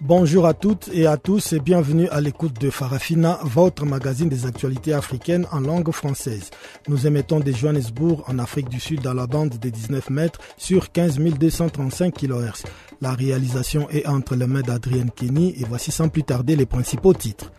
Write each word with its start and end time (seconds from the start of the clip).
Bonjour 0.00 0.46
à 0.46 0.54
toutes 0.54 0.90
et 0.92 1.06
à 1.06 1.16
tous 1.16 1.52
et 1.52 1.60
bienvenue 1.60 2.08
à 2.08 2.20
l'écoute 2.20 2.60
de 2.60 2.68
Farafina, 2.68 3.38
votre 3.44 3.86
magazine 3.86 4.28
des 4.28 4.44
actualités 4.44 4.92
africaines 4.92 5.46
en 5.52 5.60
langue 5.60 5.92
française. 5.92 6.50
Nous 6.88 7.06
émettons 7.06 7.38
de 7.38 7.52
Johannesburg 7.52 8.24
en 8.26 8.38
Afrique 8.40 8.68
du 8.68 8.80
Sud 8.80 9.00
dans 9.02 9.14
la 9.14 9.26
bande 9.26 9.50
des 9.50 9.70
19 9.70 10.10
mètres 10.10 10.40
sur 10.56 10.90
15 10.90 11.18
235 11.18 12.12
kHz. 12.12 12.64
La 13.00 13.12
réalisation 13.12 13.88
est 13.90 14.06
entre 14.06 14.34
les 14.34 14.48
mains 14.48 14.62
d'Adrienne 14.62 15.10
Kenny 15.10 15.54
et 15.60 15.64
voici 15.64 15.92
sans 15.92 16.08
plus 16.08 16.24
tarder 16.24 16.56
les 16.56 16.66
principaux 16.66 17.14
titres. 17.14 17.52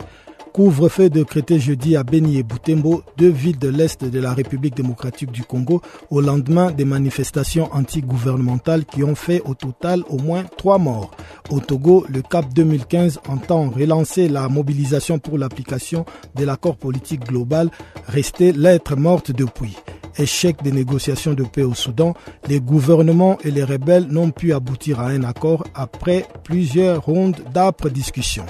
Couvre-feu 0.56 1.10
décrété 1.10 1.60
jeudi 1.60 1.98
à 1.98 2.04
Beni 2.04 2.38
et 2.38 2.44
Boutembo, 2.44 3.04
deux 3.18 3.28
villes 3.28 3.60
de 3.60 3.68
l'Est 3.68 4.06
de 4.06 4.20
la 4.22 4.34
République 4.34 4.74
démocratique 4.74 5.30
du 5.34 5.44
Congo, 5.44 5.82
au 6.10 6.22
lendemain 6.22 6.72
des 6.72 6.86
manifestations 6.86 7.68
anti-gouvernementales 7.74 8.86
qui 8.86 9.04
ont 9.04 9.16
fait 9.16 9.42
au 9.44 9.54
total 9.54 10.04
au 10.10 10.18
moins 10.18 10.46
trois 10.58 10.78
morts. 10.78 11.12
Au 11.50 11.60
Togo, 11.60 12.06
le 12.08 12.22
CAP 12.22 12.54
2015 12.54 13.20
entend 13.28 13.70
relancer 13.70 14.30
la 14.30 14.48
mobilisation 14.48 15.20
pour 15.20 15.38
l'application 15.38 16.06
de 16.36 16.46
l'accord 16.46 16.78
politique 16.78 17.26
global, 17.26 17.70
resté 18.08 18.54
lettre 18.54 18.96
morte 18.96 19.34
depuis 19.34 19.76
échec 20.18 20.64
des 20.64 20.72
négociations 20.72 21.34
de 21.34 21.44
paix 21.44 21.64
au 21.64 21.74
Soudan, 21.74 22.14
les 22.48 22.62
gouvernements 22.62 23.38
et 23.44 23.52
les 23.52 23.66
rebelles 23.66 24.08
n'ont 24.08 24.32
pu 24.32 24.54
aboutir 24.54 25.02
à 25.02 25.08
un 25.08 25.26
accord 25.26 25.66
après 25.76 26.26
plusieurs 26.46 27.04
rondes 27.04 27.44
d'âpres 27.54 27.90
discussions. 27.90 28.46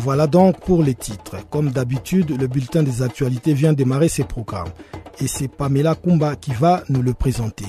Voilà 0.00 0.28
donc 0.28 0.60
pour 0.60 0.82
les 0.82 0.94
titres. 0.94 1.36
Comme 1.50 1.70
d'habitude, 1.70 2.30
le 2.38 2.46
bulletin 2.46 2.82
des 2.82 3.02
actualités 3.02 3.52
vient 3.52 3.72
démarrer 3.72 4.08
ses 4.08 4.24
programmes. 4.24 4.70
Et 5.20 5.26
c'est 5.26 5.48
Pamela 5.48 5.96
Kumba 5.96 6.36
qui 6.36 6.52
va 6.52 6.84
nous 6.88 7.02
le 7.02 7.14
présenter. 7.14 7.66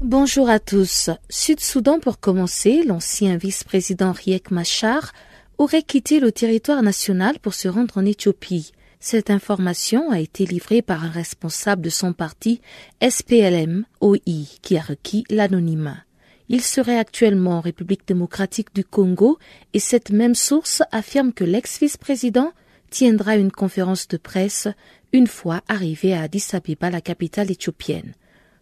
Bonjour 0.00 0.48
à 0.48 0.58
tous. 0.58 1.10
Sud-Soudan 1.30 1.98
pour 1.98 2.20
commencer, 2.20 2.82
l'ancien 2.86 3.36
vice-président 3.36 4.12
Riek 4.12 4.50
Machar 4.50 5.12
aurait 5.58 5.82
quitté 5.82 6.20
le 6.20 6.30
territoire 6.30 6.82
national 6.82 7.38
pour 7.40 7.54
se 7.54 7.68
rendre 7.68 7.96
en 7.98 8.04
Éthiopie. 8.04 8.72
Cette 9.06 9.28
information 9.28 10.10
a 10.10 10.18
été 10.18 10.46
livrée 10.46 10.80
par 10.80 11.04
un 11.04 11.10
responsable 11.10 11.82
de 11.82 11.90
son 11.90 12.14
parti 12.14 12.62
SPLM-OI 13.06 14.16
qui 14.62 14.78
a 14.78 14.80
requis 14.80 15.24
l'anonymat. 15.28 15.98
Il 16.48 16.62
serait 16.62 16.96
actuellement 16.96 17.58
en 17.58 17.60
République 17.60 18.08
démocratique 18.08 18.74
du 18.74 18.82
Congo 18.82 19.38
et 19.74 19.78
cette 19.78 20.08
même 20.08 20.34
source 20.34 20.82
affirme 20.90 21.34
que 21.34 21.44
l'ex-vice-président 21.44 22.54
tiendra 22.88 23.36
une 23.36 23.52
conférence 23.52 24.08
de 24.08 24.16
presse 24.16 24.68
une 25.12 25.26
fois 25.26 25.60
arrivé 25.68 26.14
à 26.14 26.22
Addis 26.22 26.46
Abeba, 26.54 26.88
la 26.88 27.02
capitale 27.02 27.50
éthiopienne. 27.50 28.14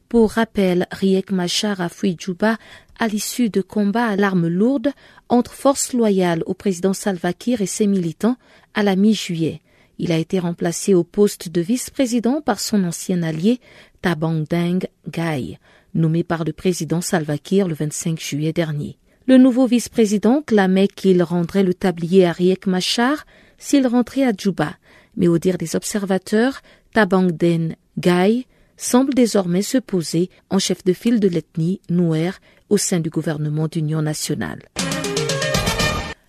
Pour 0.08 0.32
rappel, 0.32 0.88
Riek 0.90 1.30
Machar 1.30 1.80
a 1.80 1.88
fui 1.88 2.16
Djouba 2.18 2.58
à 2.98 3.06
l'issue 3.06 3.48
de 3.48 3.60
combats 3.60 4.08
à 4.08 4.16
l'arme 4.16 4.48
lourde 4.48 4.90
entre 5.28 5.52
forces 5.52 5.92
loyales 5.92 6.42
au 6.46 6.54
président 6.54 6.94
Salva 6.94 7.32
Kiir 7.32 7.60
et 7.60 7.66
ses 7.66 7.86
militants 7.86 8.38
à 8.74 8.82
la 8.82 8.96
mi-juillet. 8.96 9.60
Il 10.02 10.10
a 10.10 10.18
été 10.18 10.40
remplacé 10.40 10.94
au 10.94 11.04
poste 11.04 11.48
de 11.48 11.60
vice-président 11.60 12.40
par 12.40 12.58
son 12.58 12.82
ancien 12.82 13.22
allié 13.22 13.60
Tabang 14.00 14.42
Deng 14.50 14.80
Gai, 15.08 15.60
nommé 15.94 16.24
par 16.24 16.42
le 16.42 16.52
président 16.52 17.00
Salva 17.00 17.38
Kiir 17.38 17.68
le 17.68 17.74
25 17.74 18.18
juillet 18.18 18.52
dernier. 18.52 18.98
Le 19.28 19.38
nouveau 19.38 19.64
vice-président 19.68 20.42
clamait 20.42 20.88
qu'il 20.88 21.22
rendrait 21.22 21.62
le 21.62 21.72
tablier 21.72 22.26
à 22.26 22.32
Riek 22.32 22.66
Machar 22.66 23.26
s'il 23.58 23.86
rentrait 23.86 24.24
à 24.24 24.32
Djouba, 24.36 24.74
mais 25.16 25.28
au 25.28 25.38
dire 25.38 25.56
des 25.56 25.76
observateurs, 25.76 26.62
Tabang 26.92 27.30
Deng 27.30 27.76
Gai 27.96 28.48
semble 28.76 29.14
désormais 29.14 29.62
se 29.62 29.78
poser 29.78 30.30
en 30.50 30.58
chef 30.58 30.82
de 30.82 30.94
file 30.94 31.20
de 31.20 31.28
l'ethnie 31.28 31.80
Nouer 31.90 32.32
au 32.70 32.76
sein 32.76 32.98
du 32.98 33.08
gouvernement 33.08 33.68
d'union 33.68 34.02
nationale. 34.02 34.62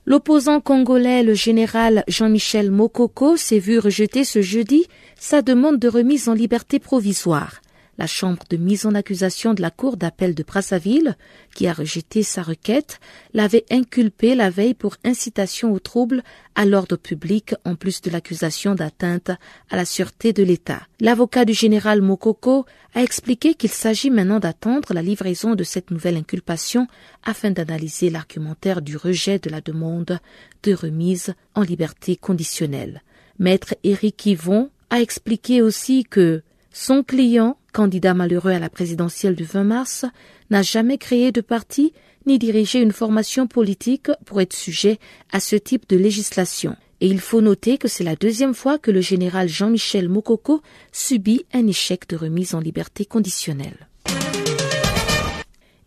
L'opposant 0.06 0.59
congolais, 0.59 1.24
le 1.24 1.34
général 1.34 2.03
Jean-Michel 2.09 2.72
Mokoko, 2.72 3.38
s'est 3.38 3.59
vu 3.59 3.80
rejeter 3.80 4.25
ce 4.25 4.41
jeudi 4.41 4.86
sa 5.18 5.41
demande 5.41 5.80
de 5.80 5.88
remise 5.88 6.28
en 6.28 6.34
liberté 6.34 6.80
provisoire. 6.80 7.62
La 7.98 8.08
chambre 8.08 8.42
de 8.50 8.58
mise 8.58 8.88
en 8.88 8.96
accusation 8.96 9.54
de 9.54 9.62
la 9.62 9.70
cour 9.70 9.98
d'appel 9.98 10.34
de 10.34 10.42
Brazzaville, 10.42 11.16
qui 11.54 11.68
a 11.68 11.74
rejeté 11.74 12.24
sa 12.24 12.42
requête, 12.42 13.00
l'avait 13.34 13.66
inculpé 13.70 14.34
la 14.34 14.50
veille 14.50 14.74
pour 14.74 14.96
incitation 15.04 15.72
au 15.72 15.80
trouble 15.80 16.24
à 16.56 16.66
l'ordre 16.66 16.96
public 16.96 17.54
en 17.66 17.76
plus 17.76 18.02
de 18.02 18.09
l'accusation 18.09 18.74
d'atteinte 18.74 19.30
à 19.70 19.76
la 19.76 19.86
sûreté 19.86 20.34
de 20.34 20.42
l'État. 20.42 20.81
L'avocat 21.00 21.46
du 21.46 21.54
général 21.54 22.02
Mokoko 22.02 22.66
a 22.96 23.04
expliqué 23.04 23.54
qu'il 23.54 23.70
s'agit 23.70 24.10
maintenant 24.10 24.40
d'attendre 24.40 24.94
la 24.94 25.04
livraison 25.04 25.54
de 25.54 25.64
cette 25.64 25.92
nouvelle 25.92 26.18
inculpation 26.18 26.88
afin 27.24 27.52
d'analyser 27.52 28.10
l'argumentaire 28.10 28.81
du 28.81 28.98
rejet 28.98 29.38
de 29.38 29.52
la 29.52 29.62
demande 29.62 30.20
de 30.64 30.74
remise 30.74 31.36
en 31.54 31.62
liberté 31.62 32.16
conditionnelle. 32.16 33.04
Maître 33.38 33.75
Éric 33.84 34.25
Yvon 34.25 34.70
a 34.90 35.02
expliqué 35.02 35.62
aussi 35.62 36.04
que 36.04 36.44
son 36.72 37.04
client, 37.04 37.58
candidat 37.74 38.14
malheureux 38.14 38.52
à 38.52 38.60
la 38.60 38.70
présidentielle 38.70 39.36
du 39.36 39.44
20 39.44 39.66
mars, 39.66 40.06
n'a 40.50 40.62
jamais 40.62 40.98
créé 40.98 41.34
de 41.34 41.42
parti 41.42 41.92
ni 42.26 42.40
dirigé 42.40 42.80
une 42.80 42.94
formation 42.94 43.48
politique 43.48 44.10
pour 44.26 44.40
être 44.40 44.54
sujet 44.54 45.00
à 45.34 45.42
ce 45.42 45.58
type 45.58 45.90
de 45.90 45.98
législation. 45.98 46.78
Et 47.02 47.08
il 47.08 47.20
faut 47.20 47.42
noter 47.42 47.78
que 47.78 47.90
c'est 47.90 48.06
la 48.06 48.16
deuxième 48.16 48.54
fois 48.54 48.78
que 48.78 48.92
le 48.92 49.02
général 49.02 49.50
Jean-Michel 49.50 50.08
Mokoko 50.08 50.62
subit 50.94 51.46
un 51.52 51.68
échec 51.68 52.08
de 52.08 52.16
remise 52.16 52.56
en 52.56 52.62
liberté 52.62 53.04
conditionnelle. 53.04 53.90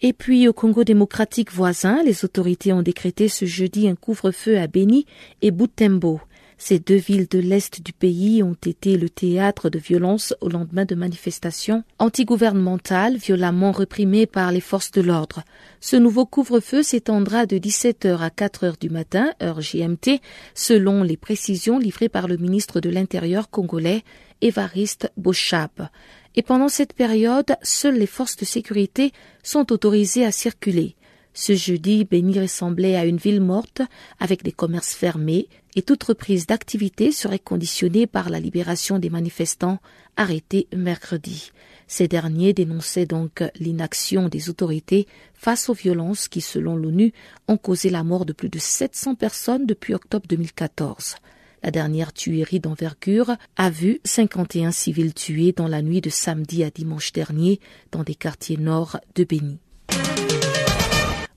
Et 0.02 0.12
puis 0.12 0.46
au 0.46 0.52
Congo 0.52 0.84
démocratique 0.84 1.52
voisin, 1.52 2.02
les 2.04 2.24
autorités 2.24 2.72
ont 2.72 2.82
décrété 2.82 3.28
ce 3.28 3.46
jeudi 3.46 3.88
un 3.88 3.94
couvre-feu 3.94 4.58
à 4.58 4.66
Beni 4.66 5.06
et 5.40 5.50
Butembo. 5.50 6.20
Ces 6.58 6.78
deux 6.78 6.96
villes 6.96 7.28
de 7.28 7.38
l'Est 7.38 7.82
du 7.82 7.92
pays 7.92 8.42
ont 8.42 8.56
été 8.66 8.96
le 8.96 9.10
théâtre 9.10 9.68
de 9.68 9.78
violences 9.78 10.34
au 10.40 10.48
lendemain 10.48 10.86
de 10.86 10.94
manifestations 10.94 11.84
antigouvernementales 11.98 13.16
violemment 13.16 13.72
réprimées 13.72 14.26
par 14.26 14.52
les 14.52 14.62
forces 14.62 14.90
de 14.90 15.02
l'ordre. 15.02 15.42
Ce 15.80 15.96
nouveau 15.96 16.24
couvre-feu 16.24 16.82
s'étendra 16.82 17.44
de 17.44 17.58
17h 17.58 18.18
à 18.18 18.28
4h 18.30 18.80
du 18.80 18.88
matin, 18.88 19.32
heure 19.42 19.60
GMT, 19.60 20.20
selon 20.54 21.02
les 21.02 21.18
précisions 21.18 21.78
livrées 21.78 22.08
par 22.08 22.26
le 22.26 22.38
ministre 22.38 22.80
de 22.80 22.88
l'Intérieur 22.88 23.50
congolais, 23.50 24.02
Évariste 24.40 25.12
Bochab. 25.18 25.88
Et 26.36 26.42
pendant 26.42 26.68
cette 26.68 26.94
période, 26.94 27.56
seules 27.62 27.98
les 27.98 28.06
forces 28.06 28.36
de 28.36 28.44
sécurité 28.44 29.12
sont 29.42 29.72
autorisées 29.72 30.24
à 30.24 30.32
circuler. 30.32 30.95
Ce 31.38 31.54
jeudi, 31.54 32.06
Béni 32.06 32.40
ressemblait 32.40 32.96
à 32.96 33.04
une 33.04 33.18
ville 33.18 33.42
morte, 33.42 33.82
avec 34.18 34.42
des 34.42 34.52
commerces 34.52 34.94
fermés, 34.94 35.48
et 35.74 35.82
toute 35.82 36.02
reprise 36.02 36.46
d'activité 36.46 37.12
serait 37.12 37.38
conditionnée 37.38 38.06
par 38.06 38.30
la 38.30 38.40
libération 38.40 38.98
des 38.98 39.10
manifestants 39.10 39.78
arrêtés 40.16 40.66
mercredi. 40.74 41.52
Ces 41.88 42.08
derniers 42.08 42.54
dénonçaient 42.54 43.04
donc 43.04 43.44
l'inaction 43.60 44.30
des 44.30 44.48
autorités 44.48 45.06
face 45.34 45.68
aux 45.68 45.74
violences 45.74 46.28
qui, 46.28 46.40
selon 46.40 46.74
l'ONU, 46.74 47.12
ont 47.48 47.58
causé 47.58 47.90
la 47.90 48.02
mort 48.02 48.24
de 48.24 48.32
plus 48.32 48.48
de 48.48 48.58
700 48.58 49.16
personnes 49.16 49.66
depuis 49.66 49.92
octobre 49.92 50.24
2014. 50.26 51.16
La 51.62 51.70
dernière 51.70 52.14
tuerie 52.14 52.60
d'envergure 52.60 53.36
a 53.58 53.68
vu 53.68 54.00
51 54.04 54.70
civils 54.70 55.12
tués 55.12 55.52
dans 55.52 55.68
la 55.68 55.82
nuit 55.82 56.00
de 56.00 56.08
samedi 56.08 56.64
à 56.64 56.70
dimanche 56.70 57.12
dernier 57.12 57.60
dans 57.92 58.04
des 58.04 58.14
quartiers 58.14 58.56
nord 58.56 58.96
de 59.14 59.24
Béni. 59.24 59.58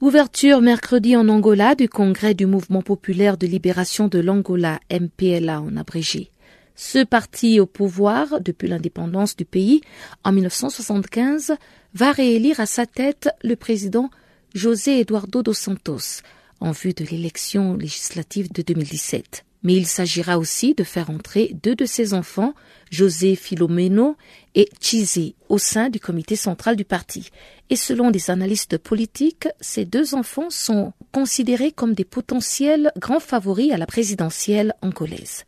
Ouverture 0.01 0.61
mercredi 0.61 1.17
en 1.17 1.27
Angola 1.27 1.75
du 1.75 1.89
congrès 1.89 2.33
du 2.33 2.45
mouvement 2.45 2.81
populaire 2.81 3.35
de 3.35 3.45
libération 3.45 4.07
de 4.07 4.19
l'Angola, 4.19 4.79
MPLA 4.89 5.61
en 5.61 5.75
abrégé. 5.75 6.31
Ce 6.73 7.03
parti 7.03 7.59
au 7.59 7.65
pouvoir 7.65 8.39
depuis 8.39 8.69
l'indépendance 8.69 9.35
du 9.35 9.43
pays 9.43 9.81
en 10.23 10.31
1975 10.31 11.57
va 11.95 12.13
réélire 12.13 12.61
à 12.61 12.65
sa 12.65 12.85
tête 12.85 13.27
le 13.43 13.57
président 13.57 14.09
José 14.55 15.01
Eduardo 15.01 15.43
dos 15.43 15.53
Santos 15.53 16.21
en 16.61 16.71
vue 16.71 16.93
de 16.93 17.03
l'élection 17.03 17.75
législative 17.75 18.53
de 18.53 18.61
2017. 18.61 19.43
Mais 19.61 19.73
il 19.73 19.85
s'agira 19.85 20.37
aussi 20.37 20.73
de 20.73 20.83
faire 20.83 21.09
entrer 21.09 21.55
deux 21.63 21.75
de 21.75 21.85
ses 21.85 22.13
enfants, 22.13 22.53
José 22.91 23.35
Filomeno 23.35 24.15
et 24.55 24.69
Chizé, 24.79 25.35
au 25.49 25.57
sein 25.57 25.89
du 25.89 25.99
comité 25.99 26.35
central 26.35 26.75
du 26.75 26.85
parti. 26.85 27.29
Et 27.69 27.75
selon 27.75 28.09
des 28.09 28.31
analystes 28.31 28.77
politiques, 28.77 29.49
ces 29.59 29.85
deux 29.85 30.15
enfants 30.15 30.49
sont 30.49 30.93
considérés 31.11 31.71
comme 31.71 31.93
des 31.93 32.05
potentiels 32.05 32.91
grands 32.97 33.19
favoris 33.19 33.71
à 33.71 33.77
la 33.77 33.85
présidentielle 33.85 34.73
angolaise. 34.81 35.43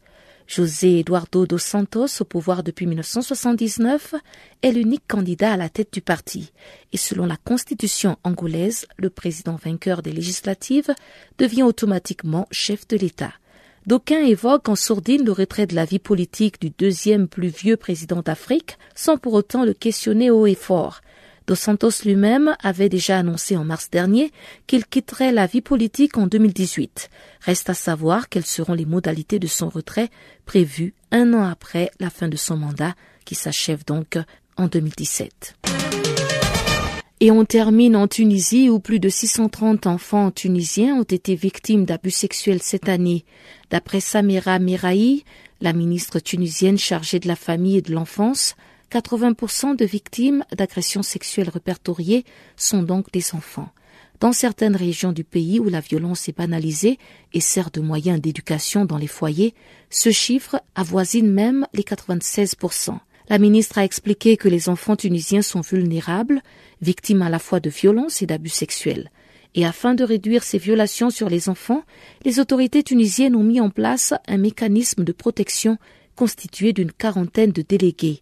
José 0.45 0.99
Eduardo 0.99 1.45
dos 1.45 1.57
Santos, 1.57 2.19
au 2.19 2.25
pouvoir 2.25 2.61
depuis 2.61 2.85
1979, 2.85 4.15
est 4.61 4.71
l'unique 4.73 5.07
candidat 5.07 5.53
à 5.53 5.57
la 5.57 5.69
tête 5.69 5.93
du 5.93 6.01
parti. 6.01 6.51
Et 6.91 6.97
selon 6.97 7.25
la 7.25 7.37
constitution 7.37 8.17
angolaise, 8.25 8.85
le 8.97 9.09
président 9.09 9.55
vainqueur 9.55 10.01
des 10.01 10.11
législatives 10.11 10.93
devient 11.37 11.63
automatiquement 11.63 12.49
chef 12.51 12.85
de 12.89 12.97
l'État. 12.97 13.31
D'aucuns 13.87 14.23
évoquent 14.23 14.69
en 14.69 14.75
sourdine 14.75 15.25
le 15.25 15.31
retrait 15.31 15.65
de 15.65 15.75
la 15.75 15.85
vie 15.85 15.99
politique 15.99 16.61
du 16.61 16.69
deuxième 16.69 17.27
plus 17.27 17.47
vieux 17.47 17.77
président 17.77 18.21
d'Afrique, 18.21 18.77
sans 18.95 19.17
pour 19.17 19.33
autant 19.33 19.65
le 19.65 19.73
questionner 19.73 20.29
haut 20.29 20.45
et 20.45 20.55
fort. 20.55 21.01
Dos 21.47 21.55
Santos 21.55 22.03
lui-même 22.05 22.55
avait 22.61 22.89
déjà 22.89 23.17
annoncé 23.17 23.57
en 23.57 23.63
mars 23.63 23.89
dernier 23.89 24.31
qu'il 24.67 24.85
quitterait 24.85 25.31
la 25.31 25.47
vie 25.47 25.61
politique 25.61 26.17
en 26.17 26.27
2018. 26.27 27.09
Reste 27.41 27.69
à 27.71 27.73
savoir 27.73 28.29
quelles 28.29 28.45
seront 28.45 28.73
les 28.73 28.85
modalités 28.85 29.39
de 29.39 29.47
son 29.47 29.67
retrait 29.67 30.09
prévues 30.45 30.93
un 31.11 31.33
an 31.33 31.43
après 31.43 31.89
la 31.99 32.11
fin 32.11 32.27
de 32.27 32.37
son 32.37 32.57
mandat 32.57 32.93
qui 33.25 33.33
s'achève 33.33 33.83
donc 33.83 34.19
en 34.57 34.67
2017. 34.67 35.55
Et 37.23 37.29
on 37.29 37.45
termine 37.45 37.95
en 37.95 38.07
Tunisie 38.07 38.67
où 38.67 38.79
plus 38.79 38.99
de 38.99 39.07
630 39.07 39.85
enfants 39.85 40.31
tunisiens 40.31 40.95
ont 40.95 41.03
été 41.03 41.35
victimes 41.35 41.85
d'abus 41.85 42.09
sexuels 42.09 42.63
cette 42.63 42.89
année. 42.89 43.25
D'après 43.69 43.99
Samira 43.99 44.57
Merahi, 44.57 45.23
la 45.61 45.71
ministre 45.71 46.19
tunisienne 46.19 46.79
chargée 46.79 47.19
de 47.19 47.27
la 47.27 47.35
famille 47.35 47.77
et 47.77 47.83
de 47.83 47.93
l'enfance, 47.93 48.55
80% 48.91 49.75
de 49.75 49.85
victimes 49.85 50.43
d'agressions 50.57 51.03
sexuelles 51.03 51.49
répertoriées 51.49 52.25
sont 52.57 52.81
donc 52.81 53.11
des 53.11 53.35
enfants. 53.35 53.69
Dans 54.19 54.33
certaines 54.33 54.75
régions 54.75 55.11
du 55.11 55.23
pays 55.23 55.59
où 55.59 55.69
la 55.69 55.79
violence 55.79 56.27
est 56.27 56.35
banalisée 56.35 56.97
et 57.33 57.39
sert 57.39 57.69
de 57.69 57.81
moyen 57.81 58.17
d'éducation 58.17 58.83
dans 58.83 58.97
les 58.97 59.05
foyers, 59.05 59.53
ce 59.91 60.09
chiffre 60.09 60.59
avoisine 60.73 61.29
même 61.29 61.67
les 61.75 61.83
96%. 61.83 62.97
La 63.31 63.37
ministre 63.37 63.77
a 63.77 63.85
expliqué 63.85 64.35
que 64.35 64.49
les 64.49 64.67
enfants 64.67 64.97
tunisiens 64.97 65.41
sont 65.41 65.61
vulnérables, 65.61 66.41
victimes 66.81 67.21
à 67.21 67.29
la 67.29 67.39
fois 67.39 67.61
de 67.61 67.69
violences 67.69 68.21
et 68.21 68.25
d'abus 68.25 68.49
sexuels. 68.49 69.09
Et 69.55 69.65
afin 69.65 69.95
de 69.95 70.03
réduire 70.03 70.43
ces 70.43 70.57
violations 70.57 71.09
sur 71.09 71.29
les 71.29 71.47
enfants, 71.47 71.85
les 72.25 72.41
autorités 72.41 72.83
tunisiennes 72.83 73.37
ont 73.37 73.43
mis 73.43 73.61
en 73.61 73.69
place 73.69 74.13
un 74.27 74.35
mécanisme 74.35 75.05
de 75.05 75.13
protection 75.13 75.77
constitué 76.17 76.73
d'une 76.73 76.91
quarantaine 76.91 77.53
de 77.53 77.61
délégués. 77.61 78.21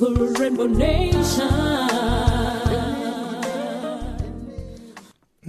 Rainbow 0.00 0.66
Nation. 0.66 2.19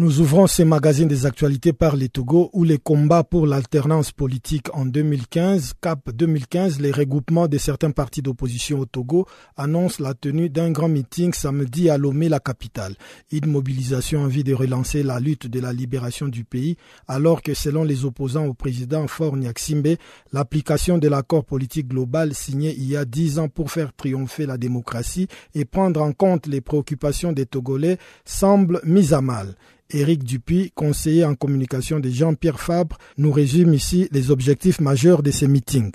Nous 0.01 0.19
ouvrons 0.19 0.48
ces 0.48 0.65
magazines 0.65 1.07
des 1.07 1.27
actualités 1.27 1.74
par 1.74 1.95
les 1.95 2.09
Togo 2.09 2.50
où 2.53 2.63
les 2.63 2.80
combats 2.80 3.24
pour 3.24 3.45
l'alternance 3.45 4.12
politique 4.12 4.65
en 4.74 4.88
2015, 4.88 5.74
CAP 5.80 6.09
2015, 6.09 6.80
les 6.80 6.89
regroupements 6.89 7.48
de 7.48 7.59
certains 7.59 7.92
partis 7.92 8.24
d'opposition 8.24 8.80
au 8.80 8.88
Togo 8.88 9.27
annoncent 9.57 10.03
la 10.03 10.15
tenue 10.15 10.50
d'un 10.50 10.71
grand 10.71 10.89
meeting 10.89 11.33
samedi 11.33 11.88
à 11.92 12.00
Lomé, 12.00 12.30
la 12.30 12.39
capitale. 12.39 12.95
Une 13.31 13.45
mobilisation 13.45 14.21
en 14.24 14.27
vue 14.27 14.44
de 14.44 14.56
relancer 14.56 15.03
la 15.03 15.19
lutte 15.19 15.45
de 15.45 15.59
la 15.59 15.71
libération 15.71 16.27
du 16.27 16.45
pays 16.45 16.77
alors 17.07 17.44
que 17.44 17.54
selon 17.54 17.83
les 17.83 18.04
opposants 18.04 18.47
au 18.47 18.56
président 18.56 19.06
Faure 19.06 19.38
Nyaksimbe, 19.38 19.97
l'application 20.33 20.97
de 20.97 21.09
l'accord 21.09 21.45
politique 21.45 21.89
global 21.89 22.33
signé 22.33 22.74
il 22.75 22.89
y 22.89 22.97
a 22.97 23.06
dix 23.06 23.38
ans 23.38 23.50
pour 23.50 23.69
faire 23.69 23.94
triompher 23.94 24.47
la 24.47 24.57
démocratie 24.57 25.27
et 25.54 25.63
prendre 25.63 26.01
en 26.01 26.12
compte 26.12 26.47
les 26.47 26.59
préoccupations 26.59 27.33
des 27.33 27.45
Togolais 27.45 28.00
semble 28.25 28.81
mise 28.83 29.13
à 29.13 29.21
mal. 29.21 29.56
Éric 29.93 30.23
Dupuis, 30.23 30.71
conseiller 30.73 31.25
en 31.25 31.35
communication 31.35 31.99
de 31.99 32.09
Jean-Pierre 32.09 32.59
Fabre, 32.59 32.97
nous 33.17 33.31
résume 33.31 33.73
ici 33.73 34.07
les 34.11 34.31
objectifs 34.31 34.79
majeurs 34.79 35.23
de 35.23 35.31
ces 35.31 35.47
meetings. 35.47 35.93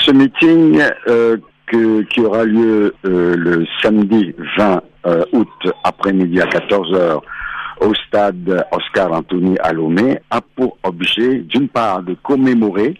Ce 0.00 0.10
meeting 0.10 0.80
euh, 1.08 1.36
qui 1.70 2.20
aura 2.20 2.44
lieu 2.44 2.94
euh, 3.04 3.34
le 3.36 3.64
samedi 3.82 4.34
20 4.58 4.82
euh, 5.06 5.24
août 5.32 5.48
après-midi 5.84 6.40
à 6.40 6.46
14h 6.46 7.20
au 7.80 7.94
stade 8.06 8.64
Oscar 8.70 9.12
Anthony 9.12 9.56
à 9.60 9.72
Lomé 9.72 10.20
a 10.30 10.40
pour 10.40 10.78
objet 10.82 11.38
d'une 11.38 11.68
part 11.68 12.02
de 12.02 12.14
commémorer 12.22 12.98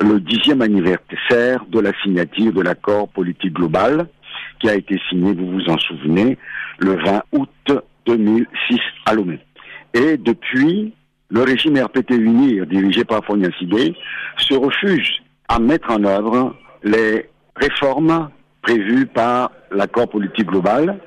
le 0.00 0.20
dixième 0.20 0.62
anniversaire 0.62 1.64
de 1.68 1.80
la 1.80 1.92
signature 2.02 2.52
de 2.52 2.62
l'accord 2.62 3.08
politique 3.08 3.54
global 3.54 4.06
qui 4.60 4.68
a 4.68 4.74
été 4.74 5.00
signé, 5.08 5.32
vous 5.32 5.52
vous 5.52 5.68
en 5.68 5.78
souvenez, 5.78 6.38
le 6.78 6.96
20 7.02 7.22
août 7.32 7.72
2006 8.06 8.78
à 9.06 9.14
Lomé. 9.14 9.38
Et 9.94 10.16
depuis, 10.16 10.92
le 11.30 11.42
régime 11.42 11.78
RPT 11.78 12.10
UNIR, 12.10 12.66
dirigé 12.66 13.04
par 13.04 13.24
Fonia 13.24 13.48
se 14.36 14.54
refuse 14.54 15.10
à 15.48 15.58
mettre 15.58 15.90
en 15.90 16.04
œuvre 16.04 16.56
les 16.82 17.28
réformes 17.56 18.30
prévues 18.62 19.06
par 19.06 19.50
l'accord 19.70 20.08
politique 20.08 20.46
global 20.46 20.98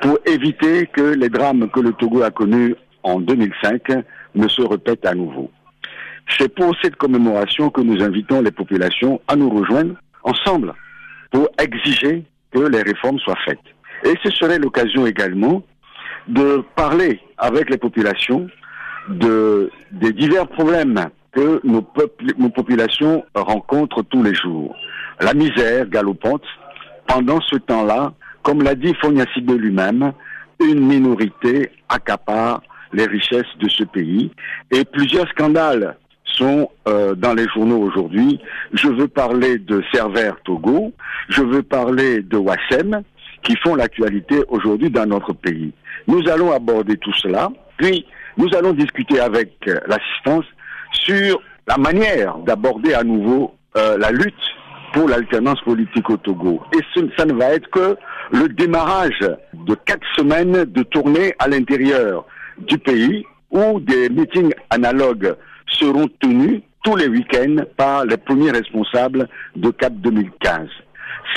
pour 0.00 0.18
éviter 0.26 0.86
que 0.86 1.14
les 1.14 1.28
drames 1.28 1.68
que 1.70 1.80
le 1.80 1.92
Togo 1.92 2.22
a 2.22 2.30
connus 2.30 2.74
en 3.02 3.20
2005 3.20 4.04
ne 4.34 4.48
se 4.48 4.62
répètent 4.62 5.06
à 5.06 5.14
nouveau. 5.14 5.50
C'est 6.38 6.52
pour 6.54 6.74
cette 6.82 6.96
commémoration 6.96 7.70
que 7.70 7.80
nous 7.80 8.02
invitons 8.02 8.42
les 8.42 8.50
populations 8.50 9.20
à 9.28 9.36
nous 9.36 9.48
rejoindre 9.48 9.94
ensemble 10.24 10.74
pour 11.30 11.48
exiger 11.60 12.24
que 12.52 12.60
les 12.60 12.82
réformes 12.82 13.18
soient 13.20 13.38
faites. 13.44 13.58
Et 14.04 14.14
ce 14.22 14.30
serait 14.30 14.58
l'occasion 14.58 15.06
également 15.06 15.62
de 16.28 16.62
parler 16.74 17.20
avec 17.38 17.70
les 17.70 17.78
populations 17.78 18.48
de, 19.08 19.70
des 19.92 20.12
divers 20.12 20.48
problèmes 20.48 21.08
que 21.32 21.60
nos, 21.64 21.82
peuples, 21.82 22.32
nos 22.38 22.48
populations 22.48 23.24
rencontrent 23.34 24.02
tous 24.02 24.22
les 24.22 24.34
jours. 24.34 24.74
La 25.20 25.34
misère 25.34 25.88
galopante, 25.88 26.44
pendant 27.06 27.40
ce 27.40 27.56
temps-là, 27.56 28.12
comme 28.42 28.62
l'a 28.62 28.74
dit 28.74 28.94
Fognacide 29.00 29.50
lui-même, 29.50 30.12
une 30.60 30.80
minorité 30.80 31.70
accapare 31.88 32.62
les 32.92 33.06
richesses 33.06 33.44
de 33.60 33.68
ce 33.68 33.84
pays 33.84 34.30
et 34.70 34.84
plusieurs 34.84 35.28
scandales 35.28 35.96
sont 36.24 36.70
euh, 36.88 37.14
dans 37.14 37.34
les 37.34 37.46
journaux 37.48 37.78
aujourd'hui. 37.78 38.40
Je 38.72 38.88
veux 38.88 39.08
parler 39.08 39.58
de 39.58 39.82
Cerver 39.92 40.32
Togo, 40.44 40.92
je 41.28 41.42
veux 41.42 41.62
parler 41.62 42.22
de 42.22 42.36
Wassem, 42.36 43.02
qui 43.42 43.56
font 43.56 43.74
l'actualité 43.74 44.42
aujourd'hui 44.48 44.90
dans 44.90 45.06
notre 45.06 45.32
pays. 45.32 45.72
Nous 46.06 46.22
allons 46.28 46.52
aborder 46.52 46.96
tout 46.98 47.12
cela, 47.14 47.50
puis 47.76 48.06
nous 48.36 48.48
allons 48.56 48.72
discuter 48.72 49.20
avec 49.20 49.56
euh, 49.66 49.78
l'assistance 49.86 50.44
sur 50.92 51.40
la 51.66 51.76
manière 51.76 52.38
d'aborder 52.38 52.94
à 52.94 53.02
nouveau 53.02 53.54
euh, 53.76 53.98
la 53.98 54.10
lutte 54.10 54.34
pour 54.92 55.08
l'alternance 55.08 55.60
politique 55.62 56.08
au 56.08 56.16
Togo. 56.16 56.62
Et 56.74 57.00
ça 57.16 57.24
ne 57.24 57.32
va 57.34 57.46
être 57.46 57.68
que 57.70 57.96
le 58.32 58.48
démarrage 58.48 59.18
de 59.52 59.74
quatre 59.84 60.06
semaines 60.16 60.64
de 60.64 60.82
tournée 60.84 61.34
à 61.38 61.48
l'intérieur 61.48 62.24
du 62.58 62.78
pays 62.78 63.24
où 63.50 63.80
des 63.80 64.08
meetings 64.08 64.52
analogues 64.70 65.34
seront 65.68 66.08
tenus 66.20 66.62
tous 66.84 66.96
les 66.96 67.08
week-ends 67.08 67.64
par 67.76 68.04
les 68.04 68.16
premiers 68.16 68.52
responsables 68.52 69.28
de 69.56 69.70
CAP 69.70 69.94
2015. 69.94 70.68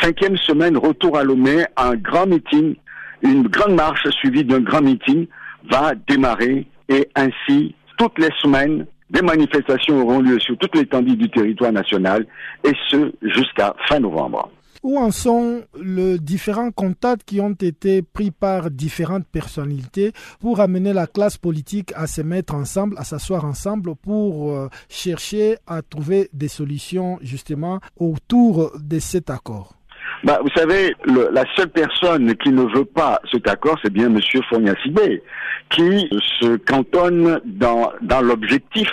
Cinquième 0.01 0.37
semaine, 0.37 0.77
retour 0.77 1.17
à 1.17 1.23
Lomé, 1.23 1.65
un 1.75 1.95
grand 1.95 2.27
meeting, 2.27 2.75
une 3.21 3.47
grande 3.47 3.75
marche 3.75 4.07
suivie 4.09 4.43
d'un 4.43 4.61
grand 4.61 4.81
meeting 4.81 5.27
va 5.69 5.93
démarrer 6.07 6.67
et 6.87 7.07
ainsi, 7.15 7.75
toutes 7.97 8.17
les 8.17 8.29
semaines, 8.41 8.85
des 9.09 9.21
manifestations 9.21 10.01
auront 10.01 10.21
lieu 10.21 10.39
sur 10.39 10.57
toute 10.57 10.75
l'étendue 10.75 11.15
du 11.15 11.29
territoire 11.29 11.71
national 11.71 12.25
et 12.63 12.73
ce 12.89 13.11
jusqu'à 13.21 13.75
fin 13.87 13.99
novembre. 13.99 14.49
Où 14.81 14.97
en 14.97 15.11
sont 15.11 15.63
les 15.81 16.19
différents 16.19 16.71
contacts 16.71 17.23
qui 17.25 17.41
ont 17.41 17.51
été 17.51 18.01
pris 18.01 18.31
par 18.31 18.71
différentes 18.71 19.27
personnalités 19.27 20.13
pour 20.39 20.61
amener 20.61 20.93
la 20.93 21.05
classe 21.05 21.37
politique 21.37 21.91
à 21.95 22.07
se 22.07 22.21
mettre 22.21 22.55
ensemble, 22.55 22.95
à 22.97 23.03
s'asseoir 23.03 23.43
ensemble 23.43 23.95
pour 23.95 24.53
euh, 24.53 24.69
chercher 24.87 25.57
à 25.67 25.81
trouver 25.81 26.29
des 26.31 26.47
solutions 26.47 27.19
justement 27.21 27.81
autour 27.97 28.71
de 28.79 28.99
cet 28.99 29.29
accord? 29.29 29.78
Bah, 30.23 30.39
vous 30.41 30.49
savez, 30.55 30.95
le, 31.05 31.29
la 31.31 31.43
seule 31.55 31.69
personne 31.69 32.35
qui 32.35 32.49
ne 32.49 32.63
veut 32.75 32.85
pas 32.85 33.19
cet 33.31 33.47
accord, 33.47 33.77
c'est 33.81 33.93
bien 33.93 34.09
Fonia 34.49 34.73
Sibé, 34.83 35.23
qui 35.69 36.09
se 36.39 36.57
cantonne 36.57 37.39
dans, 37.45 37.91
dans 38.01 38.21
l'objectif 38.21 38.89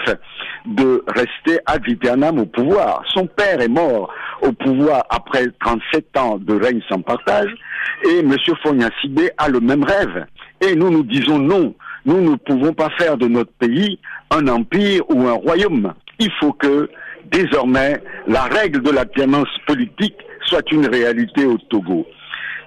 de 0.67 1.03
rester 1.09 1.59
ad 1.67 1.83
vitam 1.85 2.39
au 2.39 2.47
pouvoir. 2.47 3.03
Son 3.13 3.27
père 3.27 3.61
est 3.61 3.69
mort 3.69 4.13
au 4.43 4.53
pouvoir 4.53 5.05
après 5.11 5.47
37 5.61 6.17
ans 6.17 6.39
de 6.39 6.55
règne 6.55 6.81
sans 6.89 7.01
partage, 7.01 7.53
et 8.05 8.23
Fonia 8.63 8.91
Sibé 9.01 9.31
a 9.39 9.49
le 9.49 9.61
même 9.61 9.85
rêve. 9.85 10.27
Et 10.61 10.75
nous 10.75 10.91
nous 10.91 11.03
disons 11.03 11.39
non, 11.39 11.75
nous 12.05 12.21
ne 12.21 12.37
pouvons 12.37 12.73
pas 12.73 12.91
faire 12.99 13.17
de 13.17 13.27
notre 13.27 13.53
pays 13.53 13.99
un 14.31 14.47
empire 14.49 15.03
ou 15.11 15.27
un 15.27 15.33
royaume. 15.33 15.93
Il 16.19 16.31
faut 16.41 16.53
que 16.53 16.89
désormais 17.31 18.01
la 18.29 18.43
règle 18.45 18.83
de 18.83 18.91
l'alternance 18.91 19.49
politique 19.67 20.17
soit 20.45 20.71
une 20.73 20.87
réalité 20.87 21.45
au 21.45 21.59
Togo. 21.59 22.07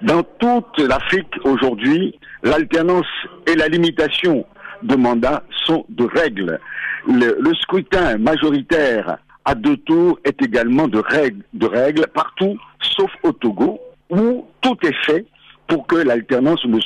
Dans 0.02 0.22
toute 0.22 0.78
l'Afrique 0.78 1.34
aujourd'hui, 1.44 2.18
l'alternance 2.42 3.06
et 3.46 3.54
la 3.54 3.68
limitation 3.68 4.44
de 4.82 4.96
mandats 4.96 5.42
sont 5.66 5.84
de 5.88 6.04
règles. 6.04 6.58
Le, 7.06 7.54
scrutin 7.60 8.18
majoritaire 8.18 9.18
à 9.44 9.54
deux 9.54 9.76
tours 9.78 10.18
est 10.24 10.40
également 10.42 10.88
de 10.88 10.98
règles, 10.98 12.06
partout, 12.14 12.56
sauf 12.80 13.10
au 13.22 13.32
Togo, 13.32 13.80
où 14.10 14.46
tout 14.60 14.76
est 14.82 15.06
fait 15.06 15.24
pour 15.66 15.86
que 15.86 15.96
l'alternance 15.96 16.64
ne, 16.64 16.78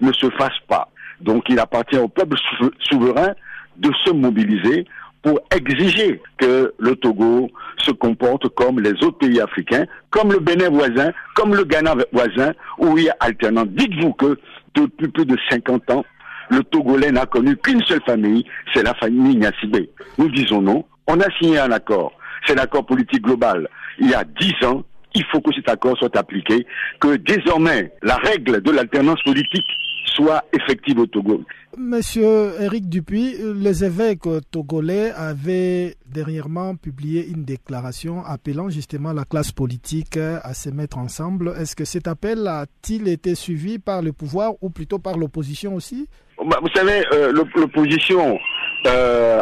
ne 0.00 0.12
se 0.12 0.30
fasse 0.30 0.58
pas. 0.68 0.88
Donc 1.20 1.44
il 1.48 1.58
appartient 1.58 1.98
au 1.98 2.08
peuple 2.08 2.36
souverain 2.80 3.34
de 3.76 3.90
se 4.04 4.10
mobiliser 4.12 4.86
pour 5.24 5.40
exiger 5.50 6.20
que 6.36 6.74
le 6.78 6.96
Togo 6.96 7.50
se 7.78 7.90
comporte 7.92 8.46
comme 8.50 8.78
les 8.78 8.92
autres 9.02 9.18
pays 9.18 9.40
africains, 9.40 9.86
comme 10.10 10.30
le 10.30 10.38
Bénin 10.38 10.68
voisin, 10.68 11.12
comme 11.34 11.54
le 11.54 11.64
Ghana 11.64 11.94
voisin, 12.12 12.52
où 12.78 12.96
il 12.98 13.04
y 13.04 13.08
a 13.08 13.16
alternance. 13.20 13.68
Dites-vous 13.68 14.12
que 14.12 14.38
depuis 14.74 15.08
plus 15.08 15.24
de 15.24 15.36
50 15.50 15.90
ans, 15.90 16.04
le 16.50 16.62
Togolais 16.62 17.10
n'a 17.10 17.24
connu 17.24 17.56
qu'une 17.56 17.82
seule 17.84 18.02
famille, 18.04 18.44
c'est 18.74 18.82
la 18.82 18.92
famille 18.94 19.36
Niassibé. 19.36 19.88
Nous 20.18 20.28
disons 20.28 20.60
non, 20.60 20.84
on 21.06 21.18
a 21.20 21.30
signé 21.38 21.58
un 21.58 21.72
accord, 21.72 22.12
c'est 22.46 22.54
l'accord 22.54 22.84
politique 22.84 23.22
global. 23.22 23.66
Il 23.98 24.10
y 24.10 24.14
a 24.14 24.24
10 24.24 24.66
ans, 24.66 24.84
il 25.14 25.24
faut 25.32 25.40
que 25.40 25.54
cet 25.54 25.70
accord 25.70 25.96
soit 25.96 26.14
appliqué, 26.18 26.66
que 27.00 27.16
désormais 27.16 27.92
la 28.02 28.16
règle 28.16 28.60
de 28.60 28.70
l'alternance 28.70 29.22
politique 29.22 29.66
soit 30.14 30.44
effective 30.52 30.98
au 30.98 31.06
Togo. 31.06 31.42
Monsieur 31.76 32.52
Eric 32.60 32.88
Dupuis, 32.88 33.34
les 33.56 33.84
évêques 33.84 34.28
togolais 34.50 35.10
avaient 35.10 35.96
dernièrement 36.06 36.76
publié 36.76 37.26
une 37.28 37.44
déclaration 37.44 38.24
appelant 38.24 38.70
justement 38.70 39.12
la 39.12 39.24
classe 39.24 39.50
politique 39.50 40.16
à 40.16 40.54
se 40.54 40.70
mettre 40.70 40.98
ensemble. 40.98 41.54
Est-ce 41.58 41.74
que 41.74 41.84
cet 41.84 42.06
appel 42.06 42.46
a-t-il 42.46 43.08
été 43.08 43.34
suivi 43.34 43.78
par 43.78 44.02
le 44.02 44.12
pouvoir 44.12 44.52
ou 44.62 44.70
plutôt 44.70 44.98
par 44.98 45.18
l'opposition 45.18 45.74
aussi? 45.74 46.08
Bah, 46.46 46.58
Vous 46.62 46.68
savez, 46.74 47.04
euh, 47.12 47.32
l'opposition 47.32 48.38
euh, 48.86 49.40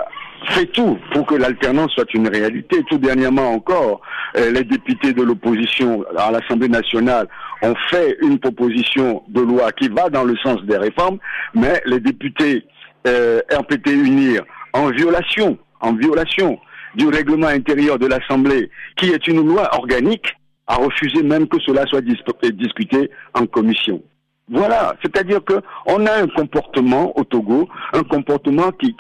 fait 0.51 0.67
tout 0.67 0.99
pour 1.13 1.27
que 1.27 1.35
l'alternance 1.35 1.93
soit 1.93 2.13
une 2.15 2.29
réalité. 2.29 2.83
Tout 2.89 2.99
dernièrement 2.99 3.53
encore, 3.53 4.01
euh, 4.37 4.51
les 4.51 4.65
députés 4.65 5.13
de 5.13 5.23
l'opposition 5.23 6.05
à 6.17 6.31
l'Assemblée 6.31 6.69
nationale 6.69 7.29
ont 7.63 7.75
fait 7.91 8.17
une 8.23 8.39
proposition 8.39 9.23
de 9.29 9.41
loi 9.41 9.73
qui 9.73 9.89
va 9.89 10.09
dans 10.09 10.25
le 10.25 10.37
sens 10.39 10.63
des 10.65 10.77
réformes, 10.77 11.19
mais 11.55 11.81
les 11.87 12.01
députés 12.01 12.65
euh, 13.07 13.41
RPT 13.53 13.91
Unir, 13.91 14.43
en 14.73 14.91
violation, 14.91 15.59
en 15.81 15.95
violation 15.95 16.59
du 16.95 17.09
règlement 17.09 17.49
intérieur 17.49 17.99
de 17.99 18.07
l'Assemblée, 18.07 18.71
qui 18.97 19.11
est 19.11 19.27
une 19.27 19.47
loi 19.47 19.69
organique, 19.75 20.37
a 20.67 20.77
refusé 20.77 21.23
même 21.23 21.49
que 21.49 21.59
cela 21.61 21.85
soit 21.87 22.03
discuté 22.03 23.11
en 23.35 23.47
commission. 23.47 24.03
Voilà, 24.51 24.95
c'est-à-dire 25.03 25.43
que 25.45 25.55
on 25.87 26.05
a 26.07 26.15
un 26.23 26.27
comportement 26.27 27.17
au 27.17 27.25
Togo, 27.25 27.69
un 27.93 28.03
comportement 28.03 28.71
qui, 28.73 28.95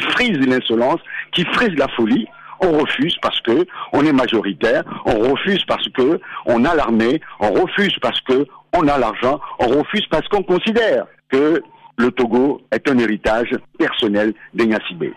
frise 0.00 0.38
l'insolence, 0.38 1.00
qui 1.32 1.44
frise 1.44 1.76
la 1.76 1.88
folie. 1.88 2.26
On 2.60 2.72
refuse 2.78 3.16
parce 3.20 3.40
que 3.42 3.66
on 3.92 4.04
est 4.04 4.12
majoritaire, 4.12 4.82
on 5.04 5.30
refuse 5.30 5.62
parce 5.66 5.86
que 5.90 6.18
on 6.46 6.64
a 6.64 6.74
l'armée, 6.74 7.20
on 7.38 7.52
refuse 7.52 7.96
parce 8.00 8.20
que 8.22 8.46
on 8.74 8.88
a 8.88 8.98
l'argent, 8.98 9.38
on 9.58 9.66
refuse 9.66 10.06
parce 10.10 10.26
qu'on 10.28 10.42
considère 10.42 11.06
que 11.28 11.62
le 11.98 12.10
Togo 12.10 12.62
est 12.72 12.88
un 12.88 12.98
héritage 12.98 13.54
personnel 13.78 14.32
d'Enyasibé. 14.54 15.12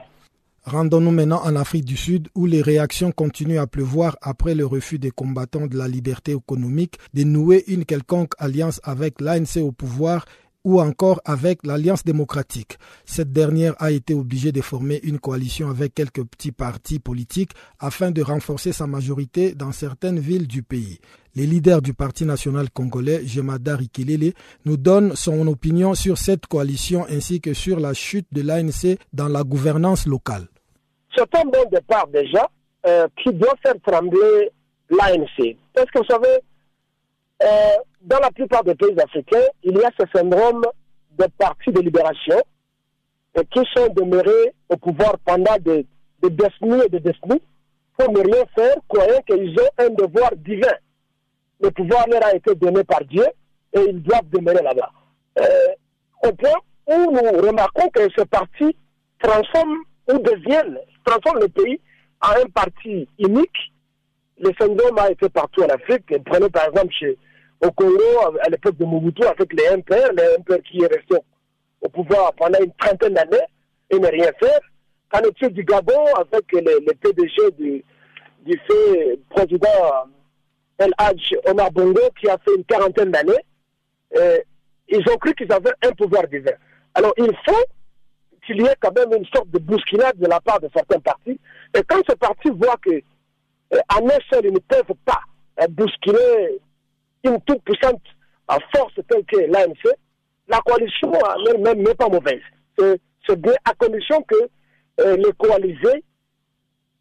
Rendons-nous 0.72 1.10
maintenant 1.10 1.42
en 1.44 1.56
Afrique 1.56 1.84
du 1.84 1.98
Sud 1.98 2.28
où 2.36 2.46
les 2.46 2.62
réactions 2.62 3.12
continuent 3.12 3.58
à 3.58 3.66
pleuvoir 3.66 4.18
après 4.22 4.54
le 4.54 4.68
refus 4.68 5.00
des 5.00 5.10
combattants 5.10 5.66
de 5.66 5.76
la 5.76 5.88
liberté 5.88 6.34
économique 6.34 7.00
de 7.16 7.24
nouer 7.24 7.64
une 7.66 7.86
quelconque 7.86 8.34
alliance 8.38 8.80
avec 8.84 9.20
l'ANC 9.20 9.58
au 9.64 9.72
pouvoir 9.72 10.26
ou 10.64 10.80
encore 10.80 11.22
avec 11.26 11.66
l'Alliance 11.66 12.04
démocratique. 12.04 12.78
Cette 13.04 13.32
dernière 13.34 13.74
a 13.80 13.90
été 13.90 14.14
obligée 14.14 14.52
de 14.52 14.62
former 14.62 15.00
une 15.02 15.18
coalition 15.18 15.72
avec 15.72 15.96
quelques 15.96 16.24
petits 16.24 16.52
partis 16.52 17.00
politiques 17.00 17.54
afin 17.80 18.12
de 18.12 18.22
renforcer 18.22 18.72
sa 18.72 18.86
majorité 18.86 19.56
dans 19.56 19.72
certaines 19.72 20.20
villes 20.20 20.48
du 20.48 20.62
pays. 20.62 21.00
Le 21.36 21.46
leader 21.46 21.82
du 21.82 21.96
Parti 21.96 22.26
national 22.26 22.70
congolais, 22.70 23.26
Jemada 23.26 23.76
Rikilele, 23.76 24.34
nous 24.66 24.78
donne 24.78 25.16
son 25.16 25.48
opinion 25.48 25.96
sur 25.96 26.20
cette 26.20 26.46
coalition 26.46 27.08
ainsi 27.10 27.42
que 27.42 27.56
sur 27.56 27.80
la 27.80 27.96
chute 27.96 28.28
de 28.32 28.44
l'ANC 28.44 29.00
dans 29.14 29.30
la 29.30 29.44
gouvernance 29.44 30.06
locale 30.06 30.48
c'est 31.16 31.36
un 31.36 31.46
bon 31.46 31.66
départ 31.72 32.08
déjà 32.08 32.50
euh, 32.86 33.08
qui 33.22 33.34
doit 33.34 33.56
faire 33.64 33.76
trembler 33.86 34.52
l'ANC. 34.90 35.58
Parce 35.74 35.90
que 35.92 36.00
vous 36.00 36.06
savez, 36.06 36.40
euh, 37.44 37.78
dans 38.02 38.20
la 38.20 38.32
plupart 38.32 38.64
des 38.64 38.76
pays 38.76 39.00
africains, 39.00 39.46
il 39.64 39.78
y 39.78 39.84
a 39.84 39.90
ce 40.00 40.06
syndrome 40.14 40.66
de 41.18 41.26
partis 41.38 41.72
de 41.72 41.82
libération 41.82 42.38
qui 43.52 43.60
sont 43.76 43.88
demeurés 43.94 44.54
au 44.70 44.78
pouvoir 44.78 45.16
pendant 45.26 45.58
des, 45.60 45.86
décennies 46.22 46.84
et 46.86 46.90
des 46.90 47.00
décennies 47.00 47.42
pour 47.98 48.12
ne 48.12 48.20
rien 48.20 48.44
faire, 48.56 48.76
croyant 48.88 49.22
qu'ils 49.28 49.52
ont 49.60 49.70
un 49.78 49.90
devoir 49.90 50.32
divin. 50.38 50.74
Le 51.62 51.72
pouvoir 51.72 52.08
leur 52.08 52.26
a 52.26 52.36
été 52.36 52.56
donné 52.56 52.84
par 52.84 53.04
Dieu 53.06 53.26
et 53.74 53.82
ils 53.90 54.02
doivent 54.02 54.30
demeurer 54.30 54.64
là-bas. 54.64 54.92
Euh, 55.40 56.28
au 56.28 56.34
point 56.34 56.60
où 56.88 57.12
nous 57.12 57.48
remarquons 57.48 57.90
que 57.90 58.08
ce 58.18 58.24
parti 58.24 58.76
transforme 59.22 59.78
ou 60.12 60.18
deviennent 60.20 60.80
transforme 61.10 61.40
le 61.40 61.50
pays 61.50 61.80
en 62.22 62.42
un 62.42 62.50
parti 62.54 63.08
unique. 63.18 63.74
Le 64.38 64.52
syndrome 64.60 64.98
a 64.98 65.12
été 65.12 65.28
partout 65.30 65.64
en 65.64 65.68
Afrique. 65.68 66.06
Prenez 66.26 66.50
par 66.50 66.68
exemple 66.68 66.94
chez, 66.94 67.18
au 67.62 67.72
Congo, 67.72 68.38
à 68.42 68.50
l'époque 68.50 68.78
de 68.78 68.86
Mobutu, 68.86 69.24
avec 69.26 69.52
les 69.54 69.78
MPR, 69.78 70.14
les 70.16 70.38
MPR 70.40 70.62
qui 70.64 70.82
est 70.82 70.88
resté 70.88 71.16
au 71.82 71.90
pouvoir 71.90 72.34
pendant 72.34 72.60
une 72.60 72.72
trentaine 72.74 73.14
d'années 73.14 73.38
et 73.90 74.00
ne 74.00 74.08
rien 74.08 74.32
faire. 74.40 74.60
Qu'en 75.12 75.22
est-il 75.22 75.50
du 75.50 75.64
Gabon 75.64 76.06
avec 76.16 76.52
les, 76.54 76.94
PDG 77.02 77.52
du, 77.58 77.84
fait 78.68 79.20
président 79.30 79.68
El 80.78 80.92
Hadj 80.98 81.36
Omar 81.48 81.72
Bongo 81.72 82.02
qui 82.20 82.30
a 82.30 82.38
fait 82.38 82.56
une 82.56 82.64
quarantaine 82.64 83.12
d'années 83.12 83.44
Ils 84.88 85.10
ont 85.12 85.18
cru 85.18 85.34
qu'ils 85.34 85.52
avaient 85.52 85.74
un 85.84 85.92
pouvoir 85.92 86.28
divin. 86.28 86.52
Alors 86.94 87.14
il 87.18 87.32
faut 87.46 87.66
qu'il 88.50 88.62
y 88.64 88.66
ait 88.66 88.76
quand 88.80 88.96
même 88.96 89.14
une 89.14 89.26
sorte 89.28 89.50
de 89.52 89.60
bousculade 89.60 90.18
de 90.18 90.28
la 90.28 90.40
part 90.40 90.60
de 90.60 90.70
certains 90.74 91.00
partis. 91.00 91.40
Et 91.76 91.82
quand 91.88 92.02
ces 92.10 92.16
partis 92.16 92.50
voient 92.50 92.78
que 92.82 92.92
euh, 92.92 93.78
en 93.96 94.08
un 94.08 94.18
seul, 94.32 94.46
ils 94.46 94.54
ne 94.54 94.60
peuvent 94.60 94.96
pas 95.06 95.20
euh, 95.62 95.68
bousculer 95.70 96.60
une 97.24 97.40
toute 97.42 97.62
puissante 97.64 98.02
force 98.76 98.94
telle 99.08 99.24
que 99.26 99.38
l'ANC, 99.38 99.94
la 100.48 100.60
coalition 100.62 101.14
elle-même 101.48 101.84
n'est 101.84 101.94
pas 101.94 102.10
mauvaise. 102.10 102.42
C'est 103.28 103.40
bien 103.40 103.54
à 103.66 103.74
condition 103.76 104.20
que 104.24 104.50
euh, 105.02 105.16
les 105.18 105.32
coalisés 105.34 106.04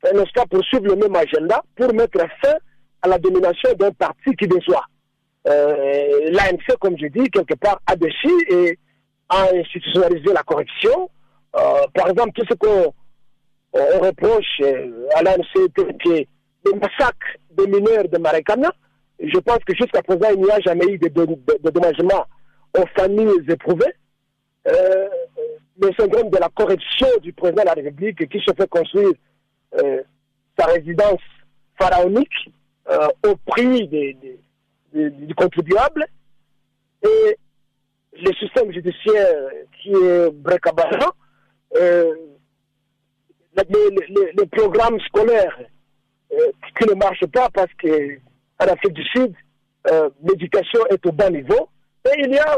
n'est-ce 0.04 0.32
pas, 0.34 0.44
poursuivent 0.44 0.84
le 0.84 0.96
même 0.96 1.16
agenda 1.16 1.62
pour 1.74 1.92
mettre 1.94 2.18
fin 2.42 2.54
à 3.00 3.08
la 3.08 3.18
domination 3.18 3.72
d'un 3.74 3.90
parti 3.92 4.36
qui 4.36 4.46
déçoit. 4.46 4.84
L'ANC, 5.46 6.76
comme 6.78 6.98
je 6.98 7.06
dis, 7.06 7.30
quelque 7.30 7.54
part 7.54 7.80
a 7.86 7.96
déçu 7.96 8.30
et 8.50 8.78
a 9.30 9.46
institutionnalisé 9.54 10.32
la 10.32 10.42
corruption, 10.42 11.08
euh, 11.56 11.86
par 11.94 12.08
exemple, 12.08 12.32
tout 12.34 12.46
ce 12.48 12.54
qu'on 12.54 12.92
on 13.72 13.98
reproche 14.00 14.60
à 15.14 15.22
l'ANC 15.22 15.72
que 15.74 16.26
le 16.64 16.72
massacre 16.78 17.36
des 17.50 17.66
mineurs 17.66 18.08
de 18.08 18.18
Maracana. 18.18 18.72
Je 19.20 19.38
pense 19.38 19.58
que 19.66 19.74
jusqu'à 19.74 20.02
présent, 20.02 20.28
il 20.34 20.42
n'y 20.42 20.50
a 20.50 20.60
jamais 20.60 20.86
eu 20.86 20.98
de, 20.98 21.08
dédommagement 21.08 22.24
aux 22.76 22.86
familles 22.96 23.44
éprouvées. 23.48 23.94
Euh, 24.66 25.08
le 25.80 25.92
syndrome 25.98 26.30
de 26.30 26.38
la 26.38 26.48
corruption 26.48 27.06
du 27.22 27.32
président 27.32 27.62
de 27.62 27.68
la 27.68 27.74
République 27.74 28.28
qui 28.28 28.38
se 28.40 28.52
fait 28.52 28.68
construire 28.68 29.12
euh, 29.80 30.02
sa 30.58 30.66
résidence 30.66 31.20
pharaonique 31.80 32.52
euh, 32.90 33.08
au 33.26 33.36
prix 33.46 33.86
du 33.88 35.34
contribuable 35.36 36.06
et 37.02 37.36
le 38.20 38.32
système 38.34 38.72
judiciaire 38.72 39.50
qui 39.80 39.90
est 39.92 40.30
brecabarant, 40.32 41.12
euh, 41.76 42.14
les, 43.56 44.46
programmes 44.46 45.00
scolaires 45.00 45.58
qui 46.30 46.88
ne 46.88 46.94
marchent 46.94 47.26
pas 47.26 47.48
parce 47.50 47.72
qu'en 47.80 48.72
Afrique 48.72 48.92
du 48.92 49.04
Sud, 49.04 49.34
l'éducation 50.22 50.86
est 50.90 51.04
au 51.06 51.12
bas 51.12 51.30
niveau 51.30 51.68
et 52.04 52.20
il 52.20 52.32
y 52.32 52.38
a 52.38 52.56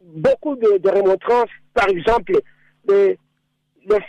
beaucoup 0.00 0.56
de, 0.56 0.88
remontrances, 0.88 1.50
par 1.74 1.88
exemple, 1.88 2.32
le, 2.86 3.16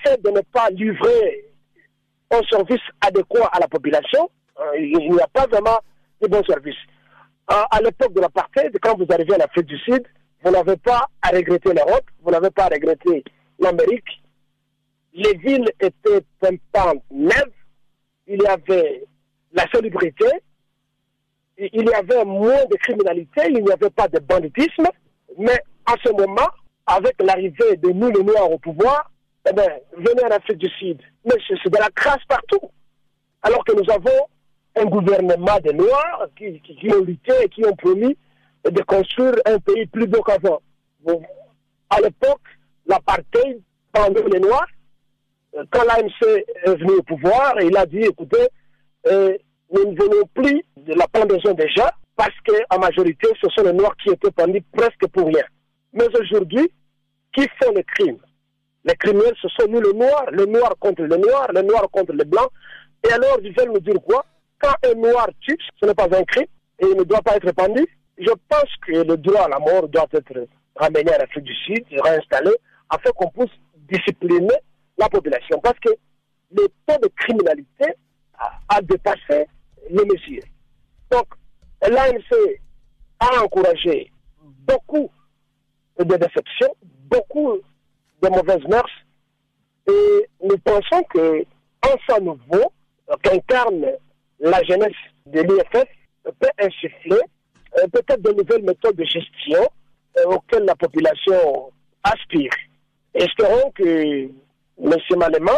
fait 0.03 0.21
de 0.21 0.29
ne 0.29 0.41
pas 0.41 0.69
livrer 0.69 1.45
un 2.31 2.41
service 2.49 2.81
adéquat 3.01 3.49
à 3.51 3.59
la 3.59 3.67
population, 3.67 4.29
euh, 4.59 4.77
il 4.77 5.11
n'y 5.11 5.21
a 5.21 5.27
pas 5.27 5.47
vraiment 5.47 5.79
de 6.21 6.27
bons 6.27 6.43
services. 6.43 6.75
à 7.47 7.81
l'époque 7.81 8.13
de 8.13 8.21
l'apartheid, 8.21 8.77
quand 8.81 8.97
vous 8.97 9.07
arrivez 9.09 9.33
en 9.35 9.39
Afrique 9.39 9.65
du 9.65 9.77
Sud, 9.79 10.03
vous 10.43 10.51
n'avez 10.51 10.77
pas 10.77 11.07
à 11.21 11.29
regretter 11.29 11.73
l'Europe, 11.73 12.05
vous 12.21 12.31
n'avez 12.31 12.51
pas 12.51 12.65
à 12.65 12.67
regretter 12.67 13.23
l'Amérique. 13.59 14.23
Les 15.13 15.35
villes 15.37 15.69
étaient 15.79 16.23
pimpantes 16.39 17.03
neuves, 17.11 17.51
il 18.27 18.41
y 18.41 18.47
avait 18.47 19.03
la 19.51 19.65
salubrité, 19.71 20.25
il 21.57 21.89
y 21.89 21.93
avait 21.93 22.23
moins 22.25 22.65
de 22.65 22.75
criminalité, 22.77 23.41
il 23.49 23.63
n'y 23.63 23.71
avait 23.71 23.89
pas 23.89 24.07
de 24.07 24.19
banditisme, 24.19 24.87
mais 25.37 25.59
en 25.87 25.95
ce 26.03 26.11
moment, 26.11 26.47
avec 26.85 27.15
l'arrivée 27.21 27.77
de 27.77 27.89
nous, 27.89 28.09
les 28.09 28.23
Noirs, 28.23 28.51
au 28.51 28.57
pouvoir, 28.57 29.11
eh 29.49 29.53
bien, 29.53 29.67
venez 29.97 30.23
en 30.23 30.35
Afrique 30.35 30.57
du 30.57 30.69
Sud. 30.69 31.01
Mais 31.25 31.35
c'est 31.47 31.69
de 31.69 31.77
la 31.77 31.89
crasse 31.89 32.23
partout. 32.27 32.71
Alors 33.41 33.63
que 33.63 33.73
nous 33.73 33.89
avons 33.91 34.27
un 34.75 34.85
gouvernement 34.85 35.59
de 35.63 35.71
Noirs 35.71 36.27
qui, 36.37 36.91
ont 36.91 37.03
lutté 37.03 37.33
et 37.43 37.49
qui 37.49 37.65
ont 37.65 37.75
promis 37.75 38.17
de 38.65 38.81
construire 38.83 39.35
un 39.45 39.59
pays 39.59 39.85
plus 39.87 40.07
beau 40.07 40.21
qu'avant. 40.21 40.61
à 41.89 42.01
l'époque, 42.01 42.41
l'apartheid 42.89 43.61
pendant 43.93 44.25
les 44.25 44.39
Noirs, 44.39 44.67
euh, 45.55 45.63
quand 45.71 45.83
l'AMC 45.85 46.45
est 46.65 46.75
venu 46.75 46.91
au 46.93 47.03
pouvoir, 47.03 47.55
il 47.61 47.75
a 47.77 47.85
dit, 47.85 47.99
écoutez, 47.99 48.47
euh, 49.07 49.37
nous 49.71 49.91
ne 49.91 49.95
venons 49.95 50.25
plus 50.33 50.63
de 50.77 50.93
la 50.93 51.07
pendaison 51.07 51.53
déjà, 51.53 51.91
parce 52.15 52.35
qu'en 52.45 52.79
majorité, 52.79 53.27
ce 53.41 53.47
sont 53.49 53.63
les 53.63 53.73
Noirs 53.73 53.95
qui 54.03 54.09
étaient 54.09 54.31
pendus 54.31 54.63
presque 54.73 55.07
pour 55.13 55.27
rien. 55.27 55.45
Mais 55.93 56.05
aujourd'hui, 56.19 56.69
qui 57.33 57.47
font 57.61 57.71
les 57.73 57.83
crimes? 57.83 58.19
Les 58.83 58.95
criminels, 58.95 59.35
ce 59.41 59.47
sont 59.49 59.67
nous, 59.69 59.81
les 59.81 59.93
Noirs, 59.93 60.29
les 60.31 60.45
Noirs 60.45 60.75
contre 60.79 61.03
les 61.03 61.17
Noirs, 61.17 61.51
les 61.53 61.63
Noirs 61.63 61.89
contre 61.91 62.13
les 62.13 62.25
Blancs. 62.25 62.49
Et 63.07 63.11
alors, 63.11 63.37
ils 63.43 63.53
veulent 63.57 63.71
me 63.71 63.79
dire 63.79 64.01
quoi? 64.05 64.25
Quand 64.59 64.73
un 64.85 64.95
Noir 64.95 65.29
tue, 65.41 65.57
ce 65.79 65.85
n'est 65.85 65.93
pas 65.93 66.05
un 66.05 66.23
crime 66.23 66.47
et 66.79 66.85
il 66.85 66.97
ne 66.97 67.03
doit 67.03 67.21
pas 67.21 67.35
être 67.35 67.51
pendu. 67.53 67.85
Je 68.17 68.31
pense 68.49 68.69
que 68.85 68.91
le 68.91 69.15
droit 69.17 69.43
à 69.43 69.49
la 69.49 69.59
mort 69.59 69.87
doit 69.87 70.07
être 70.13 70.47
ramené 70.75 71.11
à 71.13 71.17
l'Afrique 71.19 71.45
du 71.45 71.55
Sud, 71.55 71.85
réinstallé, 71.91 72.51
afin 72.89 73.11
qu'on 73.11 73.29
puisse 73.29 73.51
discipliner 73.75 74.55
la 74.97 75.09
population. 75.09 75.59
Parce 75.61 75.79
que 75.79 75.89
le 76.51 76.67
taux 76.85 76.97
de 77.01 77.07
criminalité 77.15 77.93
a, 78.69 78.81
dépassé 78.81 79.47
les 79.89 80.05
mesures. 80.05 80.43
Donc, 81.11 81.27
l'ANC 81.81 82.59
a 83.19 83.43
encouragé 83.43 84.11
beaucoup 84.41 85.09
de 85.97 86.15
déceptions, 86.15 86.73
beaucoup 86.81 87.57
de 88.21 88.29
mauvaises 88.29 88.65
mœurs. 88.67 88.91
Et 89.87 90.29
nous 90.43 90.57
pensons 90.59 91.03
que 91.13 91.43
un 91.83 91.95
sang 92.07 92.21
nouveau 92.21 92.71
qu'incarne 93.23 93.85
la 94.39 94.63
jeunesse 94.63 94.93
de 95.25 95.41
l'IFF 95.41 95.87
peut 96.23 96.49
insuffler 96.59 97.19
euh, 97.77 97.87
peut-être 97.87 98.21
de 98.21 98.31
nouvelles 98.31 98.63
méthodes 98.63 98.95
de 98.95 99.03
gestion 99.03 99.61
euh, 100.17 100.25
auxquelles 100.25 100.65
la 100.65 100.75
population 100.75 101.71
aspire. 102.03 102.51
Espérons 103.13 103.71
que 103.71 104.23
M. 104.23 104.95
Malema 105.17 105.51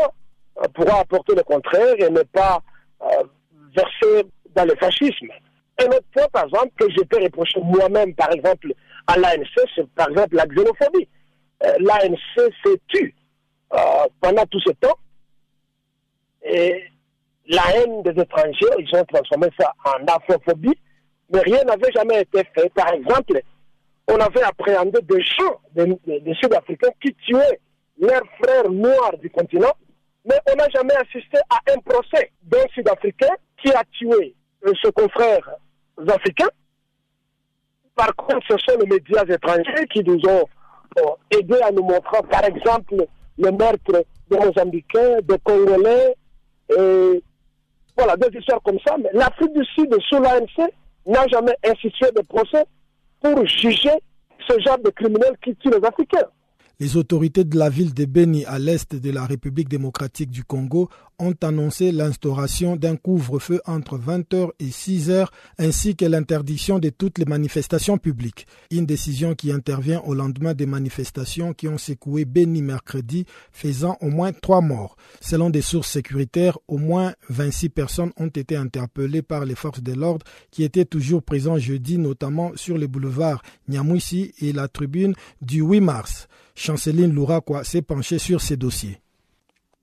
euh, 0.57 0.67
pourra 0.73 0.99
apporter 0.99 1.35
le 1.35 1.43
contraire 1.43 1.95
et 1.97 2.09
ne 2.09 2.23
pas 2.23 2.61
verser 3.75 4.27
dans 4.55 4.65
le 4.65 4.75
fascisme. 4.75 5.27
Un 5.79 5.87
autre 5.87 6.05
point, 6.13 6.27
par 6.31 6.45
exemple, 6.45 6.71
que 6.77 6.89
je 6.91 7.03
peux 7.03 7.23
reprocher 7.23 7.59
moi-même, 7.61 8.13
par 8.13 8.31
exemple, 8.31 8.73
à 9.07 9.17
l'ANC, 9.17 9.47
c'est 9.75 9.87
par 9.91 10.09
exemple 10.09 10.35
la 10.35 10.45
xénophobie. 10.45 11.07
Euh, 11.63 11.73
L'ANC 11.79 12.17
s'est 12.63 12.81
tue 12.87 13.15
euh, 13.73 13.77
pendant 14.19 14.45
tout 14.45 14.59
ce 14.59 14.71
temps. 14.71 14.97
Et 16.43 16.83
la 17.47 17.63
haine 17.75 18.03
des 18.03 18.21
étrangers, 18.21 18.75
ils 18.79 18.95
ont 18.95 19.05
transformé 19.05 19.47
ça 19.59 19.73
en 19.85 20.05
afrophobie, 20.05 20.77
mais 21.31 21.39
rien 21.39 21.63
n'avait 21.63 21.91
jamais 21.93 22.21
été 22.21 22.43
fait. 22.55 22.71
Par 22.73 22.91
exemple, 22.93 23.41
on 24.07 24.15
avait 24.15 24.43
appréhendé 24.43 24.99
des 25.03 25.21
gens, 25.21 25.59
des, 25.75 26.33
Sud-Africains 26.41 26.91
qui 27.01 27.13
tuaient 27.15 27.59
leurs 27.99 28.25
frères 28.41 28.69
noirs 28.69 29.17
du 29.21 29.29
continent, 29.29 29.73
mais 30.25 30.35
on 30.51 30.55
n'a 30.55 30.69
jamais 30.69 30.95
assisté 30.95 31.37
à 31.49 31.59
un 31.71 31.79
procès 31.79 32.31
d'un 32.43 32.65
Sud-Africain 32.73 33.33
qui 33.61 33.71
a 33.71 33.83
tué 33.91 34.35
euh, 34.65 34.73
ce 34.81 34.89
confrère 34.89 35.49
africain 36.07 36.49
par 37.95 38.15
contre, 38.15 38.45
ce 38.49 38.57
sont 38.57 38.79
les 38.79 38.87
médias 38.87 39.23
étrangers 39.25 39.85
qui 39.93 40.03
nous 40.03 40.19
ont 40.27 41.15
aidés 41.29 41.61
à 41.61 41.71
nous 41.71 41.83
montrer, 41.83 42.21
par 42.31 42.43
exemple, 42.45 42.95
le 43.37 43.51
meurtre 43.51 44.05
de 44.29 44.37
Mozambicains, 44.37 45.19
de 45.21 45.37
Congolais, 45.43 46.15
et 46.75 47.23
voilà, 47.95 48.15
des 48.17 48.39
histoires 48.39 48.61
comme 48.63 48.79
ça. 48.85 48.95
Mais 48.97 49.09
l'Afrique 49.13 49.53
du 49.53 49.63
Sud, 49.65 49.95
sous 50.09 50.19
l'ANC, 50.19 50.71
n'a 51.05 51.27
jamais 51.27 51.55
institué 51.63 52.07
de 52.15 52.21
procès 52.21 52.65
pour 53.21 53.45
juger 53.45 53.91
ce 54.47 54.59
genre 54.59 54.79
de 54.79 54.89
criminels 54.89 55.35
qui 55.43 55.55
tuent 55.55 55.69
les 55.69 55.87
Africains. 55.87 56.27
Les 56.79 56.97
autorités 56.97 57.43
de 57.43 57.57
la 57.57 57.69
ville 57.69 57.93
de 57.93 58.05
Beni 58.05 58.43
à 58.45 58.57
l'est 58.57 58.95
de 58.95 59.11
la 59.11 59.25
République 59.25 59.69
démocratique 59.69 60.31
du 60.31 60.43
Congo 60.43 60.89
ont 61.21 61.35
annoncé 61.41 61.91
l'instauration 61.91 62.75
d'un 62.75 62.95
couvre-feu 62.95 63.61
entre 63.65 63.97
20h 63.97 64.49
et 64.59 64.69
6h 64.69 65.27
ainsi 65.59 65.95
que 65.95 66.05
l'interdiction 66.05 66.79
de 66.79 66.89
toutes 66.89 67.19
les 67.19 67.25
manifestations 67.25 67.97
publiques. 67.97 68.47
Une 68.71 68.85
décision 68.85 69.35
qui 69.35 69.51
intervient 69.51 70.01
au 70.01 70.15
lendemain 70.15 70.53
des 70.53 70.65
manifestations 70.65 71.53
qui 71.53 71.67
ont 71.67 71.77
secoué 71.77 72.25
Beni 72.25 72.61
mercredi, 72.61 73.25
faisant 73.51 73.97
au 74.01 74.09
moins 74.09 74.33
trois 74.33 74.61
morts. 74.61 74.97
Selon 75.21 75.49
des 75.49 75.61
sources 75.61 75.91
sécuritaires, 75.91 76.57
au 76.67 76.77
moins 76.77 77.13
26 77.29 77.69
personnes 77.69 78.11
ont 78.17 78.27
été 78.27 78.55
interpellées 78.55 79.21
par 79.21 79.45
les 79.45 79.55
forces 79.55 79.83
de 79.83 79.93
l'ordre 79.93 80.25
qui 80.49 80.63
étaient 80.63 80.85
toujours 80.85 81.21
présentes 81.21 81.59
jeudi, 81.59 81.97
notamment 81.99 82.51
sur 82.55 82.77
les 82.77 82.87
boulevards 82.87 83.43
Nyamwisi 83.69 84.33
et 84.39 84.53
la 84.53 84.67
tribune 84.67 85.13
du 85.41 85.61
8 85.61 85.81
mars. 85.81 86.27
Chanceline 86.55 87.13
Louraquois 87.13 87.63
s'est 87.63 87.81
penchée 87.81 88.19
sur 88.19 88.41
ces 88.41 88.57
dossiers. 88.57 88.99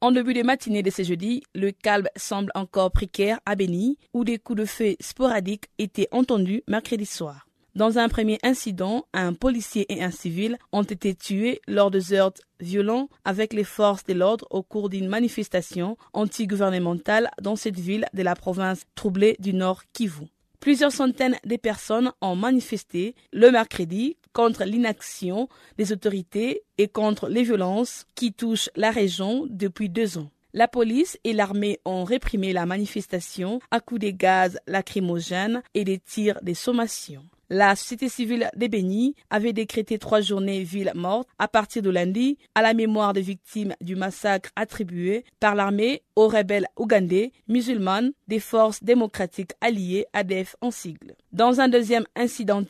En 0.01 0.13
début 0.13 0.33
de 0.33 0.45
matinée 0.45 0.85
de 0.85 0.91
ce 0.91 1.03
jeudi, 1.03 1.43
le 1.57 1.73
calme 1.73 2.07
semble 2.15 2.53
encore 2.55 2.93
précaire 2.93 3.41
à 3.45 3.57
Béni, 3.57 3.99
où 4.15 4.23
des 4.23 4.39
coups 4.39 4.61
de 4.61 4.65
feu 4.65 4.95
sporadiques 5.01 5.65
étaient 5.79 6.07
entendus 6.13 6.63
mercredi 6.69 7.05
soir. 7.05 7.49
Dans 7.75 7.99
un 7.99 8.09
premier 8.09 8.39
incident, 8.45 9.07
un 9.13 9.35
policier 9.35 9.93
et 9.93 10.05
un 10.05 10.13
civil 10.13 10.57
ont 10.71 10.85
été 10.85 11.17
tués 11.17 11.61
lors 11.67 11.91
de 11.91 12.01
heurts 12.15 12.35
violents 12.61 13.09
avec 13.25 13.53
les 13.53 13.65
forces 13.65 14.05
de 14.05 14.15
l'ordre 14.15 14.47
au 14.51 14.63
cours 14.63 14.89
d'une 14.89 15.09
manifestation 15.09 15.97
anti-gouvernementale 16.13 17.31
dans 17.43 17.57
cette 17.57 17.79
ville 17.79 18.07
de 18.15 18.23
la 18.23 18.37
province 18.37 18.85
troublée 18.95 19.35
du 19.41 19.53
Nord 19.53 19.83
Kivu. 19.93 20.27
Plusieurs 20.61 20.93
centaines 20.93 21.39
de 21.45 21.57
personnes 21.57 22.13
ont 22.21 22.37
manifesté 22.37 23.17
le 23.33 23.51
mercredi 23.51 24.17
contre 24.39 24.63
l'inaction 24.63 25.49
des 25.79 25.91
autorités 25.91 26.63
et 26.79 26.87
contre 26.87 27.29
les 27.29 27.43
violences 27.43 28.07
qui 28.15 28.33
touchent 28.33 28.71
la 28.77 28.93
région 28.93 29.49
depuis 29.51 29.89
deux 29.89 30.17
ans. 30.17 30.31
La 30.55 30.69
police 30.69 31.19
et 31.25 31.33
l'armée 31.33 31.81
ont 31.85 32.05
réprimé 32.05 32.53
la 32.53 32.65
manifestation 32.65 33.59
à 33.73 33.81
coups 33.81 34.03
de 34.03 34.11
gaz 34.11 34.61
lacrymogènes 34.69 35.61
et 35.75 35.83
des 35.83 35.99
tirs 35.99 36.39
de 36.43 36.55
sommation. 36.55 37.25
La 37.51 37.77
société 37.77 38.11
civile 38.11 38.51
des 38.57 38.69
Béni 38.69 39.15
avait 39.31 39.55
décrété 39.55 39.99
trois 39.99 40.21
journées 40.21 40.65
ville 40.65 40.93
morte 40.95 41.29
à 41.39 41.49
partir 41.49 41.81
de 41.81 41.89
lundi 41.89 42.37
à 42.55 42.61
la 42.61 42.75
mémoire 42.75 43.15
des 43.15 43.23
victimes 43.23 43.75
du 43.81 43.97
massacre 43.97 44.51
attribué 44.55 45.25
par 45.41 45.55
l'armée 45.55 46.03
aux 46.15 46.29
rebelles 46.29 46.67
ougandais 46.77 47.33
musulmanes 47.49 48.13
des 48.27 48.39
forces 48.39 48.83
démocratiques 48.83 49.53
alliées 49.63 50.05
ADF 50.13 50.57
en 50.61 50.71
sigle. 50.71 51.15
Dans 51.33 51.61
un 51.61 51.69
deuxième 51.69 52.07
incident, 52.17 52.63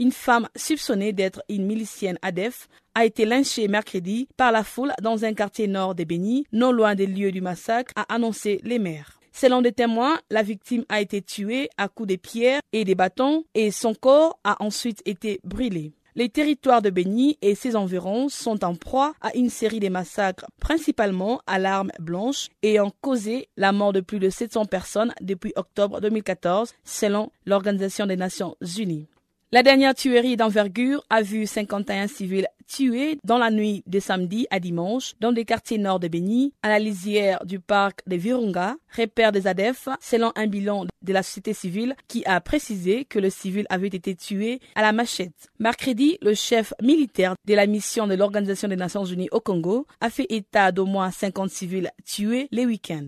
une 0.00 0.10
femme 0.12 0.48
soupçonnée 0.56 1.12
d'être 1.12 1.42
une 1.48 1.66
milicienne 1.66 2.18
ADF 2.22 2.68
a 2.96 3.04
été 3.04 3.26
lynchée 3.26 3.68
mercredi 3.68 4.26
par 4.36 4.50
la 4.50 4.64
foule 4.64 4.92
dans 5.00 5.24
un 5.24 5.34
quartier 5.34 5.68
nord 5.68 5.94
de 5.94 6.02
Béni, 6.02 6.44
non 6.52 6.72
loin 6.72 6.96
des 6.96 7.06
lieux 7.06 7.30
du 7.30 7.40
massacre, 7.40 7.92
a 7.94 8.12
annoncé 8.12 8.60
les 8.64 8.78
maires. 8.80 9.20
Selon 9.36 9.62
des 9.62 9.72
témoins, 9.72 10.20
la 10.30 10.44
victime 10.44 10.84
a 10.88 11.00
été 11.00 11.20
tuée 11.20 11.68
à 11.76 11.88
coups 11.88 12.08
de 12.08 12.14
pierres 12.14 12.60
et 12.72 12.84
des 12.84 12.94
bâtons 12.94 13.44
et 13.56 13.72
son 13.72 13.92
corps 13.92 14.38
a 14.44 14.62
ensuite 14.62 15.02
été 15.06 15.40
brûlé. 15.42 15.92
Les 16.14 16.28
territoires 16.28 16.82
de 16.82 16.90
Béni 16.90 17.36
et 17.42 17.56
ses 17.56 17.74
environs 17.74 18.28
sont 18.28 18.64
en 18.64 18.76
proie 18.76 19.14
à 19.20 19.34
une 19.34 19.50
série 19.50 19.80
de 19.80 19.88
massacres, 19.88 20.46
principalement 20.60 21.40
à 21.48 21.58
l'arme 21.58 21.90
blanche, 21.98 22.46
ayant 22.62 22.92
causé 23.00 23.48
la 23.56 23.72
mort 23.72 23.92
de 23.92 24.00
plus 24.00 24.20
de 24.20 24.30
700 24.30 24.66
personnes 24.66 25.12
depuis 25.20 25.52
octobre 25.56 26.00
2014, 26.00 26.72
selon 26.84 27.32
l'Organisation 27.44 28.06
des 28.06 28.16
Nations 28.16 28.54
Unies. 28.78 29.08
La 29.54 29.62
dernière 29.62 29.94
tuerie 29.94 30.36
d'envergure 30.36 31.04
a 31.10 31.22
vu 31.22 31.46
51 31.46 32.08
civils 32.08 32.48
tués 32.66 33.20
dans 33.22 33.38
la 33.38 33.52
nuit 33.52 33.84
de 33.86 34.00
samedi 34.00 34.48
à 34.50 34.58
dimanche 34.58 35.12
dans 35.20 35.30
des 35.30 35.44
quartiers 35.44 35.78
nord 35.78 36.00
de 36.00 36.08
Béni, 36.08 36.52
à 36.64 36.68
la 36.68 36.80
lisière 36.80 37.46
du 37.46 37.60
parc 37.60 38.00
de 38.08 38.16
Virunga, 38.16 38.74
repère 38.96 39.30
des 39.30 39.46
ADEF, 39.46 39.88
selon 40.00 40.32
un 40.34 40.48
bilan 40.48 40.86
de 41.02 41.12
la 41.12 41.22
société 41.22 41.54
civile 41.54 41.94
qui 42.08 42.24
a 42.24 42.40
précisé 42.40 43.04
que 43.04 43.20
le 43.20 43.30
civil 43.30 43.64
avait 43.70 43.86
été 43.86 44.16
tué 44.16 44.58
à 44.74 44.82
la 44.82 44.90
machette. 44.90 45.46
Mercredi, 45.60 46.18
le 46.20 46.34
chef 46.34 46.74
militaire 46.82 47.36
de 47.46 47.54
la 47.54 47.68
mission 47.68 48.08
de 48.08 48.16
l'Organisation 48.16 48.66
des 48.66 48.74
Nations 48.74 49.04
Unies 49.04 49.28
au 49.30 49.38
Congo 49.38 49.86
a 50.00 50.10
fait 50.10 50.26
état 50.30 50.72
d'au 50.72 50.84
moins 50.84 51.12
50 51.12 51.48
civils 51.48 51.92
tués 52.04 52.48
les 52.50 52.66
week-ends. 52.66 53.06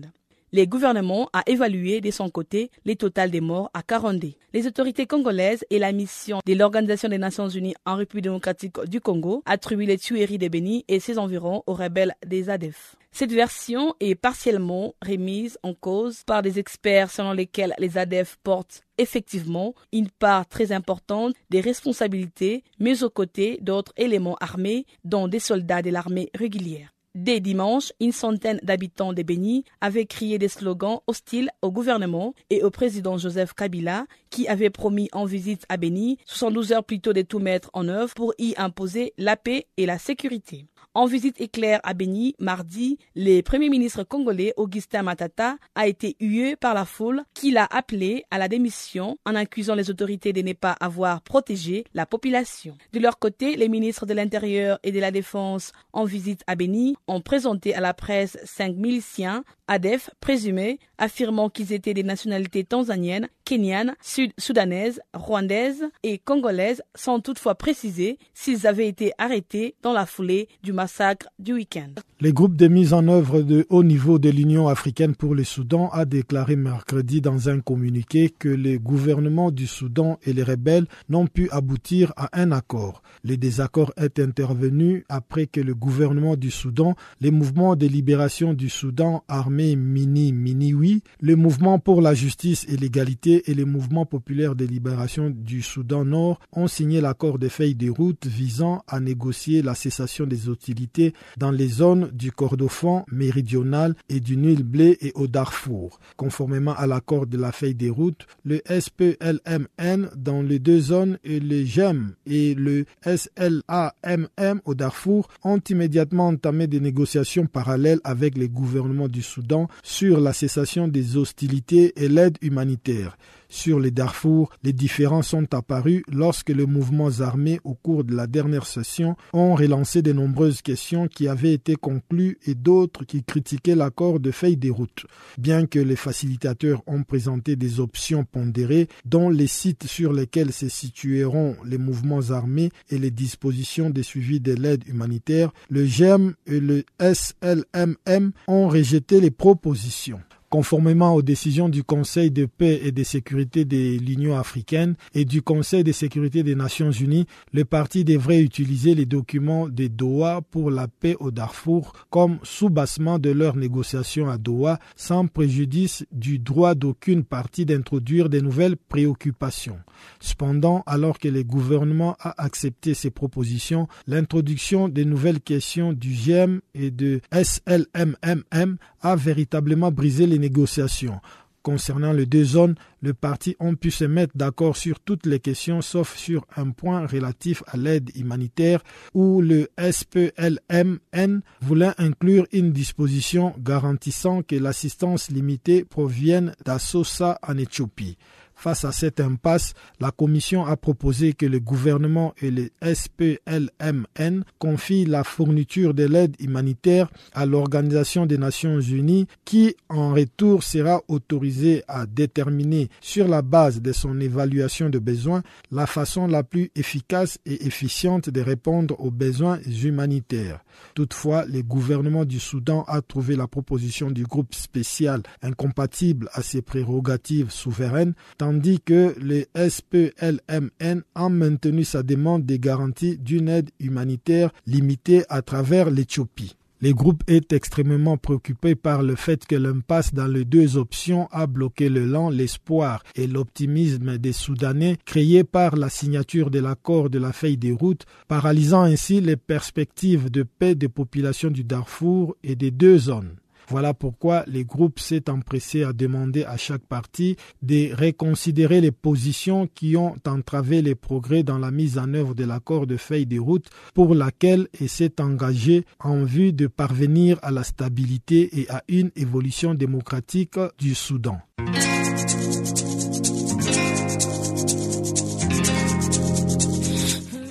Le 0.57 0.65
gouvernement 0.65 1.29
a 1.33 1.43
évalué 1.45 2.01
de 2.01 2.09
son 2.09 2.31
côté 2.31 2.71
les 2.83 2.95
totales 2.95 3.29
des 3.29 3.41
morts 3.41 3.69
à 3.75 3.83
42. 3.83 4.29
Les 4.53 4.65
autorités 4.65 5.05
congolaises 5.05 5.63
et 5.69 5.77
la 5.77 5.91
mission 5.91 6.39
de 6.43 6.53
l'Organisation 6.55 7.09
des 7.09 7.19
Nations 7.19 7.47
Unies 7.47 7.75
en 7.85 7.95
République 7.95 8.23
démocratique 8.23 8.79
du 8.87 8.99
Congo 8.99 9.43
attribuent 9.45 9.85
les 9.85 9.99
tueries 9.99 10.39
de 10.39 10.47
Béni 10.47 10.83
et 10.87 10.99
ses 10.99 11.19
environs 11.19 11.61
aux 11.67 11.75
rebelles 11.75 12.15
des 12.25 12.49
ADF. 12.49 12.95
Cette 13.11 13.31
version 13.33 13.93
est 13.99 14.15
partiellement 14.15 14.95
remise 15.05 15.59
en 15.61 15.75
cause 15.75 16.23
par 16.23 16.41
des 16.41 16.57
experts 16.57 17.11
selon 17.11 17.33
lesquels 17.33 17.75
les 17.77 17.99
ADF 17.99 18.37
portent 18.41 18.81
effectivement 18.97 19.75
une 19.93 20.09
part 20.09 20.47
très 20.47 20.71
importante 20.71 21.35
des 21.51 21.61
responsabilités, 21.61 22.63
mais 22.79 23.03
aux 23.03 23.11
côtés 23.11 23.59
d'autres 23.61 23.93
éléments 23.95 24.37
armés, 24.41 24.87
dont 25.03 25.27
des 25.27 25.37
soldats 25.37 25.83
de 25.83 25.91
l'armée 25.91 26.31
régulière. 26.33 26.89
Dès 27.15 27.39
dimanche, 27.39 27.91
une 27.99 28.11
centaine 28.11 28.59
d'habitants 28.61 29.13
de 29.13 29.23
Béni 29.23 29.63
avaient 29.81 30.05
crié 30.05 30.37
des 30.37 30.47
slogans 30.47 30.99
hostiles 31.07 31.49
au 31.61 31.71
gouvernement 31.71 32.33
et 32.49 32.63
au 32.63 32.69
président 32.69 33.17
Joseph 33.17 33.53
Kabila, 33.53 34.05
qui 34.29 34.47
avait 34.47 34.69
promis 34.69 35.09
en 35.13 35.25
visite 35.25 35.65
à 35.69 35.77
Béni 35.77 36.19
72 36.25 36.73
heures 36.73 36.83
plus 36.83 36.99
tôt 36.99 37.13
de 37.13 37.23
tout 37.23 37.39
mettre 37.39 37.71
en 37.73 37.87
œuvre 37.87 38.13
pour 38.13 38.33
y 38.37 38.53
imposer 38.57 39.13
la 39.17 39.35
paix 39.35 39.65
et 39.77 39.85
la 39.85 39.97
sécurité. 39.97 40.67
En 40.97 41.05
visite 41.05 41.39
éclair 41.39 41.79
à 41.83 41.93
Béni, 41.93 42.33
mardi, 42.39 42.97
le 43.15 43.41
premier 43.41 43.69
ministre 43.69 44.01
congolais 44.01 44.55
Augustin 44.57 45.03
Matata 45.03 45.57
a 45.75 45.87
été 45.87 46.15
hué 46.19 46.55
par 46.55 46.73
la 46.73 46.85
foule 46.85 47.21
qui 47.35 47.51
l'a 47.51 47.67
appelé 47.69 48.23
à 48.31 48.39
la 48.39 48.47
démission 48.47 49.15
en 49.23 49.35
accusant 49.35 49.75
les 49.75 49.91
autorités 49.91 50.33
de 50.33 50.41
ne 50.41 50.53
pas 50.53 50.71
avoir 50.71 51.21
protégé 51.21 51.83
la 51.93 52.07
population. 52.07 52.75
De 52.93 52.99
leur 52.99 53.19
côté, 53.19 53.57
les 53.57 53.69
ministres 53.69 54.07
de 54.07 54.15
l'Intérieur 54.15 54.79
et 54.81 54.91
de 54.91 54.99
la 54.99 55.11
Défense 55.11 55.71
en 55.93 56.03
visite 56.03 56.41
à 56.47 56.55
Béni 56.55 56.95
ont 57.07 57.21
présenté 57.21 57.75
à 57.75 57.79
la 57.79 57.93
presse 57.93 58.39
cinq 58.43 58.75
miliciens 58.75 59.43
ADEF 59.67 60.09
présumés, 60.19 60.79
affirmant 60.97 61.49
qu'ils 61.49 61.73
étaient 61.73 61.93
des 61.93 62.01
nationalités 62.01 62.63
tanzaniennes, 62.63 63.27
kenyanes, 63.47 63.95
sud-soudanaises, 64.01 64.99
rwandaises 65.13 65.85
et 66.03 66.17
congolaises, 66.17 66.81
sans 66.95 67.21
toutefois 67.21 67.55
préciser 67.55 68.17
s'ils 68.33 68.67
avaient 68.67 68.89
été 68.89 69.13
arrêtés 69.17 69.75
dans 69.81 69.93
la 69.93 70.05
foulée 70.05 70.49
du 70.63 70.73
massacre 70.73 71.27
du 71.39 71.53
week-end. 71.53 71.87
Le 72.19 72.31
groupe 72.31 72.57
de 72.57 72.67
mise 72.67 72.93
en 72.93 73.07
œuvre 73.07 73.41
de 73.41 73.65
haut 73.69 73.83
niveau 73.85 74.19
de 74.19 74.29
l'Union 74.29 74.67
africaine 74.67 75.15
pour 75.15 75.33
le 75.33 75.45
Soudan 75.45 75.87
a 75.93 76.03
déclaré 76.03 76.57
mercredi 76.57 77.21
dans 77.21 77.47
un 77.47 77.61
communiqué 77.61 78.29
que 78.29 78.49
le 78.49 78.79
gouvernement 78.79 79.49
du 79.49 79.65
Soudan 79.65 80.19
et 80.23 80.33
les 80.33 80.43
rebelles 80.43 80.87
n'ont 81.07 81.27
pu 81.27 81.47
aboutir 81.51 82.11
à 82.17 82.29
un 82.41 82.51
accord. 82.51 83.01
Le 83.23 83.37
désaccord 83.37 83.93
est 83.95 84.19
intervenu 84.19 85.05
après 85.07 85.47
que 85.47 85.61
le 85.61 85.73
gouvernement 85.73 86.35
du 86.35 86.51
Soudan, 86.51 86.95
les 87.21 87.31
mouvements 87.31 87.77
de 87.77 87.87
libération 87.87 88.53
du 88.53 88.67
Soudan 88.69 89.23
armé 89.29 89.75
Mini 89.77 90.33
Miniwi, 90.33 91.03
le 91.21 91.35
mouvement 91.37 91.79
pour 91.79 92.01
la 92.01 92.13
justice 92.13 92.65
et 92.67 92.75
l'égalité 92.75 93.36
et 93.45 93.53
le 93.53 93.65
mouvement 93.65 94.05
populaire 94.05 94.55
de 94.55 94.65
libération 94.65 95.29
du 95.29 95.61
Soudan 95.61 96.05
Nord 96.05 96.39
ont 96.51 96.67
signé 96.67 97.01
l'accord 97.01 97.39
de 97.39 97.47
feuilles 97.47 97.75
de 97.75 97.89
route 97.89 98.25
visant 98.25 98.83
à 98.87 98.99
négocier 98.99 99.61
la 99.61 99.75
cessation 99.75 100.25
des 100.25 100.49
hostilités 100.49 101.13
dans 101.37 101.51
les 101.51 101.67
zones 101.67 102.09
du 102.13 102.31
Kordofan 102.31 103.05
méridional 103.11 103.95
et 104.09 104.19
du 104.19 104.37
Nil 104.37 104.63
Blé 104.63 104.97
et 105.01 105.11
au 105.15 105.27
Darfour. 105.27 105.99
Conformément 106.15 106.73
à 106.75 106.87
l'accord 106.87 107.27
de 107.27 107.37
la 107.37 107.51
feuille 107.51 107.75
de 107.75 107.89
route, 107.89 108.25
le 108.43 108.61
SPLMN 108.69 110.09
dans 110.15 110.41
les 110.41 110.59
deux 110.59 110.79
zones 110.79 111.17
et 111.23 111.39
le 111.39 111.63
GEM 111.65 112.13
et 112.25 112.53
le 112.55 112.85
SLAMM 113.05 114.61
au 114.65 114.75
Darfour 114.75 115.27
ont 115.43 115.59
immédiatement 115.69 116.27
entamé 116.27 116.67
des 116.67 116.79
négociations 116.79 117.45
parallèles 117.45 117.99
avec 118.03 118.37
les 118.37 118.49
gouvernements 118.49 119.07
du 119.07 119.21
Soudan 119.21 119.67
sur 119.83 120.19
la 120.19 120.33
cessation 120.33 120.87
des 120.87 121.17
hostilités 121.17 121.93
et 122.03 122.07
l'aide 122.09 122.37
humanitaire. 122.41 123.17
Sur 123.49 123.79
les 123.79 123.91
Darfour, 123.91 124.49
les 124.63 124.73
différences 124.73 125.29
sont 125.29 125.53
apparues 125.53 126.03
lorsque 126.11 126.49
les 126.49 126.65
mouvements 126.65 127.21
armés 127.21 127.61
au 127.63 127.75
cours 127.75 128.03
de 128.03 128.13
la 128.13 128.27
dernière 128.27 128.65
session 128.65 129.15
ont 129.31 129.55
relancé 129.55 130.01
de 130.01 130.11
nombreuses 130.11 130.61
questions 130.61 131.07
qui 131.07 131.29
avaient 131.29 131.53
été 131.53 131.75
conclues 131.75 132.37
et 132.45 132.55
d'autres 132.55 133.05
qui 133.05 133.23
critiquaient 133.23 133.75
l'accord 133.75 134.19
de 134.19 134.31
feuille 134.31 134.57
des 134.57 134.69
routes. 134.69 135.05
Bien 135.37 135.65
que 135.65 135.79
les 135.79 135.95
facilitateurs 135.95 136.83
ont 136.87 137.03
présenté 137.03 137.55
des 137.55 137.79
options 137.79 138.25
pondérées, 138.25 138.89
dont 139.05 139.29
les 139.29 139.47
sites 139.47 139.87
sur 139.87 140.11
lesquels 140.11 140.51
se 140.51 140.67
situeront 140.67 141.55
les 141.65 141.77
mouvements 141.77 142.31
armés 142.31 142.71
et 142.89 142.97
les 142.97 143.11
dispositions 143.11 143.89
de 143.89 144.01
suivi 144.01 144.41
de 144.41 144.53
l'aide 144.53 144.83
humanitaire, 144.87 145.51
le 145.69 145.85
GEM 145.85 146.33
et 146.47 146.59
le 146.59 146.83
SLMM 146.99 148.31
ont 148.47 148.67
rejeté 148.67 149.21
les 149.21 149.31
propositions. 149.31 150.19
Conformément 150.49 151.13
aux 151.13 151.21
décisions 151.21 151.67
du 151.67 151.83
Conseil 151.83 152.31
de 152.31 152.45
paix 152.45 152.79
et 152.81 152.93
de 152.93 153.03
sécurité 153.03 153.65
de 153.65 153.99
l'Union 153.99 154.37
africaine 154.37 154.95
et 155.13 155.25
du 155.25 155.41
Conseil 155.41 155.83
de 155.83 155.91
sécurité 155.91 156.41
des 156.41 156.55
Nations 156.55 156.89
unies, 156.91 157.25
le 157.51 157.65
parti 157.65 158.05
devrait 158.05 158.41
utiliser 158.41 158.95
les 158.95 159.05
documents 159.05 159.67
de 159.67 159.87
Doha 159.87 160.41
pour 160.49 160.71
la 160.71 160.87
paix 160.87 161.17
au 161.19 161.31
Darfour 161.31 161.91
comme 162.09 162.39
soubassement 162.43 163.19
de 163.19 163.29
leurs 163.29 163.57
négociations 163.57 164.29
à 164.29 164.37
Doha 164.37 164.79
sans 164.95 165.27
préjudice 165.27 166.05
du 166.13 166.39
droit 166.39 166.75
d'aucune 166.75 167.25
partie 167.25 167.65
d'introduire 167.65 168.29
de 168.29 168.39
nouvelles 168.39 168.77
préoccupations. 168.77 169.79
Cependant, 170.21 170.81
alors 170.85 171.19
que 171.19 171.27
le 171.27 171.43
gouvernement 171.43 172.15
a 172.21 172.41
accepté 172.41 172.93
ces 172.93 173.09
propositions, 173.09 173.89
l'introduction 174.05 174.87
de 174.87 175.03
nouvelles 175.03 175.41
questions 175.41 175.91
du 175.91 176.13
GEM 176.13 176.61
et 176.73 176.91
de 176.91 177.19
SLMMM 177.33 178.77
a 179.01 179.15
véritablement 179.15 179.91
brisé 179.91 180.25
les 180.27 180.39
négociations. 180.39 181.19
Concernant 181.67 182.13
les 182.13 182.25
deux 182.25 182.45
zones, 182.45 182.75
les 183.01 183.13
partis 183.13 183.57
ont 183.59 183.75
pu 183.75 183.91
se 183.91 184.05
mettre 184.05 184.37
d'accord 184.37 184.77
sur 184.77 185.01
toutes 185.01 185.25
les 185.25 185.41
questions 185.41 185.81
sauf 185.81 186.15
sur 186.15 186.45
un 186.55 186.69
point 186.69 187.05
relatif 187.05 187.61
à 187.67 187.75
l'aide 187.75 188.09
humanitaire 188.15 188.81
où 189.13 189.41
le 189.41 189.67
SPLMN 189.77 191.41
voulait 191.59 191.91
inclure 191.97 192.47
une 192.53 192.71
disposition 192.71 193.53
garantissant 193.59 194.43
que 194.43 194.55
l'assistance 194.55 195.29
limitée 195.29 195.83
provienne 195.83 196.53
d'Assosa 196.63 197.37
en 197.45 197.57
Éthiopie. 197.57 198.17
Face 198.57 198.85
à 198.85 198.91
cette 198.91 199.19
impasse, 199.19 199.75
la 199.99 200.09
Commission 200.09 200.65
a 200.65 200.75
proposé 200.77 201.33
que 201.33 201.45
le 201.45 201.59
gouvernement 201.59 202.33
et 202.41 202.49
le 202.49 202.71
SPLMN 202.81 204.43
confient 204.57 205.05
la 205.05 205.23
fourniture 205.23 205.93
de 205.93 206.05
l'aide 206.05 206.35
humanitaire 206.39 207.07
à 207.33 207.45
l'Organisation 207.45 208.25
des 208.25 208.39
Nations 208.39 208.81
Unies 208.81 209.27
qui, 209.45 209.75
en 209.89 210.11
retour, 210.11 210.63
sera 210.63 211.03
autorisée 211.07 211.83
à 211.87 212.07
déterminer 212.07 212.89
sur 212.99 213.27
la 213.27 213.43
base 213.43 213.79
de 213.79 213.91
son 213.91 214.19
évaluation 214.19 214.89
de 214.89 214.97
besoins 214.97 215.43
la 215.71 215.85
façon 215.85 216.25
la 216.25 216.41
plus 216.41 216.71
efficace 216.75 217.37
et 217.45 217.67
efficiente 217.67 218.31
de 218.31 218.41
répondre 218.41 218.99
aux 218.99 219.11
besoins 219.11 219.59
humanitaires. 219.83 220.61
Toutefois, 220.95 221.45
le 221.45 221.61
gouvernement 221.61 222.25
du 222.25 222.39
Soudan 222.39 222.83
a 222.87 223.01
trouvé 223.01 223.35
la 223.35 223.47
proposition 223.47 224.09
du 224.11 224.23
groupe 224.23 224.55
spécial 224.55 225.21
incompatible 225.41 226.29
à 226.33 226.41
ses 226.41 226.61
prérogatives 226.61 227.51
souveraines, 227.51 228.13
tandis 228.47 228.79
que 228.79 229.13
le 229.19 229.43
SPLMN 229.57 231.01
a 231.15 231.27
maintenu 231.27 231.83
sa 231.83 232.01
demande 232.01 232.45
de 232.45 232.55
garantie 232.55 233.17
d'une 233.17 233.49
aide 233.49 233.71
humanitaire 233.81 234.51
limitée 234.65 235.23
à 235.27 235.41
travers 235.41 235.89
l'Éthiopie. 235.89 236.55
Le 236.79 236.93
groupe 236.93 237.23
est 237.27 237.51
extrêmement 237.51 238.15
préoccupé 238.15 238.75
par 238.75 239.03
le 239.03 239.15
fait 239.15 239.45
que 239.45 239.57
l'impasse 239.57 240.13
dans 240.13 240.27
les 240.27 240.45
deux 240.45 240.77
options 240.77 241.27
a 241.31 241.45
bloqué 241.45 241.89
le 241.89 242.05
lent 242.05 242.29
l'espoir 242.29 243.03
et 243.15 243.27
l'optimisme 243.27 244.17
des 244.17 244.31
Soudanais 244.31 244.95
créés 245.03 245.43
par 245.43 245.75
la 245.75 245.89
signature 245.89 246.49
de 246.49 246.59
l'accord 246.59 247.09
de 247.09 247.19
la 247.19 247.33
feuille 247.33 247.57
des 247.57 247.73
routes, 247.73 248.05
paralysant 248.29 248.83
ainsi 248.83 249.19
les 249.19 249.35
perspectives 249.35 250.31
de 250.31 250.43
paix 250.43 250.73
des 250.73 250.87
populations 250.87 251.51
du 251.51 251.65
Darfour 251.65 252.37
et 252.45 252.55
des 252.55 252.71
deux 252.71 252.97
zones. 252.97 253.35
Voilà 253.69 253.93
pourquoi 253.93 254.43
les 254.47 254.63
groupes 254.63 254.99
s'est 254.99 255.29
empressé 255.29 255.83
à 255.83 255.93
demander 255.93 256.43
à 256.45 256.57
chaque 256.57 256.85
parti 256.85 257.35
de 257.61 257.93
reconsidérer 257.93 258.79
les 258.81 258.91
positions 258.91 259.67
qui 259.67 259.97
ont 259.97 260.15
entravé 260.25 260.81
les 260.81 260.95
progrès 260.95 261.43
dans 261.43 261.57
la 261.57 261.71
mise 261.71 261.97
en 261.97 262.13
œuvre 262.13 262.33
de 262.33 262.45
l'accord 262.45 262.87
de 262.87 262.97
feuille 262.97 263.25
de 263.25 263.39
route 263.39 263.69
pour 263.93 264.15
laquelle 264.15 264.67
il 264.79 264.89
s'est 264.89 265.21
engagé 265.21 265.85
en 265.99 266.23
vue 266.23 266.53
de 266.53 266.67
parvenir 266.67 267.37
à 267.41 267.51
la 267.51 267.63
stabilité 267.63 268.61
et 268.61 268.69
à 268.69 268.83
une 268.87 269.11
évolution 269.15 269.73
démocratique 269.73 270.57
du 270.77 270.95
Soudan. 270.95 271.39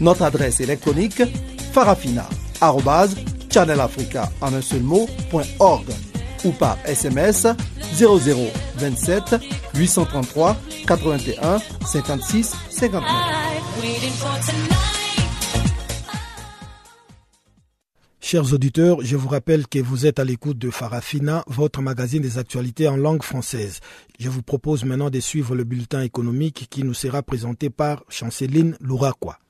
Notre 0.00 0.22
adresse 0.22 0.60
électronique 0.60 1.22
farafina.channelafrica 1.72 4.30
en 4.40 4.54
un 4.54 4.62
seul 4.62 4.82
mot, 4.82 5.08
.org 5.58 5.86
ou 6.44 6.52
par 6.52 6.78
SMS 6.86 7.46
0027 7.94 9.36
833 9.74 10.56
81 10.86 11.58
56 11.86 12.54
59. 12.70 13.02
Chers 18.22 18.52
auditeurs, 18.52 18.98
je 19.00 19.16
vous 19.16 19.28
rappelle 19.28 19.66
que 19.66 19.80
vous 19.80 20.06
êtes 20.06 20.20
à 20.20 20.24
l'écoute 20.24 20.56
de 20.56 20.70
Farafina, 20.70 21.42
votre 21.48 21.82
magazine 21.82 22.22
des 22.22 22.38
actualités 22.38 22.86
en 22.86 22.96
langue 22.96 23.24
française. 23.24 23.80
Je 24.20 24.28
vous 24.28 24.42
propose 24.42 24.84
maintenant 24.84 25.10
de 25.10 25.18
suivre 25.18 25.56
le 25.56 25.64
bulletin 25.64 26.02
économique 26.02 26.68
qui 26.70 26.84
nous 26.84 26.94
sera 26.94 27.24
présenté 27.24 27.70
par 27.70 28.04
Chanceline 28.08 28.76
Louraquois. 28.80 29.40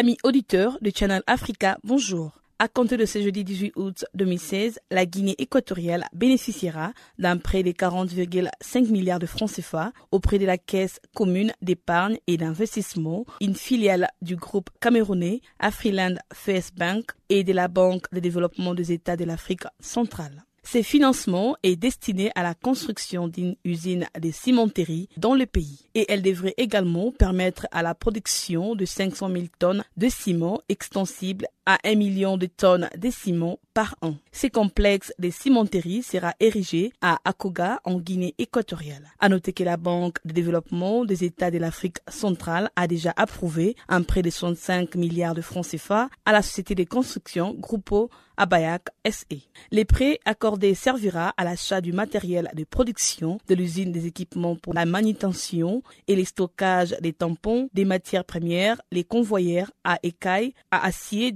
Amis 0.00 0.16
auditeurs 0.22 0.78
de 0.80 0.90
Channel 0.94 1.22
Africa, 1.26 1.76
bonjour. 1.84 2.39
À 2.62 2.68
compter 2.68 2.98
de 2.98 3.06
ce 3.06 3.22
jeudi 3.22 3.42
18 3.42 3.72
août 3.76 4.04
2016, 4.12 4.80
la 4.90 5.06
Guinée 5.06 5.34
équatoriale 5.38 6.04
bénéficiera 6.12 6.92
d'un 7.18 7.38
prêt 7.38 7.62
de 7.62 7.70
40,5 7.70 8.90
milliards 8.90 9.18
de 9.18 9.24
francs 9.24 9.50
CFA 9.50 9.94
auprès 10.10 10.38
de 10.38 10.44
la 10.44 10.58
Caisse 10.58 11.00
commune 11.14 11.54
d'épargne 11.62 12.18
et 12.26 12.36
d'investissement, 12.36 13.24
une 13.40 13.54
filiale 13.54 14.10
du 14.20 14.36
groupe 14.36 14.68
camerounais 14.78 15.40
Afriland 15.58 16.16
First 16.34 16.76
Bank 16.76 17.12
et 17.30 17.44
de 17.44 17.54
la 17.54 17.68
Banque 17.68 18.04
de 18.12 18.20
développement 18.20 18.74
des 18.74 18.92
États 18.92 19.16
de 19.16 19.24
l'Afrique 19.24 19.64
centrale. 19.80 20.44
Ces 20.62 20.82
financements 20.82 21.56
est 21.62 21.76
destiné 21.76 22.30
à 22.34 22.42
la 22.42 22.54
construction 22.54 23.28
d'une 23.28 23.56
usine 23.64 24.06
de 24.20 24.30
cimenterie 24.30 25.08
dans 25.16 25.34
le 25.34 25.46
pays 25.46 25.88
et 25.94 26.04
elle 26.08 26.22
devrait 26.22 26.54
également 26.58 27.10
permettre 27.12 27.66
à 27.72 27.82
la 27.82 27.94
production 27.94 28.74
de 28.74 28.84
500 28.84 29.30
000 29.30 29.44
tonnes 29.58 29.82
de 29.96 30.08
ciment 30.08 30.60
extensible 30.68 31.46
à 31.70 31.78
1 31.84 31.94
million 31.94 32.36
de 32.36 32.46
tonnes 32.46 32.88
de 32.98 33.10
ciment 33.10 33.60
par 33.74 33.94
an. 34.02 34.14
Ce 34.32 34.48
complexe 34.48 35.12
de 35.20 35.30
cimenterie 35.30 36.02
sera 36.02 36.34
érigé 36.40 36.92
à 37.00 37.18
Akoga 37.24 37.80
en 37.84 38.00
Guinée 38.00 38.34
équatoriale. 38.38 39.08
À 39.20 39.28
noter 39.28 39.52
que 39.52 39.62
la 39.62 39.76
Banque 39.76 40.18
de 40.24 40.32
développement 40.32 41.04
des 41.04 41.22
États 41.22 41.52
de 41.52 41.58
l'Afrique 41.58 41.98
centrale 42.08 42.70
a 42.74 42.88
déjà 42.88 43.12
approuvé 43.16 43.76
un 43.88 44.02
prêt 44.02 44.22
de 44.22 44.30
65 44.30 44.96
milliards 44.96 45.34
de 45.34 45.42
francs 45.42 45.68
CFA 45.68 46.08
à 46.24 46.32
la 46.32 46.42
société 46.42 46.74
de 46.74 46.82
construction 46.82 47.54
Grupo 47.56 48.10
Abayak 48.40 48.88
SE. 49.06 49.36
Les 49.70 49.84
prêts 49.84 50.18
accordés 50.24 50.74
servira 50.74 51.34
à 51.36 51.44
l'achat 51.44 51.82
du 51.82 51.92
matériel 51.92 52.50
de 52.54 52.64
production 52.64 53.38
de 53.46 53.54
l'usine 53.54 53.92
des 53.92 54.06
équipements 54.06 54.56
pour 54.56 54.72
la 54.72 54.86
manutention 54.86 55.82
et 56.08 56.16
le 56.16 56.24
stockage 56.24 56.96
des 57.02 57.12
tampons, 57.12 57.68
des 57.74 57.84
matières 57.84 58.24
premières, 58.24 58.80
les 58.92 59.04
convoyeurs 59.04 59.70
à 59.84 59.98
écailles 60.02 60.54
à 60.70 60.86
acier 60.86 61.32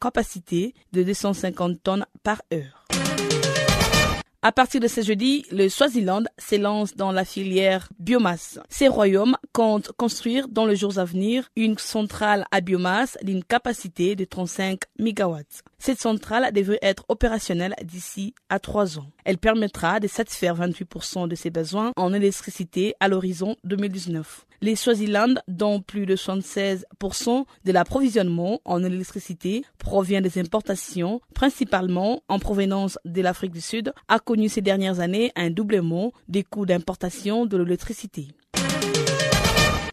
capacité 0.00 0.74
de 0.92 1.02
250 1.02 1.82
tonnes 1.82 2.06
par 2.22 2.42
heure. 2.52 2.86
À 4.42 4.52
partir 4.52 4.80
de 4.80 4.88
ce 4.88 5.02
jeudi, 5.02 5.44
le 5.52 5.68
Swaziland 5.68 6.22
s'élance 6.38 6.96
dans 6.96 7.12
la 7.12 7.26
filière 7.26 7.90
biomasse. 7.98 8.58
Ces 8.70 8.88
royaumes 8.88 9.36
comptent 9.52 9.92
construire 9.98 10.48
dans 10.48 10.64
les 10.64 10.76
jours 10.76 10.98
à 10.98 11.04
venir 11.04 11.50
une 11.56 11.76
centrale 11.76 12.46
à 12.50 12.62
biomasse 12.62 13.18
d'une 13.22 13.44
capacité 13.44 14.16
de 14.16 14.24
35 14.24 14.80
MW. 14.98 15.40
Cette 15.78 16.00
centrale 16.00 16.50
devrait 16.54 16.78
être 16.80 17.04
opérationnelle 17.08 17.74
d'ici 17.84 18.32
à 18.48 18.58
trois 18.58 18.98
ans. 18.98 19.10
Elle 19.30 19.38
permettra 19.38 20.00
de 20.00 20.08
satisfaire 20.08 20.56
28% 20.56 21.28
de 21.28 21.36
ses 21.36 21.50
besoins 21.50 21.92
en 21.94 22.12
électricité 22.12 22.94
à 22.98 23.06
l'horizon 23.06 23.54
2019. 23.62 24.44
Les 24.60 24.74
Swaziland, 24.74 25.34
dont 25.46 25.80
plus 25.80 26.04
de 26.04 26.16
76% 26.16 27.44
de 27.64 27.70
l'approvisionnement 27.70 28.60
en 28.64 28.82
électricité 28.82 29.62
provient 29.78 30.20
des 30.20 30.40
importations, 30.40 31.20
principalement 31.32 32.24
en 32.28 32.40
provenance 32.40 32.98
de 33.04 33.22
l'Afrique 33.22 33.52
du 33.52 33.60
Sud, 33.60 33.92
a 34.08 34.18
connu 34.18 34.48
ces 34.48 34.62
dernières 34.62 34.98
années 34.98 35.30
un 35.36 35.50
doublement 35.50 36.12
des 36.26 36.42
coûts 36.42 36.66
d'importation 36.66 37.46
de 37.46 37.56
l'électricité. 37.56 38.26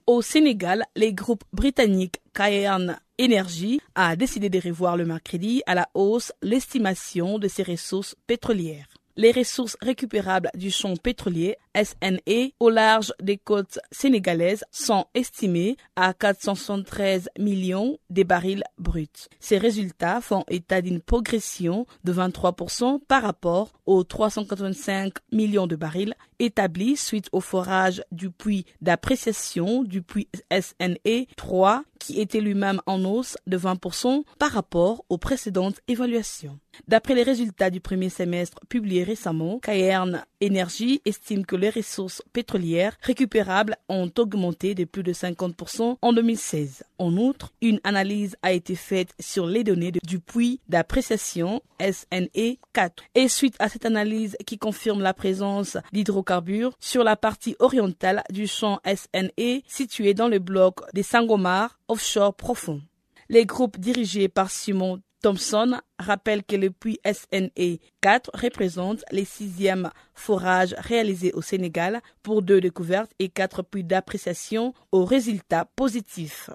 Au 0.08 0.23
Sénégal, 0.23 0.84
les 0.95 1.13
groupes 1.13 1.43
britanniques 1.54 2.21
Cairn 2.34 2.97
Energy 3.21 3.82
a 3.93 4.15
décidé 4.15 4.50
de 4.50 4.60
revoir 4.60 4.97
le 4.97 5.06
mercredi 5.06 5.62
à 5.67 5.76
la 5.76 5.89
hausse 5.93 6.34
l'estimation 6.41 7.38
de 7.38 7.47
ses 7.47 7.62
ressources 7.62 8.15
pétrolières 8.26 8.88
les 9.17 9.32
ressources 9.32 9.77
récupérables 9.82 10.49
du 10.53 10.71
champ 10.71 10.95
pétrolier 10.95 11.58
SNE 11.81 12.51
au 12.59 12.69
large 12.69 13.13
des 13.21 13.37
côtes 13.37 13.79
sénégalaises 13.91 14.63
sont 14.71 15.05
estimées 15.13 15.77
à 15.95 16.13
473 16.13 17.29
millions 17.39 17.99
de 18.09 18.23
barils 18.23 18.63
bruts. 18.77 19.07
Ces 19.39 19.57
résultats 19.57 20.21
font 20.21 20.43
état 20.49 20.81
d'une 20.81 21.01
progression 21.01 21.85
de 22.03 22.13
23% 22.13 22.99
par 23.07 23.21
rapport 23.21 23.73
aux 23.85 24.03
385 24.03 25.13
millions 25.31 25.67
de 25.67 25.75
barils 25.75 26.15
établis 26.39 26.97
suite 26.97 27.29
au 27.31 27.41
forage 27.41 28.03
du 28.11 28.29
puits 28.29 28.65
d'appréciation 28.81 29.83
du 29.83 30.01
puits 30.01 30.29
SNE 30.51 31.25
3 31.35 31.83
qui 31.99 32.19
était 32.21 32.41
lui-même 32.41 32.79
en 32.85 33.03
hausse 33.05 33.37
de 33.47 33.57
20% 33.57 34.23
par 34.37 34.51
rapport 34.51 35.03
aux 35.09 35.17
précédentes 35.17 35.79
évaluations. 35.87 36.59
D'après 36.87 37.15
les 37.15 37.23
résultats 37.23 37.69
du 37.69 37.81
premier 37.81 38.09
semestre 38.09 38.59
publiés 38.69 39.03
récemment, 39.03 39.59
Cairn 39.59 40.23
Energy 40.43 41.01
estime 41.05 41.45
que 41.45 41.55
les 41.67 41.82
ressources 41.82 42.23
pétrolières 42.32 42.95
récupérables 43.01 43.75
ont 43.89 44.10
augmenté 44.17 44.73
de 44.73 44.86
plus 44.86 45.03
de 45.03 45.12
50% 45.12 45.97
en 46.01 46.13
2016. 46.13 46.84
En 46.97 47.17
outre, 47.17 47.51
une 47.62 47.82
analyse 47.84 48.38
a 48.41 48.53
été 48.53 48.75
faite 48.75 49.13
sur 49.19 49.45
les 49.45 49.65
données 49.65 49.91
du 49.91 50.19
puits 50.19 50.62
d'appréciation 50.69 51.62
SNE 51.82 52.56
4. 52.71 53.03
Et 53.15 53.27
suite 53.27 53.56
à 53.60 53.67
cette 53.67 53.86
analyse 53.86 54.38
qui 54.45 54.58
confirme 54.58 55.01
la 55.01 55.13
présence 55.13 55.77
d'hydrocarbures 55.91 56.77
sur 56.80 57.03
la 57.03 57.17
partie 57.17 57.58
orientale 57.60 58.23
du 58.32 58.47
champ 58.47 58.80
SNE 58.86 59.62
situé 59.67 60.13
dans 60.13 60.30
le 60.30 60.39
bloc 60.39 60.80
des 60.93 61.03
Sangomar 61.03 61.80
offshore 61.89 62.34
profond. 62.34 62.82
Les 63.27 63.45
groupes 63.45 63.77
dirigés 63.77 64.30
par 64.30 64.49
Simon 64.49 65.01
Thompson 65.21 65.80
rappelle 65.99 66.43
que 66.43 66.56
le 66.56 66.69
puits 66.69 66.99
SNE 67.06 67.80
4 68.01 68.32
représente 68.34 69.03
les 69.12 69.25
sixièmes 69.25 69.89
forages 70.13 70.75
réalisés 70.77 71.34
au 71.34 71.41
Sénégal 71.41 72.01
pour 72.23 72.41
deux 72.41 72.62
découvertes 72.62 73.12
et 73.19 73.30
quatre 73.30 73.63
puits 73.63 73.84
d'appréciation 73.84 74.73
aux 74.91 75.06
résultats 75.06 75.65
positifs. 75.75 76.49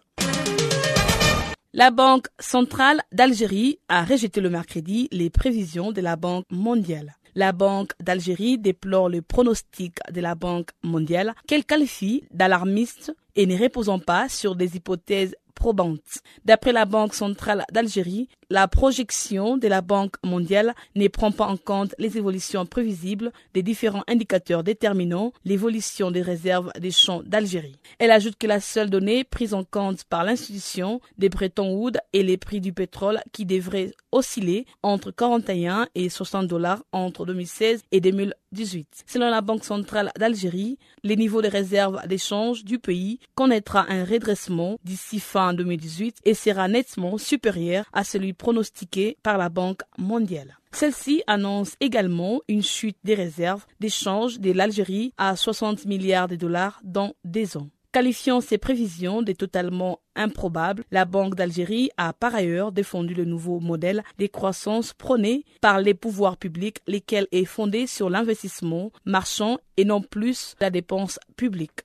La 1.74 1.90
Banque 1.90 2.26
centrale 2.38 3.00
d'Algérie 3.12 3.78
a 3.88 4.04
rejeté 4.04 4.40
le 4.42 4.50
mercredi 4.50 5.08
les 5.10 5.30
prévisions 5.30 5.90
de 5.90 6.02
la 6.02 6.16
Banque 6.16 6.44
mondiale. 6.50 7.14
La 7.34 7.52
Banque 7.52 7.92
d'Algérie 7.98 8.58
déplore 8.58 9.08
le 9.08 9.22
pronostic 9.22 9.96
de 10.12 10.20
la 10.20 10.34
Banque 10.34 10.68
mondiale 10.82 11.34
qu'elle 11.46 11.64
qualifie 11.64 12.24
d'alarmiste 12.30 13.14
et 13.36 13.46
ne 13.46 13.56
reposant 13.56 13.98
pas 13.98 14.28
sur 14.28 14.54
des 14.54 14.76
hypothèses 14.76 15.34
probantes. 15.54 16.18
D'après 16.44 16.72
la 16.72 16.84
Banque 16.84 17.14
centrale 17.14 17.64
d'Algérie, 17.72 18.28
la 18.52 18.68
projection 18.68 19.56
de 19.56 19.66
la 19.66 19.80
Banque 19.80 20.16
mondiale 20.22 20.74
ne 20.94 21.08
prend 21.08 21.32
pas 21.32 21.46
en 21.46 21.56
compte 21.56 21.94
les 21.98 22.18
évolutions 22.18 22.66
prévisibles 22.66 23.32
des 23.54 23.62
différents 23.62 24.04
indicateurs 24.08 24.62
déterminant 24.62 25.32
l'évolution 25.46 26.10
des 26.10 26.20
réserves 26.20 26.70
des 26.78 26.90
champs 26.90 27.22
d'Algérie. 27.24 27.78
Elle 27.98 28.10
ajoute 28.10 28.36
que 28.36 28.46
la 28.46 28.60
seule 28.60 28.90
donnée 28.90 29.24
prise 29.24 29.54
en 29.54 29.64
compte 29.64 30.04
par 30.04 30.22
l'institution 30.22 31.00
des 31.16 31.30
Bretton 31.30 31.74
Woods 31.74 31.96
est 32.12 32.22
les 32.22 32.36
prix 32.36 32.60
du 32.60 32.74
pétrole 32.74 33.20
qui 33.32 33.46
devraient 33.46 33.92
osciller 34.12 34.66
entre 34.82 35.12
41 35.12 35.88
et 35.94 36.10
60 36.10 36.46
dollars 36.46 36.84
entre 36.92 37.24
2016 37.24 37.82
et 37.90 38.00
2018. 38.02 39.04
Selon 39.06 39.30
la 39.30 39.40
Banque 39.40 39.64
centrale 39.64 40.12
d'Algérie, 40.18 40.78
les 41.02 41.16
niveaux 41.16 41.40
de 41.40 41.48
réserves 41.48 42.06
d'échange 42.06 42.64
du 42.64 42.78
pays 42.78 43.18
connaîtra 43.34 43.86
un 43.88 44.04
redressement 44.04 44.78
d'ici 44.84 45.20
fin 45.20 45.54
2018 45.54 46.18
et 46.26 46.34
sera 46.34 46.68
nettement 46.68 47.16
supérieur 47.16 47.86
à 47.94 48.04
celui 48.04 48.34
pronostiqué 48.42 49.16
par 49.22 49.38
la 49.38 49.48
Banque 49.48 49.82
mondiale. 49.98 50.58
Celle-ci 50.72 51.22
annonce 51.28 51.76
également 51.78 52.40
une 52.48 52.64
chute 52.64 52.96
des 53.04 53.14
réserves 53.14 53.64
d'échange 53.78 54.40
de 54.40 54.50
l'Algérie 54.50 55.12
à 55.16 55.36
60 55.36 55.84
milliards 55.86 56.26
de 56.26 56.34
dollars 56.34 56.80
dans 56.82 57.12
des 57.24 57.56
ans. 57.56 57.68
Qualifiant 57.92 58.40
ces 58.40 58.58
prévisions 58.58 59.22
de 59.22 59.32
totalement 59.32 60.00
improbables, 60.16 60.82
la 60.90 61.04
Banque 61.04 61.36
d'Algérie 61.36 61.90
a 61.96 62.12
par 62.12 62.34
ailleurs 62.34 62.72
défendu 62.72 63.14
le 63.14 63.26
nouveau 63.26 63.60
modèle 63.60 64.02
des 64.18 64.28
croissances 64.28 64.92
prôné 64.92 65.44
par 65.60 65.78
les 65.78 65.94
pouvoirs 65.94 66.36
publics, 66.36 66.78
lesquels 66.88 67.28
est 67.30 67.44
fondé 67.44 67.86
sur 67.86 68.10
l'investissement 68.10 68.90
marchand 69.04 69.58
et 69.76 69.84
non 69.84 70.00
plus 70.00 70.56
la 70.60 70.70
dépense 70.70 71.20
publique. 71.36 71.84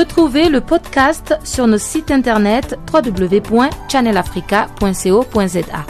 Retrouvez 0.00 0.48
le 0.48 0.62
podcast 0.62 1.34
sur 1.44 1.66
nos 1.66 1.76
sites 1.76 2.10
internet 2.10 2.74
www.channelafrica.co.za. 2.90 5.86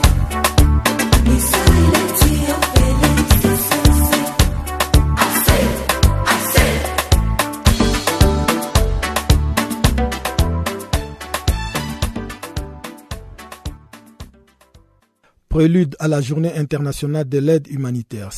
Prélude 15.48 15.94
à 16.00 16.08
la 16.08 16.20
journée 16.20 16.52
internationale 16.56 17.28
de 17.28 17.38
l'aide 17.38 17.68
humanitaire. 17.68 18.30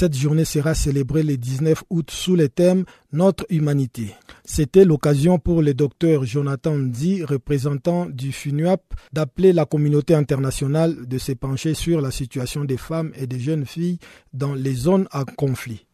Cette 0.00 0.16
journée 0.16 0.46
sera 0.46 0.72
célébrée 0.72 1.22
le 1.22 1.36
19 1.36 1.82
août 1.90 2.10
sous 2.10 2.34
le 2.34 2.48
thème 2.48 2.84
Notre 3.12 3.44
humanité. 3.50 4.14
C'était 4.44 4.86
l'occasion 4.86 5.38
pour 5.38 5.60
le 5.60 5.74
docteur 5.74 6.24
Jonathan 6.24 6.74
Ndi, 6.74 7.22
représentant 7.22 8.06
du 8.06 8.32
FUNUAP, 8.32 8.80
d'appeler 9.12 9.52
la 9.52 9.66
communauté 9.66 10.14
internationale 10.14 11.06
de 11.06 11.18
se 11.18 11.32
pencher 11.32 11.74
sur 11.74 12.00
la 12.00 12.10
situation 12.10 12.64
des 12.64 12.78
femmes 12.78 13.12
et 13.14 13.26
des 13.26 13.38
jeunes 13.38 13.66
filles 13.66 13.98
dans 14.32 14.54
les 14.54 14.72
zones 14.72 15.06
à 15.12 15.24
conflit. 15.36 15.84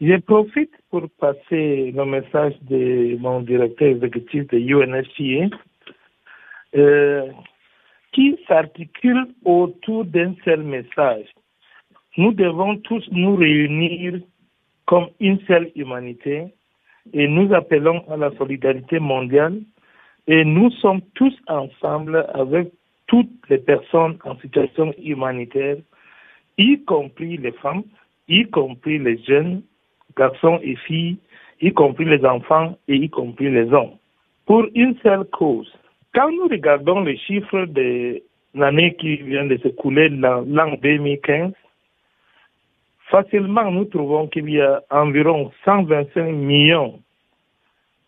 Je 0.00 0.16
profite 0.18 0.72
pour 0.90 1.08
passer 1.20 1.92
le 1.92 2.04
message 2.04 2.54
de 2.62 3.16
mon 3.20 3.42
directeur 3.42 3.90
exécutif 3.90 4.44
de 4.48 4.58
UNFCA 4.58 5.56
euh, 6.74 7.28
qui 8.12 8.36
s'articule 8.48 9.24
autour 9.44 10.04
d'un 10.04 10.34
seul 10.44 10.64
message. 10.64 11.28
Nous 12.16 12.32
devons 12.32 12.76
tous 12.78 13.06
nous 13.10 13.36
réunir 13.36 14.20
comme 14.86 15.08
une 15.20 15.40
seule 15.46 15.70
humanité 15.74 16.48
et 17.12 17.26
nous 17.26 17.52
appelons 17.54 18.04
à 18.10 18.16
la 18.16 18.30
solidarité 18.36 18.98
mondiale 18.98 19.60
et 20.26 20.44
nous 20.44 20.70
sommes 20.72 21.00
tous 21.14 21.34
ensemble 21.48 22.26
avec 22.34 22.68
toutes 23.06 23.48
les 23.48 23.58
personnes 23.58 24.18
en 24.24 24.36
situation 24.38 24.92
humanitaire, 25.02 25.76
y 26.58 26.82
compris 26.84 27.36
les 27.38 27.52
femmes, 27.52 27.84
y 28.28 28.44
compris 28.44 28.98
les 28.98 29.18
jeunes, 29.24 29.62
garçons 30.16 30.58
et 30.62 30.76
filles, 30.76 31.16
y 31.60 31.72
compris 31.72 32.04
les 32.04 32.24
enfants 32.24 32.76
et 32.88 32.96
y 32.96 33.08
compris 33.08 33.50
les 33.50 33.72
hommes, 33.72 33.96
pour 34.46 34.66
une 34.74 34.96
seule 35.02 35.24
cause. 35.26 35.72
Quand 36.14 36.30
nous 36.30 36.48
regardons 36.48 37.00
les 37.00 37.16
chiffres 37.16 37.64
de 37.66 38.22
l'année 38.54 38.94
qui 38.94 39.16
vient 39.16 39.46
de 39.46 39.56
s'écouler, 39.58 40.08
l'an 40.08 40.74
2015, 40.82 41.52
facilement 43.12 43.70
nous 43.70 43.84
trouvons 43.84 44.26
qu'il 44.26 44.48
y 44.48 44.60
a 44.60 44.82
environ 44.90 45.52
125 45.66 46.32
millions 46.32 46.98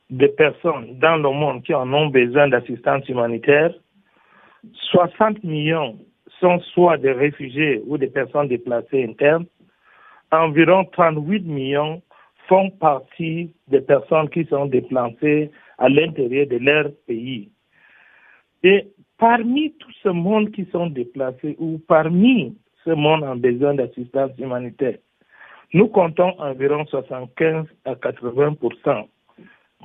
de 0.08 0.26
personnes 0.28 0.98
dans 0.98 1.16
le 1.16 1.30
monde 1.30 1.62
qui 1.62 1.74
en 1.74 1.92
ont 1.92 2.06
besoin 2.06 2.48
d'assistance 2.48 3.06
humanitaire. 3.08 3.72
60 4.72 5.44
millions 5.44 5.98
sont 6.40 6.58
soit 6.72 6.96
des 6.96 7.12
réfugiés 7.12 7.82
ou 7.86 7.98
des 7.98 8.06
personnes 8.06 8.48
déplacées 8.48 9.04
internes. 9.04 9.44
Environ 10.32 10.86
38 10.86 11.44
millions 11.44 12.02
font 12.48 12.70
partie 12.70 13.52
des 13.68 13.82
personnes 13.82 14.30
qui 14.30 14.46
sont 14.46 14.66
déplacées 14.66 15.50
à 15.76 15.90
l'intérieur 15.90 16.46
de 16.46 16.56
leur 16.56 16.86
pays. 17.06 17.50
Et 18.62 18.88
parmi 19.18 19.72
tout 19.74 19.92
ce 20.02 20.08
monde 20.08 20.50
qui 20.50 20.64
sont 20.72 20.86
déplacés 20.86 21.56
ou 21.58 21.78
parmi 21.86 22.56
ce 22.84 22.90
monde 22.90 23.24
en 23.24 23.36
besoin 23.36 23.74
d'assistance 23.74 24.30
humanitaire. 24.38 24.98
Nous 25.72 25.88
comptons 25.88 26.38
environ 26.38 26.84
75 26.86 27.66
à 27.84 27.94
80 27.96 28.54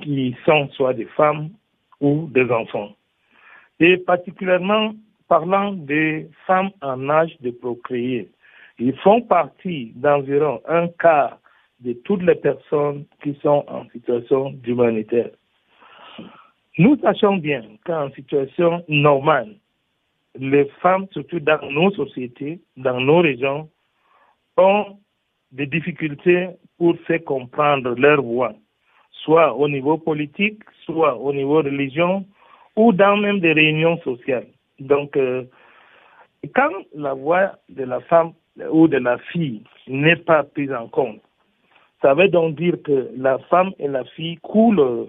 qui 0.02 0.36
sont 0.44 0.68
soit 0.70 0.94
des 0.94 1.06
femmes 1.16 1.50
ou 2.00 2.28
des 2.32 2.50
enfants. 2.50 2.90
Et 3.80 3.96
particulièrement 3.96 4.92
parlant 5.28 5.72
des 5.72 6.28
femmes 6.46 6.70
en 6.82 7.08
âge 7.08 7.36
de 7.40 7.50
procréer, 7.50 8.28
ils 8.78 8.96
font 8.98 9.22
partie 9.22 9.92
d'environ 9.96 10.60
un 10.68 10.88
quart 10.88 11.38
de 11.80 11.92
toutes 11.92 12.22
les 12.22 12.34
personnes 12.34 13.04
qui 13.22 13.38
sont 13.42 13.64
en 13.68 13.88
situation 13.90 14.50
d'humanitaire. 14.50 15.30
Nous 16.78 16.98
sachons 17.00 17.36
bien 17.36 17.62
qu'en 17.84 18.10
situation 18.12 18.84
normale, 18.88 19.54
les 20.38 20.66
femmes, 20.80 21.06
surtout 21.12 21.40
dans 21.40 21.60
nos 21.70 21.90
sociétés, 21.92 22.60
dans 22.76 23.00
nos 23.00 23.18
régions, 23.18 23.68
ont 24.56 24.98
des 25.52 25.66
difficultés 25.66 26.48
pour 26.78 26.96
faire 27.06 27.24
comprendre 27.24 27.94
leur 27.96 28.22
voix, 28.22 28.52
soit 29.24 29.54
au 29.54 29.68
niveau 29.68 29.98
politique, 29.98 30.62
soit 30.84 31.16
au 31.16 31.32
niveau 31.32 31.56
religion, 31.56 32.24
ou 32.76 32.92
dans 32.92 33.16
même 33.16 33.40
des 33.40 33.52
réunions 33.52 33.98
sociales. 34.02 34.46
Donc, 34.78 35.16
euh, 35.16 35.44
quand 36.54 36.70
la 36.94 37.14
voix 37.14 37.52
de 37.68 37.84
la 37.84 38.00
femme 38.00 38.32
ou 38.70 38.88
de 38.88 38.96
la 38.96 39.18
fille 39.18 39.62
n'est 39.86 40.16
pas 40.16 40.42
prise 40.44 40.72
en 40.72 40.88
compte, 40.88 41.20
ça 42.00 42.14
veut 42.14 42.28
donc 42.28 42.54
dire 42.56 42.76
que 42.82 43.10
la 43.16 43.38
femme 43.50 43.72
et 43.78 43.88
la 43.88 44.04
fille 44.04 44.36
coulent 44.38 45.06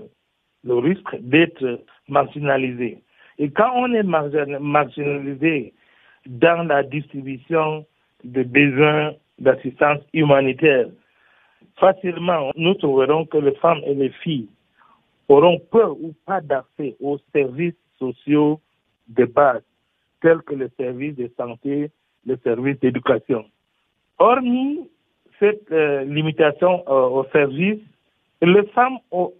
le 0.63 0.75
risque 0.75 1.15
d'être 1.21 1.81
marginalisées. 2.07 2.99
Et 3.41 3.49
quand 3.49 3.71
on 3.73 3.91
est 3.91 4.03
marginalisé 4.03 5.73
dans 6.27 6.67
la 6.67 6.83
distribution 6.83 7.83
de 8.23 8.43
besoins 8.43 9.13
d'assistance 9.39 9.97
humanitaire, 10.13 10.85
facilement 11.79 12.51
nous 12.55 12.75
trouverons 12.75 13.25
que 13.25 13.39
les 13.39 13.55
femmes 13.55 13.81
et 13.87 13.95
les 13.95 14.11
filles 14.11 14.47
auront 15.27 15.59
peu 15.71 15.85
ou 15.87 16.13
pas 16.27 16.39
d'accès 16.39 16.95
aux 17.01 17.17
services 17.33 17.73
sociaux 17.97 18.61
de 19.07 19.25
base, 19.25 19.63
tels 20.21 20.43
que 20.43 20.53
les 20.53 20.69
services 20.77 21.15
de 21.15 21.31
santé, 21.35 21.89
les 22.27 22.37
services 22.43 22.79
d'éducation. 22.79 23.45
Hormis 24.19 24.87
cette 25.39 25.71
euh, 25.71 26.03
limitation 26.03 26.83
euh, 26.87 27.07
aux 27.07 27.25
services, 27.31 27.81
les 28.41 28.65
femmes 28.73 28.97
ont, 29.11 29.31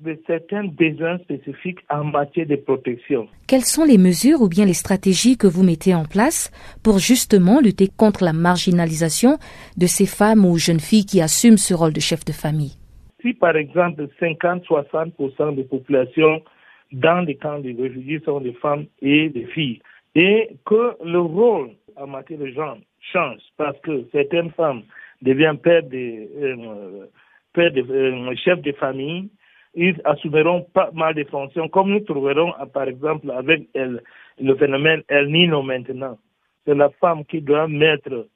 de 0.00 0.18
certains 0.26 0.64
besoins 0.64 1.18
spécifiques 1.18 1.78
en 1.88 2.04
matière 2.04 2.46
de 2.46 2.56
protection. 2.56 3.28
Quelles 3.46 3.62
sont 3.64 3.84
les 3.84 3.98
mesures 3.98 4.42
ou 4.42 4.48
bien 4.48 4.64
les 4.64 4.72
stratégies 4.72 5.36
que 5.36 5.46
vous 5.46 5.62
mettez 5.62 5.94
en 5.94 6.04
place 6.04 6.50
pour 6.82 6.98
justement 6.98 7.60
lutter 7.60 7.88
contre 7.96 8.24
la 8.24 8.32
marginalisation 8.32 9.38
de 9.76 9.86
ces 9.86 10.06
femmes 10.06 10.44
ou 10.44 10.58
jeunes 10.58 10.80
filles 10.80 11.06
qui 11.06 11.20
assument 11.20 11.58
ce 11.58 11.74
rôle 11.74 11.92
de 11.92 12.00
chef 12.00 12.24
de 12.24 12.32
famille? 12.32 12.76
Si 13.20 13.34
par 13.34 13.56
exemple 13.56 14.08
50-60% 14.20 15.54
des 15.54 15.64
populations 15.64 16.42
dans 16.90 17.20
les 17.24 17.36
camps 17.36 17.60
de 17.60 17.80
réfugiés 17.80 18.20
sont 18.24 18.40
des 18.40 18.54
femmes 18.54 18.86
et 19.00 19.28
des 19.28 19.46
filles, 19.46 19.80
et 20.14 20.50
que 20.66 20.96
le 21.04 21.20
rôle 21.20 21.70
en 21.96 22.06
matière 22.08 22.40
de 22.40 22.48
genre 22.48 22.78
change 23.12 23.40
parce 23.56 23.78
que 23.80 24.04
certaines 24.12 24.50
femmes 24.52 24.82
deviennent 25.22 25.58
pères 25.58 25.84
de, 25.84 26.28
euh, 26.42 27.06
pères 27.52 27.72
de 27.72 27.80
euh, 27.90 28.56
de 28.56 28.72
famille, 28.72 29.30
ils 29.74 30.00
assumeront 30.04 30.62
pas 30.74 30.90
mal 30.92 31.14
de 31.14 31.24
fonctions, 31.24 31.68
comme 31.68 31.90
nous 31.90 32.00
trouverons 32.00 32.52
par 32.72 32.88
exemple 32.88 33.30
avec 33.30 33.68
le 33.74 34.54
phénomène 34.56 35.02
El 35.08 35.28
Nino 35.30 35.62
maintenant. 35.62 36.18
C'est 36.64 36.74
la 36.74 36.90
femme 37.00 37.24
qui 37.24 37.40
doit 37.40 37.68
mettre 37.68 38.26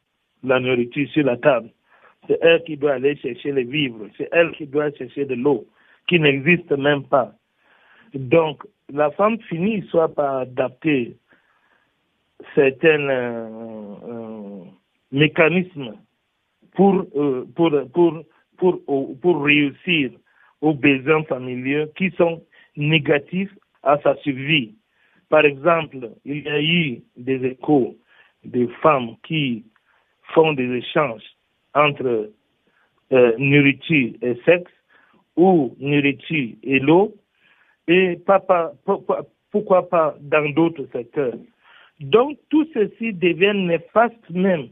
la 0.42 0.60
nourriture 0.60 1.08
sur 1.10 1.24
la 1.24 1.36
table. 1.36 1.70
C'est 2.26 2.38
elle 2.40 2.62
qui 2.64 2.76
doit 2.76 2.94
aller 2.94 3.16
chercher 3.16 3.52
les 3.52 3.64
vivres. 3.64 4.06
C'est 4.16 4.28
elle 4.32 4.52
qui 4.52 4.66
doit 4.66 4.90
chercher 4.92 5.24
de 5.26 5.34
l'eau, 5.34 5.66
qui 6.08 6.18
n'existe 6.18 6.72
même 6.72 7.04
pas. 7.04 7.32
Donc, 8.14 8.62
la 8.92 9.10
femme 9.12 9.38
finit 9.42 9.82
soit 9.90 10.08
par 10.14 10.38
adapter 10.38 11.16
certains 12.54 13.08
euh, 13.08 13.48
euh, 14.08 14.60
mécanismes 15.12 15.94
pour, 16.74 17.04
euh, 17.16 17.46
pour, 17.54 17.70
pour, 17.92 18.22
pour, 18.56 19.44
réussir 19.44 20.10
aux 20.60 20.74
besoins 20.74 21.24
familiaux 21.24 21.86
qui 21.96 22.10
sont 22.12 22.42
négatifs 22.76 23.52
à 23.82 23.98
sa 24.02 24.16
survie. 24.16 24.74
Par 25.28 25.44
exemple, 25.44 26.10
il 26.24 26.42
y 26.42 26.48
a 26.48 26.62
eu 26.62 27.02
des 27.16 27.44
échos 27.44 27.96
de 28.44 28.66
femmes 28.82 29.16
qui 29.24 29.64
font 30.34 30.52
des 30.52 30.70
échanges 30.70 31.24
entre 31.74 32.30
nourriture 33.38 34.14
et 34.22 34.34
sexe 34.44 34.72
ou 35.36 35.76
nourriture 35.78 36.54
et 36.62 36.78
l'eau 36.80 37.14
et 37.88 38.18
pourquoi 39.50 39.88
pas 39.88 40.16
dans 40.20 40.48
d'autres 40.50 40.88
secteurs. 40.92 41.34
Donc 42.00 42.38
tout 42.50 42.66
ceci 42.74 43.12
devient 43.12 43.54
néfaste 43.54 44.30
même 44.30 44.68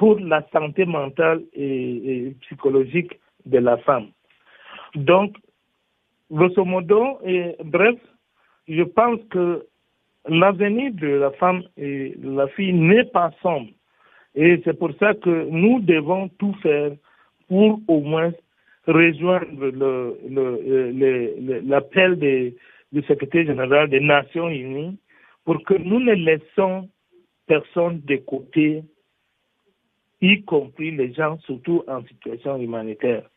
pour 0.00 0.18
la 0.18 0.42
santé 0.50 0.86
mentale 0.86 1.42
et, 1.52 2.34
psychologique 2.40 3.20
de 3.44 3.58
la 3.58 3.76
femme. 3.76 4.06
Donc, 4.94 5.36
grosso 6.30 6.64
modo, 6.64 7.18
et 7.22 7.54
bref, 7.62 7.96
je 8.66 8.82
pense 8.82 9.20
que 9.30 9.66
l'avenir 10.26 10.92
de 10.94 11.08
la 11.24 11.30
femme 11.32 11.64
et 11.76 12.14
de 12.16 12.30
la 12.34 12.48
fille 12.48 12.72
n'est 12.72 13.10
pas 13.12 13.30
sombre. 13.42 13.68
Et 14.34 14.62
c'est 14.64 14.78
pour 14.78 14.92
ça 14.98 15.12
que 15.12 15.50
nous 15.50 15.80
devons 15.80 16.28
tout 16.38 16.54
faire 16.62 16.92
pour 17.48 17.78
au 17.86 18.00
moins 18.00 18.32
rejoindre 18.86 19.66
l'appel 21.68 22.18
du 22.90 23.02
secrétaire 23.02 23.44
général 23.44 23.90
des 23.90 24.00
Nations 24.00 24.48
Unies 24.48 24.98
pour 25.44 25.62
que 25.64 25.74
nous 25.74 26.00
ne 26.00 26.14
laissons 26.14 26.88
personne 27.46 28.00
de 28.06 28.16
côté, 28.16 28.82
y 30.20 30.42
compris 30.44 30.90
les 30.90 31.12
gens 31.12 31.38
surtout 31.46 31.82
en 31.88 32.04
situation 32.06 32.56
humanitaire. 32.56 33.28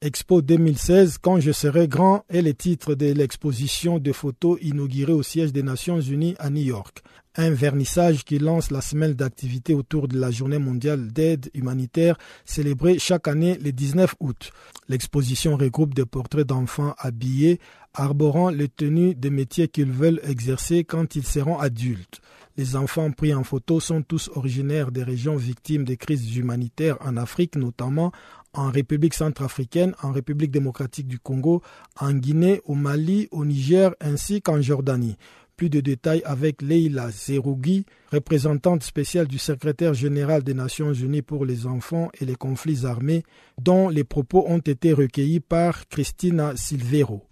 Expo 0.00 0.42
2016, 0.42 1.18
Quand 1.18 1.40
je 1.40 1.50
serai 1.50 1.88
grand, 1.88 2.22
est 2.28 2.42
le 2.42 2.54
titre 2.54 2.94
de 2.94 3.12
l'exposition 3.12 3.98
de 3.98 4.12
photos 4.12 4.56
inaugurée 4.62 5.12
au 5.12 5.24
siège 5.24 5.52
des 5.52 5.64
Nations 5.64 6.00
Unies 6.00 6.36
à 6.38 6.50
New 6.50 6.62
York. 6.62 7.02
Un 7.34 7.50
vernissage 7.50 8.24
qui 8.24 8.38
lance 8.38 8.70
la 8.70 8.80
semaine 8.80 9.14
d'activité 9.14 9.74
autour 9.74 10.06
de 10.06 10.16
la 10.18 10.30
Journée 10.30 10.58
mondiale 10.58 11.08
d'aide 11.08 11.50
humanitaire 11.52 12.16
célébrée 12.44 13.00
chaque 13.00 13.26
année 13.26 13.58
le 13.58 13.72
19 13.72 14.14
août. 14.20 14.52
L'exposition 14.88 15.56
regroupe 15.56 15.94
des 15.94 16.06
portraits 16.06 16.46
d'enfants 16.46 16.94
habillés, 16.98 17.58
arborant 17.94 18.50
les 18.50 18.68
tenues 18.68 19.14
des 19.14 19.30
métiers 19.30 19.68
qu'ils 19.68 19.92
veulent 19.92 20.20
exercer 20.24 20.84
quand 20.84 21.16
ils 21.16 21.26
seront 21.26 21.58
adultes. 21.58 22.20
Les 22.56 22.74
enfants 22.74 23.12
pris 23.12 23.32
en 23.34 23.44
photo 23.44 23.78
sont 23.78 24.02
tous 24.02 24.30
originaires 24.34 24.90
des 24.90 25.04
régions 25.04 25.36
victimes 25.36 25.84
des 25.84 25.96
crises 25.96 26.36
humanitaires 26.36 26.96
en 27.00 27.16
Afrique, 27.16 27.54
notamment 27.54 28.10
en 28.52 28.70
République 28.70 29.14
centrafricaine, 29.14 29.94
en 30.02 30.10
République 30.10 30.50
démocratique 30.50 31.06
du 31.06 31.20
Congo, 31.20 31.62
en 32.00 32.12
Guinée, 32.14 32.60
au 32.64 32.74
Mali, 32.74 33.28
au 33.30 33.44
Niger 33.44 33.94
ainsi 34.00 34.42
qu'en 34.42 34.60
Jordanie. 34.60 35.16
Plus 35.56 35.70
de 35.70 35.80
détails 35.80 36.22
avec 36.24 36.62
Leila 36.62 37.10
Zerougui, 37.10 37.86
représentante 38.10 38.82
spéciale 38.82 39.28
du 39.28 39.38
secrétaire 39.38 39.94
général 39.94 40.42
des 40.42 40.54
Nations 40.54 40.92
Unies 40.92 41.22
pour 41.22 41.44
les 41.44 41.66
enfants 41.66 42.10
et 42.20 42.24
les 42.24 42.34
conflits 42.34 42.86
armés, 42.86 43.22
dont 43.60 43.88
les 43.88 44.04
propos 44.04 44.44
ont 44.48 44.58
été 44.58 44.92
recueillis 44.92 45.40
par 45.40 45.86
Christina 45.86 46.56
Silvero. 46.56 47.27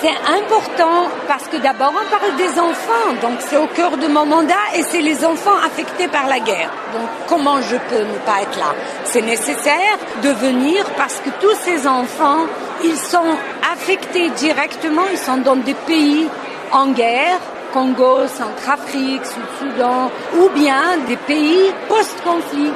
C'est 0.00 0.08
important 0.10 1.08
parce 1.26 1.48
que 1.48 1.56
d'abord 1.56 1.90
on 1.90 2.10
parle 2.10 2.36
des 2.36 2.60
enfants, 2.60 3.14
donc 3.22 3.38
c'est 3.40 3.56
au 3.56 3.66
cœur 3.68 3.96
de 3.96 4.06
mon 4.06 4.26
mandat 4.26 4.54
et 4.76 4.82
c'est 4.82 5.00
les 5.00 5.24
enfants 5.24 5.56
affectés 5.64 6.06
par 6.06 6.26
la 6.26 6.38
guerre. 6.38 6.70
Donc 6.92 7.08
comment 7.26 7.62
je 7.62 7.76
peux 7.88 8.02
ne 8.02 8.18
pas 8.26 8.42
être 8.42 8.58
là? 8.58 8.74
C'est 9.04 9.22
nécessaire 9.22 9.96
de 10.22 10.28
venir 10.28 10.84
parce 10.98 11.18
que 11.20 11.30
tous 11.40 11.54
ces 11.62 11.86
enfants, 11.86 12.44
ils 12.84 12.98
sont 12.98 13.36
affectés 13.72 14.28
directement, 14.30 15.04
ils 15.10 15.18
sont 15.18 15.38
dans 15.38 15.56
des 15.56 15.74
pays 15.74 16.28
en 16.72 16.88
guerre, 16.88 17.38
Congo, 17.72 18.26
Centrafrique, 18.26 19.24
Sud-Soudan, 19.24 20.10
ou 20.38 20.50
bien 20.50 20.98
des 21.08 21.16
pays 21.16 21.72
post-conflit 21.88 22.72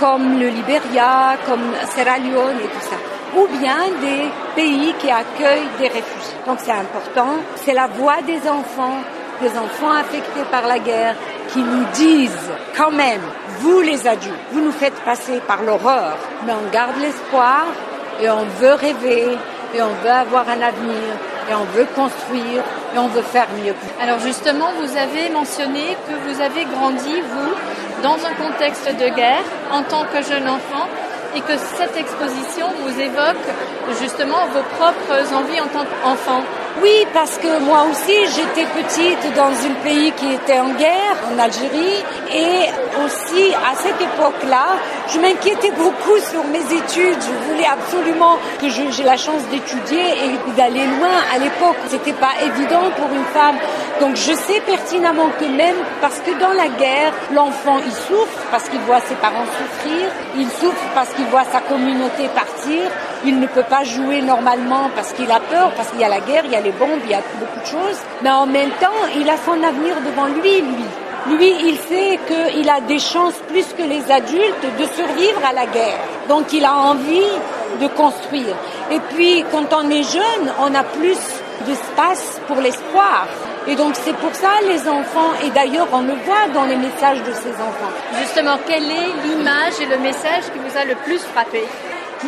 comme 0.00 0.40
le 0.40 0.48
Libéria, 0.48 1.36
comme 1.46 1.74
Sierra 1.92 2.16
Leone 2.18 2.56
et 2.64 2.68
tout 2.68 2.88
ça 2.88 3.13
ou 3.36 3.46
bien 3.58 3.76
des 4.00 4.30
pays 4.54 4.94
qui 4.98 5.10
accueillent 5.10 5.68
des 5.78 5.88
réfugiés. 5.88 6.38
Donc 6.46 6.58
c'est 6.62 6.72
important. 6.72 7.36
C'est 7.56 7.74
la 7.74 7.86
voix 7.86 8.22
des 8.22 8.48
enfants, 8.48 8.98
des 9.40 9.50
enfants 9.50 9.92
affectés 9.92 10.44
par 10.50 10.66
la 10.66 10.78
guerre, 10.78 11.16
qui 11.48 11.60
nous 11.60 11.84
disent 11.94 12.52
quand 12.76 12.90
même, 12.90 13.20
vous 13.60 13.80
les 13.80 14.06
adultes, 14.06 14.34
vous 14.52 14.60
nous 14.60 14.72
faites 14.72 14.98
passer 15.04 15.40
par 15.46 15.62
l'horreur, 15.62 16.16
mais 16.46 16.52
on 16.52 16.70
garde 16.70 16.96
l'espoir 17.00 17.66
et 18.20 18.28
on 18.30 18.44
veut 18.60 18.74
rêver 18.74 19.36
et 19.74 19.82
on 19.82 19.94
veut 20.02 20.10
avoir 20.10 20.48
un 20.48 20.62
avenir 20.62 21.02
et 21.50 21.54
on 21.54 21.64
veut 21.76 21.86
construire 21.94 22.62
et 22.94 22.98
on 22.98 23.08
veut 23.08 23.22
faire 23.22 23.48
mieux. 23.64 23.74
Alors 24.00 24.18
justement, 24.20 24.68
vous 24.80 24.96
avez 24.96 25.28
mentionné 25.30 25.96
que 26.08 26.14
vous 26.28 26.40
avez 26.40 26.64
grandi, 26.64 27.20
vous, 27.20 28.02
dans 28.02 28.16
un 28.24 28.34
contexte 28.34 28.86
de 28.86 29.08
guerre 29.14 29.44
en 29.72 29.82
tant 29.82 30.04
que 30.04 30.22
jeune 30.22 30.48
enfant 30.48 30.86
et 31.34 31.40
que 31.40 31.56
cette 31.56 31.96
exposition 31.96 32.66
vous 32.82 33.00
évoque 33.00 33.46
justement 34.00 34.46
vos 34.52 34.62
propres 34.76 35.34
envies 35.34 35.60
en 35.60 35.66
tant 35.66 35.84
qu'enfant. 35.84 36.42
Oui, 36.82 37.06
parce 37.14 37.38
que 37.38 37.60
moi 37.60 37.84
aussi, 37.88 38.16
j'étais 38.34 38.66
petite 38.66 39.34
dans 39.36 39.52
un 39.52 39.74
pays 39.84 40.10
qui 40.12 40.32
était 40.32 40.58
en 40.58 40.70
guerre, 40.70 41.16
en 41.32 41.38
Algérie, 41.38 42.02
et 42.34 42.68
aussi 43.04 43.54
à 43.54 43.76
cette 43.76 44.00
époque-là, 44.00 44.66
je 45.08 45.20
m'inquiétais 45.20 45.70
beaucoup 45.70 46.18
sur 46.30 46.42
mes 46.44 46.64
études. 46.74 47.20
Je 47.22 47.52
voulais 47.52 47.66
absolument 47.66 48.38
que 48.60 48.68
j'ai 48.68 49.04
la 49.04 49.16
chance 49.16 49.42
d'étudier 49.52 50.02
et 50.24 50.56
d'aller 50.56 50.84
loin. 50.86 51.14
À 51.32 51.38
l'époque, 51.38 51.76
c'était 51.88 52.12
pas 52.12 52.32
évident 52.42 52.90
pour 52.96 53.08
une 53.12 53.24
femme. 53.32 53.56
Donc 54.00 54.16
je 54.16 54.32
sais 54.32 54.60
pertinemment 54.66 55.30
que 55.38 55.44
même 55.44 55.76
parce 56.00 56.18
que 56.18 56.32
dans 56.40 56.52
la 56.52 56.66
guerre, 56.66 57.12
l'enfant 57.32 57.78
il 57.78 57.92
souffre 57.92 58.38
parce 58.50 58.68
qu'il 58.68 58.80
voit 58.80 59.00
ses 59.00 59.14
parents 59.14 59.46
souffrir, 59.56 60.08
il 60.36 60.48
souffre 60.50 60.82
parce 60.96 61.10
qu'il 61.10 61.26
voit 61.26 61.44
sa 61.44 61.60
communauté 61.60 62.28
partir, 62.34 62.90
il 63.24 63.38
ne 63.38 63.46
peut 63.46 63.62
pas 63.62 63.84
jouer 63.84 64.20
normalement 64.20 64.90
parce 64.96 65.12
qu'il 65.12 65.30
a 65.30 65.38
peur, 65.38 65.70
parce 65.76 65.90
qu'il 65.90 66.00
y 66.00 66.04
a 66.04 66.08
la 66.08 66.20
guerre, 66.20 66.42
les 66.64 66.72
bombes, 66.72 67.00
il 67.04 67.10
y 67.10 67.14
a 67.14 67.22
beaucoup 67.38 67.60
de 67.60 67.66
choses. 67.66 68.00
Mais 68.22 68.30
en 68.30 68.46
même 68.46 68.70
temps, 68.80 69.02
il 69.14 69.28
a 69.28 69.36
son 69.36 69.62
avenir 69.62 69.94
devant 70.04 70.26
lui, 70.26 70.60
lui. 70.60 71.36
Lui, 71.36 71.54
il 71.68 71.78
sait 71.78 72.18
qu'il 72.28 72.68
a 72.68 72.80
des 72.80 72.98
chances 72.98 73.38
plus 73.48 73.66
que 73.78 73.82
les 73.82 74.10
adultes 74.10 74.66
de 74.78 74.84
survivre 74.96 75.40
à 75.48 75.52
la 75.52 75.66
guerre. 75.66 76.00
Donc 76.28 76.52
il 76.52 76.64
a 76.64 76.74
envie 76.74 77.32
de 77.80 77.86
construire. 77.88 78.56
Et 78.90 79.00
puis, 79.14 79.44
quand 79.50 79.72
on 79.72 79.88
est 79.90 80.02
jeune, 80.02 80.46
on 80.60 80.74
a 80.74 80.82
plus 80.82 81.18
d'espace 81.66 82.40
pour 82.46 82.60
l'espoir. 82.60 83.26
Et 83.66 83.76
donc 83.76 83.94
c'est 83.94 84.16
pour 84.16 84.34
ça 84.34 84.50
les 84.68 84.86
enfants, 84.86 85.32
et 85.42 85.48
d'ailleurs 85.50 85.88
on 85.92 86.02
le 86.02 86.12
voit 86.26 86.46
dans 86.52 86.64
les 86.64 86.76
messages 86.76 87.22
de 87.22 87.32
ces 87.32 87.52
enfants. 87.52 87.92
Justement, 88.20 88.58
quelle 88.66 88.90
est 88.90 89.10
l'image 89.24 89.80
et 89.80 89.86
le 89.86 89.96
message 89.98 90.44
qui 90.52 90.58
vous 90.58 90.76
a 90.76 90.84
le 90.84 90.94
plus 90.96 91.20
frappé? 91.32 91.64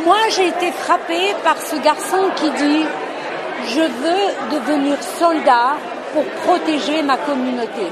Moi 0.07 0.16
j'ai 0.34 0.49
été 0.49 0.72
frappée 0.72 1.34
par 1.45 1.59
ce 1.59 1.76
garçon 1.76 2.30
qui 2.37 2.51
dit 2.53 2.84
je 3.69 3.81
veux 3.81 4.59
devenir 4.59 4.97
soldat 5.19 5.77
pour 6.12 6.25
protéger 6.45 7.03
ma 7.03 7.17
communauté 7.17 7.91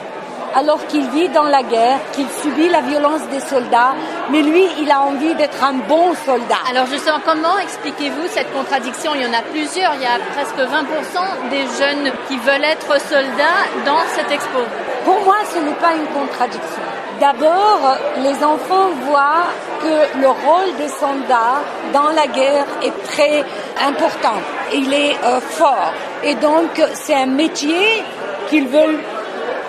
alors 0.55 0.87
qu'il 0.87 1.09
vit 1.11 1.29
dans 1.31 1.45
la 1.45 1.62
guerre, 1.62 1.99
qu'il 2.12 2.29
subit 2.29 2.68
la 2.68 2.81
violence 2.81 3.22
des 3.31 3.41
soldats, 3.41 3.95
mais 4.31 4.43
lui, 4.43 4.64
il 4.81 4.91
a 4.91 5.01
envie 5.01 5.35
d'être 5.35 5.62
un 5.62 5.75
bon 5.89 6.14
soldat. 6.25 6.62
Alors 6.70 6.87
justement, 6.87 7.18
comment 7.25 7.59
expliquez-vous 7.59 8.29
cette 8.29 8.53
contradiction? 8.53 9.12
Il 9.14 9.22
y 9.22 9.27
en 9.27 9.33
a 9.33 9.43
plusieurs, 9.43 9.95
il 9.95 10.03
y 10.03 10.07
a 10.07 10.18
presque 10.33 10.57
20% 10.57 11.51
des 11.51 11.64
jeunes 11.79 12.12
qui 12.29 12.37
veulent 12.39 12.64
être 12.64 13.01
soldats 13.01 13.66
dans 13.85 14.01
cette 14.14 14.31
expo. 14.31 14.61
Pour 15.05 15.20
moi, 15.25 15.37
ce 15.53 15.59
n'est 15.59 15.75
pas 15.75 15.95
une 15.95 16.07
contradiction. 16.07 16.83
D'abord, 17.20 17.97
les 18.22 18.45
enfants 18.45 18.91
voient 19.03 19.47
que 19.83 20.18
le 20.20 20.29
rôle 20.29 20.77
des 20.79 20.89
soldats 20.89 21.62
dans 21.93 22.09
la 22.11 22.27
guerre 22.27 22.66
est 22.83 23.03
très 23.05 23.45
important. 23.87 24.41
Il 24.75 24.93
est 24.93 25.16
euh, 25.25 25.41
fort. 25.41 25.93
Et 26.22 26.35
donc, 26.35 26.83
c'est 26.95 27.14
un 27.14 27.27
métier 27.27 28.03
qu'ils 28.49 28.66
veulent 28.66 29.01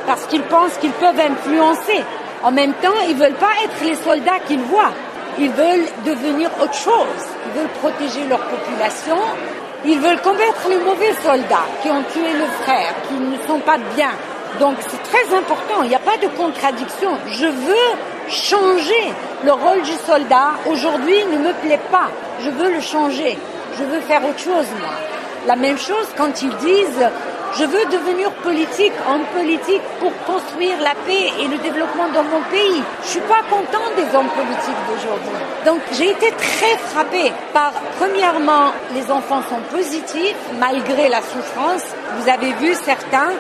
parce 0.08 0.26
qu'ils 0.26 0.44
pensent 0.44 0.78
qu'ils 0.78 0.92
peuvent 0.92 1.20
influencer. 1.20 2.04
En 2.44 2.52
même 2.52 2.74
temps, 2.74 3.00
ils 3.08 3.16
ne 3.16 3.20
veulent 3.20 3.34
pas 3.36 3.54
être 3.64 3.84
les 3.84 3.96
soldats 3.96 4.40
qu'ils 4.48 4.62
voient. 4.62 4.94
Ils 5.38 5.52
veulent 5.52 5.88
devenir 6.06 6.50
autre 6.62 6.74
chose. 6.74 7.22
Ils 7.46 7.60
veulent 7.60 7.74
protéger 7.82 8.28
leur 8.28 8.40
population. 8.40 9.18
Ils 9.86 10.00
veulent 10.00 10.22
combattre 10.22 10.68
les 10.70 10.78
mauvais 10.78 11.14
soldats 11.24 11.68
qui 11.82 11.90
ont 11.90 12.04
tué 12.12 12.32
le 12.34 12.46
frère, 12.64 12.94
qui 13.08 13.14
ne 13.16 13.38
sont 13.48 13.60
pas 13.60 13.78
bien. 13.96 14.10
Donc 14.60 14.76
c'est 14.80 15.04
très 15.04 15.36
important, 15.36 15.84
il 15.84 15.90
n'y 15.90 15.96
a 15.96 16.00
pas 16.00 16.18
de 16.18 16.28
contradiction. 16.28 17.12
Je 17.28 17.46
veux 17.46 18.30
changer 18.30 19.14
le 19.44 19.52
rôle 19.52 19.82
du 19.82 19.92
soldat. 20.08 20.52
Aujourd'hui, 20.68 21.16
il 21.20 21.38
ne 21.40 21.48
me 21.48 21.54
plaît 21.54 21.82
pas. 21.92 22.10
Je 22.40 22.50
veux 22.50 22.72
le 22.72 22.80
changer. 22.80 23.38
Je 23.78 23.84
veux 23.84 24.02
faire 24.02 24.24
autre 24.26 24.40
chose, 24.40 24.68
moi. 24.80 24.94
La 25.48 25.56
même 25.56 25.78
chose 25.78 26.08
quand 26.18 26.42
ils 26.42 26.56
disent 26.58 27.10
je 27.58 27.64
veux 27.64 27.86
devenir 27.86 28.30
politique, 28.44 28.92
homme 29.10 29.24
politique, 29.34 29.82
pour 30.02 30.12
construire 30.26 30.78
la 30.82 30.94
paix 31.08 31.32
et 31.40 31.48
le 31.48 31.58
développement 31.60 32.10
dans 32.14 32.24
mon 32.24 32.42
pays. 32.52 32.84
Je 33.04 33.08
suis 33.08 33.22
pas 33.22 33.44
content 33.50 33.86
des 33.96 34.14
hommes 34.14 34.28
politiques 34.28 34.82
d'aujourd'hui. 34.90 35.40
Donc 35.66 35.80
j'ai 35.94 36.10
été 36.10 36.32
très 36.32 36.78
frappée 36.90 37.32
par, 37.54 37.72
premièrement, 37.98 38.74
les 38.94 39.10
enfants 39.10 39.42
sont 39.50 39.62
positifs 39.74 40.36
malgré 40.60 41.08
la 41.08 41.22
souffrance. 41.22 41.84
Vous 42.18 42.30
avez 42.30 42.52
vu 42.54 42.74
certains 42.74 43.32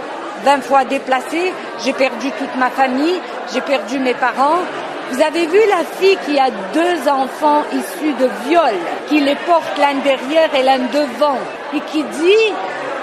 20 0.45 0.61
fois 0.61 0.85
déplacés, 0.85 1.51
j'ai 1.83 1.93
perdu 1.93 2.31
toute 2.31 2.55
ma 2.57 2.69
famille, 2.69 3.19
j'ai 3.53 3.61
perdu 3.61 3.99
mes 3.99 4.13
parents. 4.13 4.59
Vous 5.11 5.21
avez 5.21 5.45
vu 5.45 5.59
la 5.69 5.83
fille 5.99 6.17
qui 6.25 6.39
a 6.39 6.49
deux 6.73 7.09
enfants 7.09 7.63
issus 7.71 8.13
de 8.13 8.29
viol, 8.47 8.73
qui 9.07 9.19
les 9.19 9.35
porte 9.35 9.77
l'un 9.77 9.95
derrière 10.03 10.53
et 10.55 10.63
l'un 10.63 10.79
devant, 10.79 11.37
et 11.73 11.79
qui 11.91 12.03
dit 12.03 12.53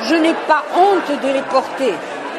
je 0.08 0.16
n'ai 0.16 0.34
pas 0.48 0.64
honte 0.76 1.20
de 1.22 1.28
les 1.28 1.42
porter 1.42 1.94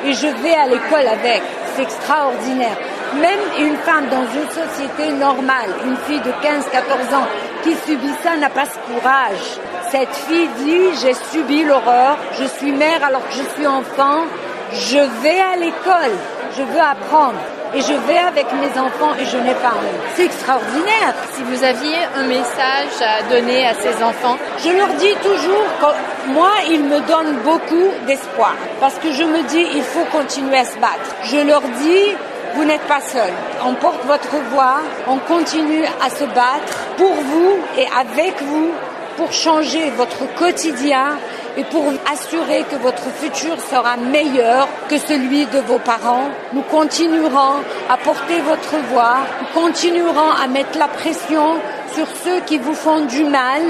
et 0.05 0.14
je 0.14 0.28
vais 0.28 0.53
à 0.53 0.68
l'école 0.68 1.07
avec. 1.07 1.41
C'est 1.76 1.84
extraordinaire. 1.84 2.78
Même 3.16 3.39
une 3.59 3.78
femme 3.78 4.07
dans 4.09 4.24
une 4.24 4.49
société 4.49 5.11
normale, 5.14 5.70
une 5.86 5.97
fille 5.97 6.20
de 6.20 6.32
15-14 6.32 7.16
ans 7.16 7.28
qui 7.64 7.74
subit 7.88 8.14
ça 8.22 8.36
n'a 8.36 8.49
pas 8.49 8.66
ce 8.66 8.78
courage. 8.91 9.59
Cette 9.89 10.14
fille 10.28 10.49
dit, 10.59 10.99
j'ai 11.01 11.14
subi 11.32 11.64
l'horreur, 11.64 12.18
je 12.39 12.45
suis 12.45 12.72
mère 12.72 13.03
alors 13.03 13.26
que 13.28 13.34
je 13.34 13.43
suis 13.55 13.68
enfant, 13.68 14.26
je 14.74 14.97
vais 15.22 15.39
à 15.39 15.55
l'école, 15.57 16.18
je 16.57 16.64
veux 16.64 16.82
apprendre 16.82 17.39
et 17.76 17.82
je 17.82 17.94
vais 18.08 18.18
avec 18.18 18.46
mes 18.54 18.80
enfants 18.80 19.14
et 19.20 19.26
je 19.26 19.38
n'ai 19.38 19.54
pas 19.56 19.74
honte. 19.76 20.04
C'est 20.16 20.26
extraordinaire. 20.26 21.14
Si 21.34 21.44
vous 21.44 21.64
aviez 21.64 21.98
un 22.16 22.28
message 22.28 22.96
à 23.02 23.24
donner 23.30 23.68
à 23.68 23.74
ces 23.74 24.04
enfants, 24.04 24.38
je 24.64 24.70
leur 24.70 24.90
dis 24.94 25.16
toujours 25.22 25.68
que 25.80 26.32
moi, 26.32 26.52
ils 26.70 26.84
me 26.84 27.00
donnent 27.08 27.38
beaucoup 27.44 27.90
d'espoir 28.06 28.56
parce 28.80 28.96
que 28.96 29.12
je 29.12 29.24
me 29.24 29.44
dis, 29.50 29.66
il 29.76 29.84
faut 29.84 30.06
continuer 30.12 30.58
à 30.58 30.66
se 30.66 30.78
battre. 30.78 31.16
Je 31.24 31.38
leur 31.38 31.62
dis, 31.62 32.16
vous 32.56 32.66
n'êtes 32.66 32.88
pas 32.88 33.02
seuls. 33.02 33.34
On 33.66 33.74
porte 33.74 34.06
votre 34.06 34.36
voix, 34.52 34.82
on 35.08 35.18
continue 35.18 35.86
à 36.06 36.10
se 36.10 36.26
battre 36.26 36.78
pour 36.98 37.14
vous 37.14 37.58
et 37.78 37.88
avec 38.00 38.42
vous 38.44 38.72
pour 39.18 39.32
changer 39.32 39.90
votre 39.92 40.32
quotidien 40.36 41.18
et 41.58 41.64
pour 41.66 41.84
assurer 42.12 42.64
que 42.70 42.76
votre 42.78 43.04
futur 43.16 43.60
sera 43.62 43.97
meilleur 43.97 44.68
que 44.89 44.97
celui 44.97 45.45
de 45.45 45.60
vos 45.60 45.80
parents. 45.80 46.30
Nous 46.54 46.64
continuerons 46.64 47.62
à 47.89 47.97
porter 47.97 48.39
votre 48.41 48.76
voix, 48.91 49.18
nous 49.41 49.62
continuerons 49.62 50.32
à 50.43 50.47
mettre 50.47 50.78
la 50.78 50.88
pression 50.88 51.58
sur 51.93 52.08
ceux 52.24 52.39
qui 52.41 52.58
vous 52.58 52.74
font 52.74 53.06
du 53.06 53.24
mal, 53.24 53.62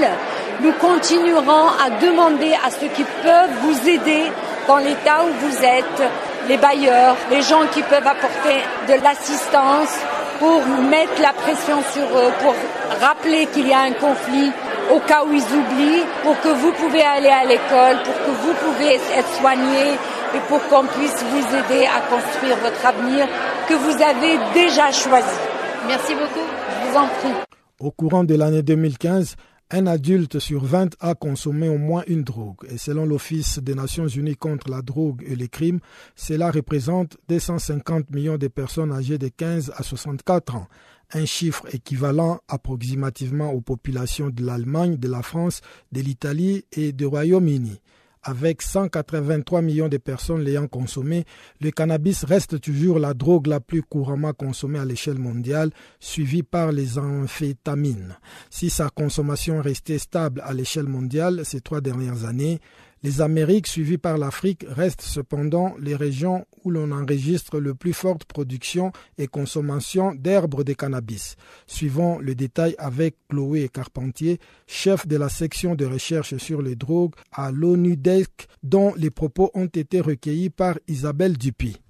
nous 0.60 0.72
continuerons 0.72 1.68
à 1.84 1.90
demander 2.00 2.54
à 2.64 2.70
ceux 2.70 2.88
qui 2.88 3.04
peuvent 3.22 3.50
vous 3.62 3.88
aider 3.88 4.24
dans 4.66 4.78
l'état 4.78 5.22
où 5.24 5.46
vous 5.46 5.64
êtes, 5.64 6.10
les 6.48 6.56
bailleurs, 6.56 7.16
les 7.30 7.42
gens 7.42 7.66
qui 7.72 7.82
peuvent 7.82 8.06
apporter 8.06 8.62
de 8.88 9.02
l'assistance 9.02 9.98
pour 10.38 10.60
mettre 10.88 11.20
la 11.20 11.32
pression 11.32 11.76
sur 11.92 12.02
eux, 12.02 12.32
pour 12.40 12.54
rappeler 13.00 13.46
qu'il 13.46 13.68
y 13.68 13.72
a 13.72 13.80
un 13.80 13.92
conflit 13.92 14.52
au 14.92 15.00
cas 15.00 15.24
où 15.24 15.32
ils 15.32 15.42
oublient, 15.42 16.04
pour 16.22 16.38
que 16.40 16.48
vous 16.48 16.72
pouvez 16.72 17.02
aller 17.02 17.28
à 17.28 17.44
l'école, 17.44 18.02
pour 18.04 18.14
que 18.14 18.30
vous 18.42 18.54
pouvez 18.64 18.94
être 18.94 19.32
soigné 19.40 19.94
et 20.34 20.40
pour 20.48 20.60
qu'on 20.68 20.86
puisse 20.86 21.22
vous 21.30 21.46
aider 21.56 21.86
à 21.86 22.00
construire 22.10 22.56
votre 22.58 22.84
avenir 22.84 23.26
que 23.68 23.74
vous 23.74 24.02
avez 24.02 24.38
déjà 24.52 24.90
choisi. 24.90 25.36
Merci 25.86 26.14
beaucoup. 26.14 26.46
Je 26.68 26.90
vous 26.90 26.96
en 26.96 27.06
prie. 27.06 27.40
Au 27.80 27.90
courant 27.90 28.24
de 28.24 28.34
l'année 28.34 28.62
2015, 28.62 29.36
un 29.70 29.86
adulte 29.86 30.38
sur 30.38 30.64
20 30.64 30.94
a 31.00 31.14
consommé 31.14 31.68
au 31.68 31.78
moins 31.78 32.04
une 32.06 32.22
drogue. 32.22 32.66
Et 32.68 32.78
selon 32.78 33.06
l'Office 33.06 33.58
des 33.58 33.74
Nations 33.74 34.06
Unies 34.06 34.36
contre 34.36 34.70
la 34.70 34.82
drogue 34.82 35.24
et 35.26 35.34
les 35.34 35.48
crimes, 35.48 35.80
cela 36.14 36.50
représente 36.50 37.16
250 37.28 38.10
millions 38.10 38.38
de 38.38 38.48
personnes 38.48 38.92
âgées 38.92 39.18
de 39.18 39.28
15 39.28 39.72
à 39.76 39.82
64 39.82 40.56
ans 40.56 40.66
un 41.12 41.24
chiffre 41.24 41.66
équivalent 41.74 42.40
approximativement 42.48 43.52
aux 43.52 43.60
populations 43.60 44.30
de 44.30 44.44
l'Allemagne, 44.44 44.96
de 44.96 45.08
la 45.08 45.22
France, 45.22 45.60
de 45.92 46.00
l'Italie 46.00 46.64
et 46.72 46.92
du 46.92 47.06
Royaume-Uni. 47.06 47.80
Avec 48.26 48.62
183 48.62 49.60
millions 49.60 49.90
de 49.90 49.98
personnes 49.98 50.40
l'ayant 50.40 50.66
consommé, 50.66 51.26
le 51.60 51.70
cannabis 51.70 52.24
reste 52.24 52.58
toujours 52.58 52.98
la 52.98 53.12
drogue 53.12 53.48
la 53.48 53.60
plus 53.60 53.82
couramment 53.82 54.32
consommée 54.32 54.78
à 54.78 54.86
l'échelle 54.86 55.18
mondiale, 55.18 55.70
suivie 56.00 56.42
par 56.42 56.72
les 56.72 56.96
amphétamines. 56.96 58.16
Si 58.48 58.70
sa 58.70 58.88
consommation 58.88 59.60
restait 59.60 59.98
stable 59.98 60.42
à 60.46 60.54
l'échelle 60.54 60.88
mondiale 60.88 61.42
ces 61.44 61.60
trois 61.60 61.82
dernières 61.82 62.24
années, 62.24 62.60
les 63.04 63.20
Amériques, 63.20 63.66
suivies 63.66 63.98
par 63.98 64.16
l'Afrique, 64.16 64.64
restent 64.66 65.02
cependant 65.02 65.76
les 65.78 65.94
régions 65.94 66.46
où 66.64 66.70
l'on 66.70 66.90
enregistre 66.90 67.60
le 67.60 67.74
plus 67.74 67.92
forte 67.92 68.24
production 68.24 68.92
et 69.18 69.26
consommation 69.26 70.14
d'herbes 70.14 70.64
de 70.64 70.72
cannabis. 70.72 71.36
Suivant 71.66 72.18
le 72.18 72.34
détail 72.34 72.74
avec 72.78 73.16
Chloé 73.28 73.68
Carpentier, 73.68 74.40
chef 74.66 75.06
de 75.06 75.18
la 75.18 75.28
section 75.28 75.74
de 75.74 75.84
recherche 75.84 76.38
sur 76.38 76.62
les 76.62 76.76
drogues 76.76 77.14
à 77.30 77.52
l'ONUDEC, 77.52 78.48
dont 78.62 78.94
les 78.96 79.10
propos 79.10 79.50
ont 79.52 79.66
été 79.66 80.00
recueillis 80.00 80.48
par 80.48 80.78
Isabelle 80.88 81.36
Dupuis. 81.36 81.83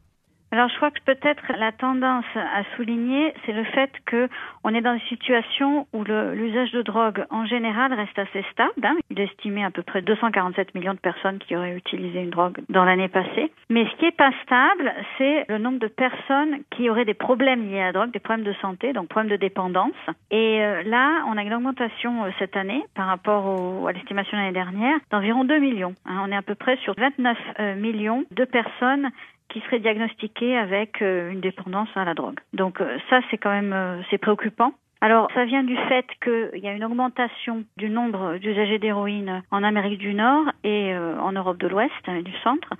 Alors 0.55 0.69
je 0.69 0.77
crois 0.77 0.93
que 0.93 1.01
peut-être 1.05 1.43
la 1.59 1.73
tendance 1.73 2.25
à 2.37 2.63
souligner, 2.77 3.35
c'est 3.45 3.53
le 3.53 3.65
fait 3.65 3.91
que 4.07 4.29
on 4.63 4.73
est 4.73 4.83
dans 4.83 4.95
une 4.95 5.09
situation 5.09 5.89
où 5.93 6.05
l'usage 6.05 6.71
de 6.71 6.83
drogue 6.83 7.25
en 7.31 7.45
général 7.45 7.93
reste 7.93 8.17
assez 8.17 8.45
stable. 8.53 8.71
Hein. 8.85 8.95
Il 9.11 9.19
est 9.19 9.25
estimé 9.25 9.65
à 9.65 9.73
peu 9.73 9.83
près 9.83 10.01
247 10.01 10.77
millions 10.77 10.95
de 10.95 11.01
personnes 11.01 11.41
qui 11.41 11.57
auraient 11.57 11.75
utilisé 11.75 12.21
une 12.21 12.31
drogue 12.31 12.61
dans 12.69 12.85
l'année 12.85 13.09
passée. 13.09 13.51
Mais 13.69 13.85
ce 13.85 13.97
qui 13.97 14.05
est 14.05 14.17
pas 14.17 14.31
stable, 14.45 14.93
c'est 15.19 15.45
le 15.49 15.59
nombre 15.59 15.81
de 15.81 15.89
personnes 15.89 16.61
qui 16.71 16.89
auraient 16.89 17.05
des 17.05 17.15
problèmes 17.15 17.69
liés 17.69 17.81
à 17.81 17.87
la 17.87 17.93
drogue, 17.93 18.13
des 18.13 18.21
problèmes 18.21 18.47
de 18.47 18.55
santé, 18.63 18.93
donc 18.93 19.09
problèmes 19.09 19.33
de 19.33 19.37
dépendance. 19.37 19.91
Et 20.31 20.63
euh, 20.63 20.85
là, 20.85 21.25
on 21.27 21.37
a 21.37 21.43
une 21.43 21.55
augmentation 21.55 22.27
euh, 22.27 22.31
cette 22.39 22.57
année 22.57 22.85
par 22.95 23.09
rapport 23.09 23.89
à 23.89 23.93
l'estimation 23.93 24.37
de 24.37 24.43
l'année 24.43 24.55
dernière 24.55 24.99
d'environ 25.11 25.43
2 25.43 25.59
millions. 25.59 25.97
Hein. 26.07 26.23
On 26.25 26.31
est 26.31 26.37
à 26.37 26.43
peu 26.43 26.55
près 26.55 26.77
sur 26.77 26.95
29 26.97 27.37
euh, 27.59 27.75
millions 27.75 28.23
de 28.31 28.45
personnes 28.45 29.11
qui 29.55 29.61
serait 29.61 29.79
diagnostiqué 29.79 30.57
avec 30.59 31.01
euh, 31.01 31.31
une 31.31 31.41
dépendance 31.41 31.89
à 31.95 32.05
la 32.05 32.15
drogue. 32.15 32.41
Donc 32.53 32.81
euh, 32.81 32.99
ça, 33.09 33.21
c'est 33.31 33.39
quand 33.39 33.53
même 33.53 33.73
euh, 33.73 34.03
c'est 34.11 34.19
préoccupant. 34.19 34.73
Alors, 35.05 35.29
ça 35.35 35.45
vient 35.45 35.63
du 35.63 35.77
fait 35.87 36.07
qu'il 36.23 36.63
y 36.63 36.67
a 36.67 36.73
une 36.73 36.83
augmentation 36.83 37.65
du 37.77 37.91
nombre 37.91 38.39
d'usagers 38.39 38.79
d'héroïne 38.79 39.43
en 39.51 39.63
Amérique 39.63 39.99
du 39.99 40.15
Nord 40.15 40.47
et 40.65 40.95
euh, 40.95 41.21
en 41.21 41.33
Europe 41.33 41.59
de 41.59 41.69
l'Ouest, 41.69 41.93
et 42.09 42.23
du 42.23 42.33
centre, 42.43 42.71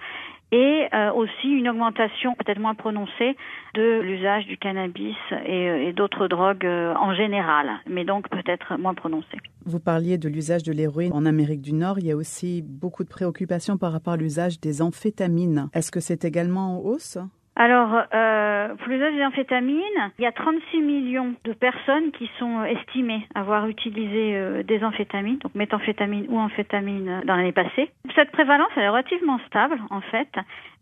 et 0.51 0.89
euh, 0.95 1.13
aussi 1.13 1.49
une 1.49 1.69
augmentation 1.69 2.35
peut-être 2.37 2.59
moins 2.59 2.75
prononcée 2.75 3.37
de 3.75 4.01
l'usage 4.01 4.47
du 4.47 4.57
cannabis 4.57 5.15
euh, 5.33 5.87
et 5.87 5.93
d'autres 5.93 6.27
drogues 6.27 6.65
en 6.65 7.15
général, 7.15 7.69
mais 7.87 8.07
donc 8.07 8.31
peut-être 8.31 8.79
moins 8.79 8.95
prononcée. 8.95 9.37
Vous 9.67 9.81
parliez 9.81 10.17
de 10.17 10.31
l'usage 10.31 10.63
de 10.63 10.73
l'héroïne 10.73 11.13
en 11.13 11.27
Amérique 11.27 11.61
du 11.61 11.75
Nord. 11.75 11.99
Il 11.99 12.07
y 12.07 12.11
a 12.11 12.17
aussi 12.17 12.63
beaucoup 12.63 13.05
de 13.05 13.11
préoccupations 13.11 13.77
par 13.77 13.93
rapport 13.93 14.15
à 14.15 14.17
l'usage 14.17 14.63
des 14.63 14.81
amphétamines. 14.81 15.69
Est-ce 15.75 15.91
que 15.91 16.01
c'est 16.01 16.25
également 16.25 16.79
en 16.79 16.79
hausse? 16.79 17.19
Alors, 17.57 18.03
euh, 18.13 18.75
pour 18.75 18.89
l'usage 18.89 19.15
des 19.15 19.25
amphétamines, 19.25 20.11
il 20.19 20.25
y 20.25 20.27
a 20.27 20.33
36 20.33 20.81
millions 20.81 21.35
de 21.45 21.53
personnes 21.53 22.11
qui 22.11 22.29
sont 22.39 22.65
estimées 22.65 23.27
avoir 23.35 23.69
utilisé 23.69 24.35
euh, 24.35 24.65
des 24.65 24.83
amphétamines, 24.83 25.39
donc 25.39 25.55
méthamphétamine 25.55 26.27
ou 26.29 26.39
amphétamine 26.39 27.09
euh, 27.09 27.21
dans 27.25 27.37
l'année 27.37 27.53
passée. 27.53 27.91
Cette 28.17 28.33
prévalence 28.33 28.71
elle 28.77 28.83
est 28.83 28.89
relativement 28.89 29.39
stable 29.47 29.79
en 29.91 30.01
fait, 30.01 30.31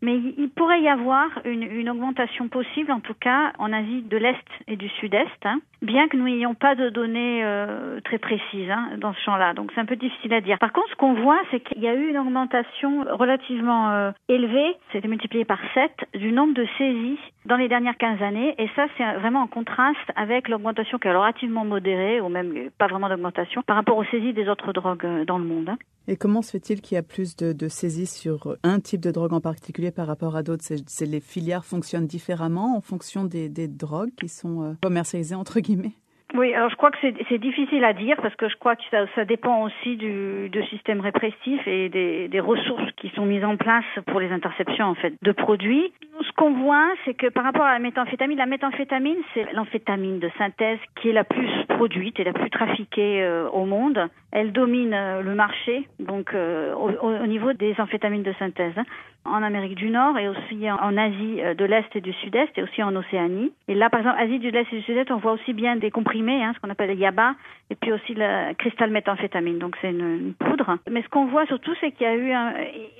mais 0.03 0.17
il 0.37 0.49
pourrait 0.49 0.81
y 0.81 0.89
avoir 0.89 1.29
une, 1.45 1.89
augmentation 1.89 2.49
possible, 2.49 2.91
en 2.91 2.99
tout 2.99 3.13
cas 3.13 3.53
en 3.57 3.71
Asie 3.71 4.01
de 4.01 4.17
l'Est 4.17 4.35
et 4.67 4.75
du 4.75 4.89
Sud-Est, 4.89 5.45
hein, 5.45 5.59
bien 5.81 6.09
que 6.09 6.17
nous 6.17 6.25
n'ayons 6.25 6.55
pas 6.55 6.75
de 6.75 6.89
données 6.89 7.41
euh, 7.43 8.01
très 8.01 8.17
précises 8.17 8.69
hein, 8.69 8.97
dans 8.97 9.13
ce 9.13 9.21
champ-là. 9.21 9.53
Donc 9.53 9.71
c'est 9.73 9.79
un 9.79 9.85
peu 9.85 9.95
difficile 9.95 10.33
à 10.33 10.41
dire. 10.41 10.59
Par 10.59 10.73
contre, 10.73 10.89
ce 10.89 10.95
qu'on 10.95 11.13
voit, 11.13 11.39
c'est 11.51 11.61
qu'il 11.61 11.81
y 11.81 11.87
a 11.87 11.93
eu 11.93 12.09
une 12.09 12.17
augmentation 12.17 13.05
relativement 13.11 13.91
euh, 13.91 14.11
élevée, 14.27 14.75
c'était 14.91 15.07
multiplié 15.07 15.45
par 15.45 15.59
7, 15.73 15.91
du 16.15 16.33
nombre 16.33 16.53
de 16.53 16.62
saisies 16.77 17.19
dans 17.45 17.55
les 17.55 17.67
dernières 17.67 17.97
15 17.97 18.21
années. 18.21 18.55
Et 18.57 18.69
ça, 18.75 18.85
c'est 18.97 19.03
vraiment 19.19 19.41
en 19.41 19.47
contraste 19.47 20.11
avec 20.15 20.47
l'augmentation 20.47 20.97
qui 20.97 21.07
est 21.07 21.15
relativement 21.15 21.65
modérée, 21.65 22.21
ou 22.21 22.29
même 22.29 22.69
pas 22.77 22.87
vraiment 22.87 23.09
d'augmentation, 23.09 23.61
par 23.63 23.75
rapport 23.75 23.97
aux 23.97 24.05
saisies 24.05 24.33
des 24.33 24.47
autres 24.47 24.73
drogues 24.73 25.05
euh, 25.05 25.25
dans 25.25 25.37
le 25.37 25.45
monde. 25.45 25.69
Hein. 25.69 25.77
Et 26.07 26.17
comment 26.17 26.41
se 26.41 26.51
fait-il 26.51 26.81
qu'il 26.81 26.95
y 26.95 26.97
a 26.97 27.03
plus 27.03 27.37
de, 27.37 27.67
saisies 27.69 28.07
sur 28.07 28.57
un 28.63 28.79
type 28.81 28.99
de 28.99 29.11
drogue 29.11 29.31
en 29.31 29.39
particulier 29.39 29.91
par 29.91 30.05
rapport 30.07 30.35
à 30.35 30.43
d'autres? 30.43 30.65
Les 31.05 31.21
filières 31.21 31.63
fonctionnent 31.63 32.07
différemment 32.07 32.75
en 32.75 32.81
fonction 32.81 33.23
des, 33.23 33.47
des 33.47 33.69
drogues 33.69 34.13
qui 34.19 34.27
sont 34.27 34.63
euh, 34.63 34.73
commercialisées 34.81 35.35
entre 35.35 35.61
guillemets? 35.61 35.93
Oui, 36.35 36.51
alors 36.55 36.69
je 36.71 36.75
crois 36.75 36.89
que 36.89 36.97
c'est 37.01 37.37
difficile 37.37 37.83
à 37.83 37.93
dire 37.93 38.17
parce 38.19 38.35
que 38.35 38.49
je 38.49 38.55
crois 38.57 38.75
que 38.75 38.81
ça, 38.89 39.05
ça 39.13 39.23
dépend 39.23 39.65
aussi 39.65 39.97
du, 39.97 40.49
du 40.49 40.63
système 40.65 40.99
répressif 40.99 41.61
et 41.67 41.89
des, 41.89 42.27
des, 42.27 42.39
ressources 42.39 42.91
qui 42.97 43.09
sont 43.09 43.25
mises 43.25 43.45
en 43.45 43.55
place 43.55 43.85
pour 44.07 44.19
les 44.19 44.31
interceptions 44.31 44.87
en 44.87 44.95
fait 44.95 45.13
de 45.21 45.31
produits. 45.31 45.93
Ce 46.21 46.31
qu'on 46.35 46.53
voit, 46.53 46.89
c'est 47.05 47.13
que 47.13 47.27
par 47.27 47.43
rapport 47.43 47.65
à 47.65 47.73
la 47.73 47.79
méthamphétamine, 47.79 48.37
la 48.39 48.47
méthamphétamine, 48.47 49.17
c'est 49.35 49.51
l'amphétamine 49.53 50.17
de 50.17 50.29
synthèse 50.39 50.79
qui 50.99 51.09
est 51.09 51.13
la 51.13 51.23
plus 51.23 51.49
produite 51.69 52.19
et 52.19 52.23
la 52.23 52.33
plus 52.33 52.49
trafiquée 52.49 53.21
euh, 53.21 53.47
au 53.49 53.65
monde. 53.65 53.99
Elle 54.31 54.51
domine 54.51 54.93
euh, 54.95 55.21
le 55.21 55.35
marché, 55.35 55.87
donc 55.99 56.33
euh, 56.33 56.73
au, 56.73 56.89
au, 56.89 57.27
niveau 57.27 57.53
des 57.53 57.75
amphétamines 57.77 58.23
de 58.23 58.33
synthèse, 58.39 58.73
hein, 58.75 58.85
en 59.25 59.43
Amérique 59.43 59.75
du 59.75 59.89
Nord 59.89 60.17
et 60.17 60.27
aussi 60.27 60.69
en, 60.69 60.97
Asie 60.97 61.41
de 61.57 61.65
l'Est 61.65 61.95
et 61.95 62.01
du 62.01 62.13
Sud-Est 62.13 62.57
et 62.57 62.63
aussi 62.63 62.83
en 62.83 62.95
Océanie. 62.95 63.51
Et 63.67 63.75
là, 63.75 63.89
par 63.89 64.01
exemple, 64.01 64.19
Asie 64.19 64.39
de 64.39 64.49
l'Est 64.49 64.67
et 64.71 64.77
du 64.77 64.81
Sud-Est, 64.83 65.11
on 65.11 65.17
voit 65.17 65.33
aussi 65.33 65.53
bien 65.53 65.75
des 65.75 65.91
comprimés, 65.91 66.43
hein, 66.43 66.53
ce 66.55 66.59
qu'on 66.59 66.69
appelle 66.69 66.89
les 66.89 66.95
YABA, 66.95 67.35
et 67.69 67.75
puis 67.75 67.91
aussi 67.91 68.13
le 68.13 68.53
cristal 68.53 68.91
méthamphétamine, 68.91 69.59
donc 69.59 69.75
c'est 69.81 69.89
une, 69.89 70.33
poudre. 70.37 70.77
Mais 70.89 71.01
ce 71.01 71.09
qu'on 71.09 71.25
voit 71.25 71.45
surtout, 71.47 71.73
c'est 71.81 71.91
qu'il 71.91 72.05
y 72.05 72.09
a 72.09 72.15
eu, 72.15 72.33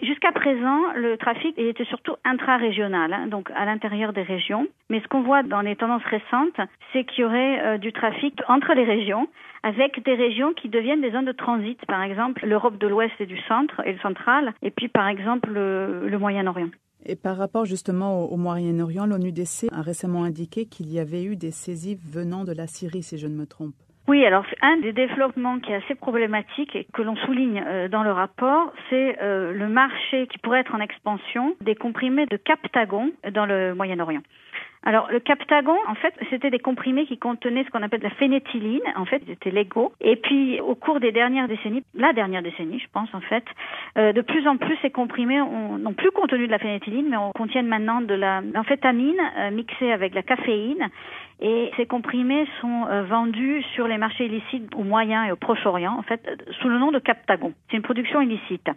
jusqu'à 0.02 0.32
présent, 0.32 0.80
le 0.96 1.18
trafic 1.18 1.58
était 1.58 1.86
surtout 1.86 2.16
intra-régional, 2.24 3.14
hein, 3.14 3.28
donc 3.28 3.50
à 3.56 3.66
l'intérieur 3.66 4.14
des 4.14 4.24
régions. 4.24 4.68
Mais 4.90 5.02
ce 5.02 5.08
qu'on 5.08 5.22
voit 5.22 5.44
dans 5.44 5.62
les 5.62 5.76
tendances 5.76 6.04
récentes, 6.06 6.60
c'est 6.92 7.04
qu'il 7.04 7.24
y 7.24 7.26
aurait 7.26 7.62
euh, 7.62 7.78
du 7.78 7.92
trafic 7.92 8.40
entre 8.48 8.74
les 8.74 8.84
régions 8.84 9.28
avec 9.64 10.04
des 10.04 10.14
régions 10.14 10.54
qui 10.54 10.70
deviennent 10.70 11.02
des 11.02 11.12
zones 11.12 11.26
de 11.26 11.32
transit, 11.32 11.80
par 11.88 12.04
exemple 12.04 12.46
l'Europe 12.46 12.78
de 12.78 12.88
l'Ouest 12.88 13.14
et 13.20 13.26
du 13.26 13.40
centre 13.48 13.82
et 13.86 13.94
le 13.94 14.00
central, 14.00 14.54
et 14.62 14.72
puis 14.72 14.90
par 14.90 15.08
exemple 15.08 15.50
le, 15.50 16.08
le 16.08 16.20
Moyen-Orient. 16.20 16.70
Et 17.06 17.16
par 17.16 17.38
rapport 17.38 17.66
justement 17.66 18.24
au, 18.24 18.28
au 18.34 18.38
Moyen-Orient, 18.38 19.06
l'ONUDC 19.06 19.68
a 19.72 19.82
récemment 19.82 20.24
indiqué 20.24 20.66
qu'il 20.66 20.92
y 20.92 21.00
avait 21.00 21.24
eu 21.24 21.36
des 21.36 21.52
saisies 21.52 21.98
venant 22.02 22.44
de 22.44 22.54
la 22.54 22.68
Syrie, 22.68 23.04
si 23.04 23.18
je 23.18 23.28
ne 23.28 23.36
me 23.36 23.46
trompe. 23.46 23.76
Oui, 24.08 24.26
alors 24.26 24.46
un 24.62 24.78
des 24.78 24.92
développements 24.92 25.60
qui 25.60 25.72
est 25.72 25.76
assez 25.76 25.96
problématique 25.96 26.76
et 26.76 26.86
que 26.94 27.02
l'on 27.02 27.16
souligne 27.16 27.64
euh, 27.66 27.88
dans 27.88 28.04
le 28.04 28.12
rapport, 28.12 28.74
c'est 28.90 29.18
euh, 29.22 29.54
le 29.54 29.70
marché 29.70 30.28
qui 30.28 30.38
pourrait 30.40 30.60
être 30.60 30.76
en 30.76 30.82
expansion 30.82 31.56
des 31.62 31.76
comprimés 31.76 32.26
de 32.26 32.36
Captagon 32.36 33.12
dans 33.32 33.46
le 33.46 33.74
Moyen-Orient. 33.76 34.22
Alors, 34.86 35.08
le 35.10 35.22
Captagon, 35.22 35.78
en 35.88 35.96
fait, 35.96 36.14
c'était 36.30 36.50
des 36.50 36.60
comprimés 36.60 37.06
qui 37.06 37.18
contenaient 37.18 37.64
ce 37.64 37.70
qu'on 37.70 37.82
appelle 37.84 38.02
de 38.02 38.06
la 38.06 38.16
phénéthyline. 38.16 38.82
En 38.98 39.06
fait, 39.06 39.22
ils 39.26 39.32
étaient 39.32 39.50
légaux. 39.50 39.94
Et 40.02 40.18
puis, 40.18 40.60
au 40.60 40.76
cours 40.76 41.00
des 41.00 41.14
dernières 41.14 41.48
décennies, 41.48 41.84
la 41.96 42.12
dernière 42.12 42.42
décennie, 42.42 42.80
je 42.80 42.88
pense, 42.92 43.08
en 43.14 43.22
fait, 43.22 43.46
euh, 43.98 44.12
de 44.12 44.20
plus 44.20 44.46
en 44.46 44.58
plus, 44.58 44.78
ces 44.82 44.90
comprimés 44.90 45.38
n'ont 45.40 45.94
plus 45.94 46.12
contenu 46.12 46.48
de 46.48 46.52
la 46.52 46.60
phénéthyline, 46.60 47.08
mais 47.10 47.16
on 47.16 47.32
contiennent 47.32 47.68
maintenant 47.68 48.02
de 48.02 48.14
l'amphétamine 48.14 49.22
euh, 49.38 49.52
mixée 49.52 49.92
avec 49.92 50.14
la 50.14 50.22
caféine. 50.22 50.90
Et 51.46 51.72
ces 51.76 51.86
comprimés 51.86 52.48
sont 52.62 52.88
euh, 52.88 53.04
vendus 53.04 53.64
sur 53.76 53.86
les 53.86 53.98
marchés 53.98 54.28
illicites 54.28 54.74
au 54.76 54.84
Moyen 54.84 55.26
et 55.26 55.32
au 55.34 55.36
Proche-Orient, 55.36 55.94
en 55.94 56.02
fait, 56.02 56.22
sous 56.62 56.70
le 56.70 56.80
nom 56.80 56.94
de 56.94 57.00
Captagon. 57.00 57.54
C'est 57.70 57.76
une 57.76 57.84
production 57.84 58.22
illicite. 58.22 58.70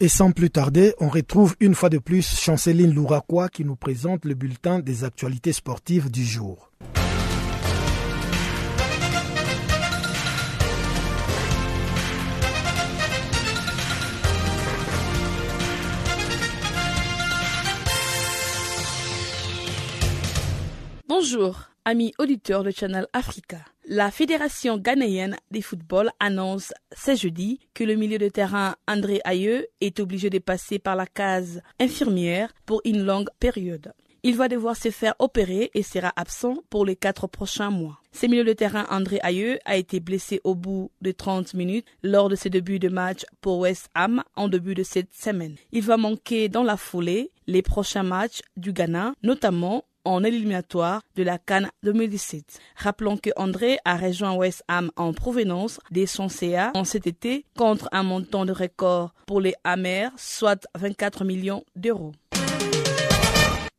Et 0.00 0.08
sans 0.08 0.32
plus 0.32 0.50
tarder, 0.50 0.92
on 1.00 1.08
retrouve 1.08 1.54
une 1.60 1.74
fois 1.74 1.88
de 1.88 1.98
plus 1.98 2.40
Chanceline 2.40 2.94
Louraquois 2.94 3.48
qui 3.48 3.64
nous 3.64 3.76
présente 3.76 4.24
le 4.24 4.34
bulletin 4.34 4.78
des 4.78 5.04
actualités 5.04 5.52
sportives 5.52 6.10
du 6.10 6.22
jour. 6.22 6.70
Bonjour, 21.16 21.70
amis 21.84 22.12
auditeurs 22.18 22.64
de 22.64 22.72
Channel 22.72 23.06
Africa. 23.12 23.58
La 23.86 24.10
Fédération 24.10 24.78
ghanéenne 24.78 25.36
des 25.52 25.62
football 25.62 26.10
annonce 26.18 26.72
ce 26.92 27.14
jeudi 27.14 27.60
que 27.72 27.84
le 27.84 27.94
milieu 27.94 28.18
de 28.18 28.28
terrain 28.28 28.74
André 28.88 29.20
Ayew 29.24 29.62
est 29.80 30.00
obligé 30.00 30.28
de 30.28 30.40
passer 30.40 30.80
par 30.80 30.96
la 30.96 31.06
case 31.06 31.62
infirmière 31.78 32.52
pour 32.66 32.80
une 32.84 33.04
longue 33.04 33.28
période. 33.38 33.92
Il 34.24 34.34
va 34.34 34.48
devoir 34.48 34.74
se 34.74 34.90
faire 34.90 35.14
opérer 35.20 35.70
et 35.74 35.84
sera 35.84 36.12
absent 36.16 36.56
pour 36.68 36.84
les 36.84 36.96
quatre 36.96 37.28
prochains 37.28 37.70
mois. 37.70 38.00
Ce 38.10 38.26
milieu 38.26 38.42
de 38.42 38.52
terrain 38.52 38.84
André 38.90 39.20
Ayew 39.22 39.58
a 39.66 39.76
été 39.76 40.00
blessé 40.00 40.40
au 40.42 40.56
bout 40.56 40.90
de 41.00 41.12
30 41.12 41.54
minutes 41.54 41.86
lors 42.02 42.28
de 42.28 42.34
ses 42.34 42.50
débuts 42.50 42.80
de 42.80 42.88
match 42.88 43.24
pour 43.40 43.60
West 43.60 43.88
Ham 43.94 44.24
en 44.34 44.48
début 44.48 44.74
de 44.74 44.82
cette 44.82 45.14
semaine. 45.14 45.54
Il 45.70 45.82
va 45.82 45.96
manquer 45.96 46.48
dans 46.48 46.64
la 46.64 46.76
foulée 46.76 47.30
les 47.46 47.62
prochains 47.62 48.02
matchs 48.02 48.40
du 48.56 48.72
Ghana, 48.72 49.14
notamment 49.22 49.84
en 50.04 50.24
éliminatoire 50.24 51.02
de 51.16 51.22
la 51.22 51.38
Cannes 51.38 51.70
2017. 51.82 52.60
Rappelons 52.76 53.16
que 53.16 53.30
André 53.36 53.78
a 53.84 53.96
rejoint 53.96 54.34
West 54.34 54.62
Ham 54.68 54.90
en 54.96 55.12
provenance 55.12 55.80
des 55.90 56.06
son 56.06 56.28
en 56.74 56.84
cet 56.84 57.06
été 57.06 57.44
contre 57.56 57.88
un 57.92 58.02
montant 58.02 58.44
de 58.44 58.52
record 58.52 59.14
pour 59.26 59.40
les 59.40 59.54
Amers, 59.64 60.10
soit 60.16 60.66
24 60.76 61.24
millions 61.24 61.64
d'euros. 61.76 62.12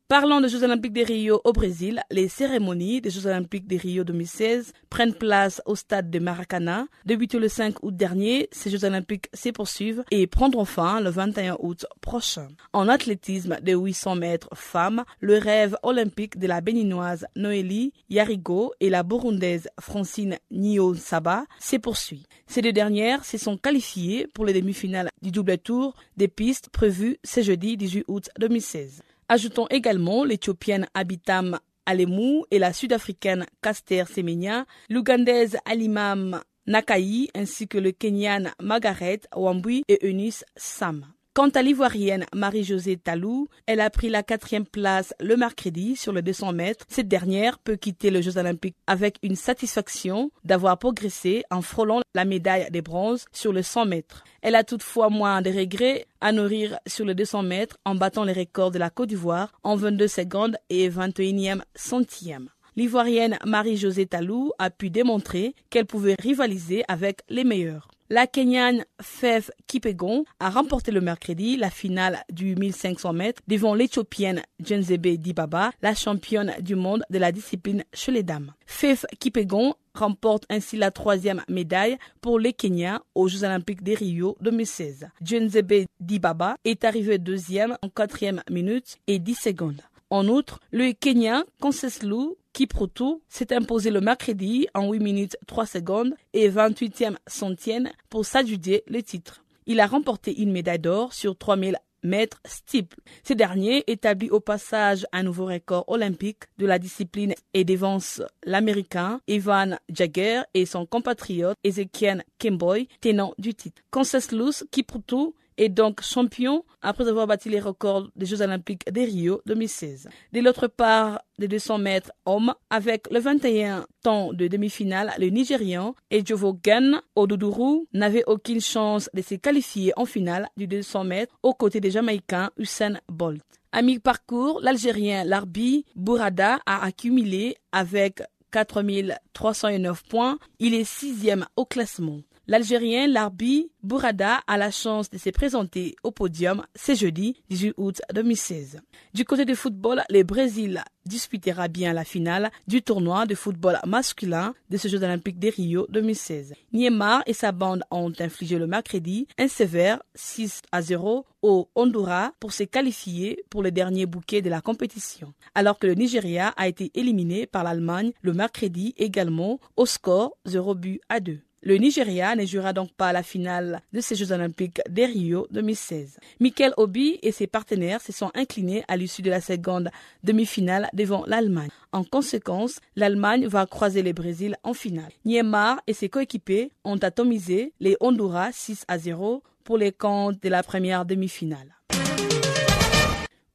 Parlant 0.08 0.40
des 0.40 0.50
Jeux 0.50 0.64
Olympiques 0.64 0.94
de 0.94 1.04
Rio 1.04 1.42
au 1.46 1.52
Brésil, 1.52 2.04
les 2.12 2.28
cérémonies 2.28 3.02
des 3.02 3.10
Jeux 3.10 3.26
Olympiques 3.26 3.66
de 3.66 3.76
Rio 3.76 4.04
2016 4.04 4.72
prennent 4.92 5.16
place 5.16 5.64
au 5.66 5.76
stade 5.76 6.12
de 6.12 6.20
Maracana. 6.20 6.86
Débuté 7.06 7.40
le 7.40 7.48
5 7.48 7.82
août 7.82 7.98
dernier, 7.98 8.48
ces 8.52 8.70
Jeux 8.70 8.86
Olympiques 8.86 9.30
se 9.34 9.50
poursuivent 9.50 10.04
et 10.12 10.28
prendront 10.28 10.64
fin 10.64 11.02
le 11.02 11.10
21 11.10 11.58
août 11.60 11.88
prochain. 12.02 12.50
En 12.72 12.88
athlétisme 12.88 13.58
de 13.64 13.74
800 13.74 14.18
mètres 14.18 14.50
femmes, 14.54 15.06
le 15.22 15.40
rêve 15.40 15.76
olympique 15.82 16.38
de 16.38 16.46
la 16.46 16.62
béninoise 16.62 17.26
Noélie 17.36 17.92
Yarigo 18.12 18.74
et 18.80 18.92
la 18.92 19.02
burundaise 19.02 19.70
Francine 19.80 20.38
Nio-Saba 20.52 21.46
se 21.60 21.78
poursuit. 21.78 22.28
Ces 22.46 22.62
deux 22.62 22.74
dernières 22.74 23.26
se 23.26 23.40
sont 23.40 23.58
qualifiées 23.58 24.28
pour 24.28 24.46
les 24.46 24.54
demi-finales 24.54 25.10
du 25.24 25.32
double 25.32 25.58
tour 25.58 25.96
des 26.16 26.28
pistes 26.28 26.70
prévues 26.70 27.18
ce 27.24 27.42
jeudi 27.42 27.76
18 27.76 28.06
août 28.08 28.30
2016. 28.38 29.02
Ajoutons 29.28 29.66
également 29.72 30.24
l'Éthiopienne 30.24 30.88
Abitam 30.94 31.60
Alemou 31.88 32.46
et 32.52 32.60
la 32.60 32.74
Sud-Africaine 32.74 33.48
Caster 33.60 34.04
Semenya, 34.06 34.66
l'Ougandaise 34.88 35.58
Alimam 35.66 36.42
Nakai 36.68 37.30
ainsi 37.34 37.68
que 37.68 37.80
le 37.80 37.92
Kenyan 37.92 38.52
Margaret 38.62 39.22
Wambui 39.36 39.84
et 39.88 40.08
Eunice 40.08 40.46
Sam. 40.56 41.08
Quant 41.36 41.50
à 41.50 41.62
l'ivoirienne 41.62 42.26
Marie-Josée 42.34 42.96
Talou, 42.96 43.50
elle 43.66 43.82
a 43.82 43.90
pris 43.90 44.08
la 44.08 44.24
quatrième 44.24 44.66
place 44.66 45.14
le 45.20 45.36
mercredi 45.36 45.98
sur 45.98 46.14
le 46.14 46.22
200 46.22 46.54
mètres. 46.54 46.86
Cette 46.88 47.10
dernière 47.10 47.60
peut 47.60 47.76
quitter 47.76 48.10
les 48.10 48.22
Jeux 48.22 48.38
Olympiques 48.38 48.78
avec 48.88 49.18
une 49.22 49.36
satisfaction 49.36 50.32
d'avoir 50.46 50.78
progressé 50.78 51.44
en 51.52 51.62
frôlant 51.62 52.00
la 52.14 52.24
médaille 52.24 52.72
des 52.72 52.82
bronzes 52.82 53.26
sur 53.34 53.52
le 53.52 53.64
100 53.64 53.86
mètres. 53.86 54.24
Elle 54.42 54.56
a 54.56 54.64
toutefois 54.64 55.10
moins 55.10 55.42
de 55.42 55.50
regrets 55.50 56.08
à 56.22 56.32
nourrir 56.32 56.80
sur 56.88 57.04
le 57.04 57.14
200 57.14 57.44
mètres 57.44 57.78
en 57.84 57.96
battant 57.96 58.24
les 58.24 58.32
records 58.32 58.72
de 58.72 58.80
la 58.80 58.90
Côte 58.90 59.10
d'Ivoire 59.10 59.52
en 59.64 59.76
22 59.76 60.08
secondes 60.08 60.56
et 60.70 60.90
21e 60.90 61.64
centième. 61.76 62.48
L'ivoirienne 62.78 63.38
Marie-Josée 63.46 64.06
Talou 64.06 64.52
a 64.60 64.70
pu 64.70 64.90
démontrer 64.90 65.56
qu'elle 65.70 65.86
pouvait 65.86 66.16
rivaliser 66.20 66.84
avec 66.90 67.22
les 67.30 67.46
meilleurs. 67.46 67.88
La 68.10 68.28
Kenyane 68.28 68.86
Fev 69.02 69.50
Kipegon 69.66 70.26
a 70.40 70.50
remporté 70.50 70.92
le 70.92 71.02
mercredi 71.02 71.58
la 71.58 71.72
finale 71.72 72.24
du 72.30 72.56
1500 72.56 73.14
mètres 73.14 73.42
devant 73.48 73.74
l'Éthiopienne 73.74 74.44
Jenzebe 74.64 75.18
Dibaba, 75.18 75.72
la 75.82 75.96
championne 75.96 76.54
du 76.60 76.76
monde 76.76 77.04
de 77.10 77.18
la 77.18 77.32
discipline 77.32 77.84
chez 77.94 78.12
les 78.12 78.22
dames. 78.22 78.54
Fev 78.68 79.06
Kipegon 79.20 79.74
remporte 79.96 80.44
ainsi 80.50 80.78
la 80.78 80.92
troisième 80.92 81.44
médaille 81.50 81.98
pour 82.22 82.40
les 82.40 82.54
Kenyans 82.54 83.00
aux 83.16 83.28
Jeux 83.28 83.44
Olympiques 83.44 83.84
de 83.84 83.94
Rio 83.94 84.36
2016. 84.42 85.08
Jenzebe 85.24 85.86
Dibaba 86.00 86.58
est 86.64 86.84
arrivé 86.84 87.18
deuxième 87.18 87.78
en 87.82 87.90
quatrième 87.90 88.44
minute 88.52 88.98
et 89.08 89.18
10 89.18 89.36
secondes. 89.36 89.82
En 90.12 90.28
outre, 90.28 90.60
le 90.72 90.92
Kenyan 90.92 91.44
Conseslou 91.60 92.38
Kiprutu 92.56 93.20
s'est 93.28 93.54
imposé 93.54 93.92
le 93.92 94.00
mercredi 94.00 94.66
en 94.74 94.90
8 94.90 95.00
minutes 95.00 95.38
3 95.46 95.66
secondes 95.66 96.16
et 96.32 96.50
28e 96.50 97.18
centième 97.28 97.90
pour 98.10 98.26
s'adjuger 98.26 98.84
le 98.88 99.04
titre. 99.04 99.44
Il 99.66 99.82
a 99.82 99.88
remporté 99.88 100.42
une 100.42 100.54
médaille 100.54 100.80
d'or 100.80 101.12
sur 101.12 101.38
3000 101.38 101.78
mètres 102.04 102.40
steeple. 102.46 103.02
Ce 103.28 103.34
dernier 103.34 103.84
établit 103.88 104.30
au 104.30 104.40
passage 104.40 105.06
un 105.12 105.24
nouveau 105.24 105.48
record 105.48 105.84
olympique 105.90 106.44
de 106.58 106.66
la 106.66 106.80
discipline 106.80 107.34
et 107.54 107.66
dévance 107.66 108.22
l'américain 108.46 109.20
Ivan 109.28 109.76
Jagger 109.90 110.44
et 110.54 110.66
son 110.66 110.86
compatriote 110.86 111.58
Ezekiel 111.66 112.24
Kemboy, 112.40 112.88
tenant 113.02 113.34
du 113.38 113.54
titre. 113.54 113.82
Conseslus 113.92 114.64
Kiprutu 114.72 115.34
est 115.58 115.70
donc 115.70 116.02
champion 116.02 116.64
après 116.82 117.08
avoir 117.08 117.28
battu 117.28 117.50
les 117.50 117.60
records 117.60 118.10
des 118.16 118.26
Jeux 118.26 118.42
Olympiques 118.42 118.92
de 118.92 119.02
Rio 119.02 119.42
2016. 119.46 120.10
De 120.34 120.40
l'autre 120.40 120.68
part, 120.68 121.22
des 121.40 121.48
200 121.48 121.78
mètres 121.80 122.12
hommes, 122.26 122.54
avec 122.70 123.10
le 123.12 123.20
21 123.20 123.86
temps 124.04 124.34
de 124.34 124.48
demi-finale, 124.48 125.14
le 125.18 125.28
Nigérian 125.28 125.96
Ejovogan 126.12 127.02
Oduduru 127.16 127.88
n'avait 127.94 128.24
aucune 128.28 128.62
chance 128.62 129.10
de 129.14 129.22
se 129.22 129.36
qualifier 129.36 129.94
en 129.96 130.06
finale 130.06 130.48
du 130.58 130.68
200 130.68 131.04
mètres 131.04 131.36
aux 131.44 131.54
côtés 131.54 131.80
des 131.80 131.92
Jamaïcains 131.92 132.52
Usain 132.58 133.00
Bolt. 133.10 133.42
À 133.72 133.82
mi-parcours, 133.82 134.62
l'Algérien 134.62 135.26
Larbi 135.26 135.86
Bourada 135.96 136.60
a 136.66 136.86
accumulé 136.86 137.58
avec 137.74 138.22
4309 138.52 140.04
points. 140.04 140.38
Il 140.60 140.74
est 140.74 140.86
sixième 140.86 141.46
au 141.58 141.66
classement. 141.66 142.22
L'Algérien 142.48 143.08
Larbi 143.08 143.72
Bourada 143.82 144.42
a 144.46 144.58
la 144.58 144.70
chance 144.70 145.10
de 145.10 145.18
se 145.18 145.32
présenter 145.32 145.96
au 146.04 146.12
podium 146.12 146.64
ce 146.76 146.94
jeudi 146.94 147.42
18 147.50 147.74
août 147.78 148.02
2016. 148.14 148.82
Du 149.16 149.26
côté 149.26 149.46
du 149.46 149.56
football, 149.56 150.04
le 150.12 150.22
Brésil 150.22 150.84
disputera 151.08 151.68
bien 151.68 151.92
la 151.94 152.04
finale 152.04 152.52
du 152.68 152.84
tournoi 152.84 153.26
de 153.26 153.34
football 153.34 153.80
masculin 153.88 154.54
de 154.70 154.78
ce 154.78 154.88
Jeux 154.88 155.04
olympiques 155.04 155.40
de 155.40 155.50
Rio 155.50 155.88
2016. 155.90 156.54
Neymar 156.72 157.24
et 157.26 157.34
sa 157.34 157.52
bande 157.52 157.84
ont 157.90 158.14
infligé 158.20 158.60
le 158.60 158.68
mercredi 158.68 159.28
un 159.40 159.48
sévère 159.48 160.04
6 160.14 160.62
à 160.72 160.84
0 160.84 161.26
au 161.42 161.70
Honduras 161.74 162.32
pour 162.40 162.54
se 162.54 162.64
qualifier 162.64 163.44
pour 163.50 163.64
le 163.64 163.72
dernier 163.72 164.06
bouquet 164.06 164.44
de 164.44 164.52
la 164.52 164.62
compétition, 164.62 165.34
alors 165.56 165.80
que 165.80 165.88
le 165.88 165.96
Nigeria 165.96 166.50
a 166.58 166.68
été 166.68 166.92
éliminé 166.94 167.48
par 167.48 167.64
l'Allemagne 167.64 168.12
le 168.22 168.34
mercredi 168.34 168.94
également 168.98 169.60
au 169.78 169.88
score 169.88 170.38
0 170.46 170.76
but 170.76 171.02
à 171.10 171.20
2. 171.20 171.40
Le 171.68 171.78
Nigeria 171.78 172.36
ne 172.36 172.46
jouera 172.46 172.74
donc 172.74 172.92
pas 172.94 173.12
la 173.12 173.24
finale 173.24 173.82
de 173.92 174.00
ces 174.00 174.14
Jeux 174.14 174.32
olympiques 174.32 174.82
de 174.88 175.02
Rio 175.02 175.48
2016. 175.50 176.20
Michael 176.40 176.76
Obi 176.78 177.18
et 177.24 177.32
ses 177.32 177.48
partenaires 177.48 178.02
se 178.02 178.12
sont 178.12 178.30
inclinés 178.36 178.84
à 178.88 178.96
l'issue 178.96 179.24
de 179.24 179.32
la 179.32 179.42
seconde 179.42 179.90
demi-finale 180.24 180.88
devant 180.94 181.24
l'Allemagne. 181.26 181.72
En 181.92 182.04
conséquence, 182.04 182.80
l'Allemagne 182.96 183.48
va 183.48 183.66
croiser 183.66 184.04
le 184.04 184.14
Brésil 184.14 184.58
en 184.62 184.76
finale. 184.76 185.12
Neymar 185.26 185.82
et 185.88 185.94
ses 185.94 186.08
coéquipiers 186.08 186.72
ont 186.84 186.98
atomisé 186.98 187.74
les 187.80 187.98
Honduras 188.00 188.52
6 188.52 188.86
à 188.88 189.00
0 189.00 189.42
pour 189.64 189.80
les 189.80 189.92
comptes 189.92 190.44
de 190.44 190.50
la 190.50 190.62
première 190.62 191.04
demi-finale. 191.04 191.76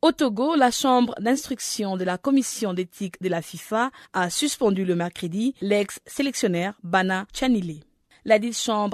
Au 0.03 0.11
Togo, 0.11 0.57
la 0.57 0.73
chambre 0.73 1.15
d'instruction 1.21 1.97
de 1.97 2.03
la 2.03 2.19
commission 2.19 2.75
d'éthique 2.75 3.23
de 3.23 3.29
la 3.29 3.41
FIFA 3.41 3.93
a 4.13 4.31
suspendu 4.31 4.85
le 4.85 4.97
mercredi 4.97 5.55
l'ex-sélectionnaire 5.61 6.75
Bana 6.83 7.27
Chanile. 7.33 7.83
La 8.25 8.37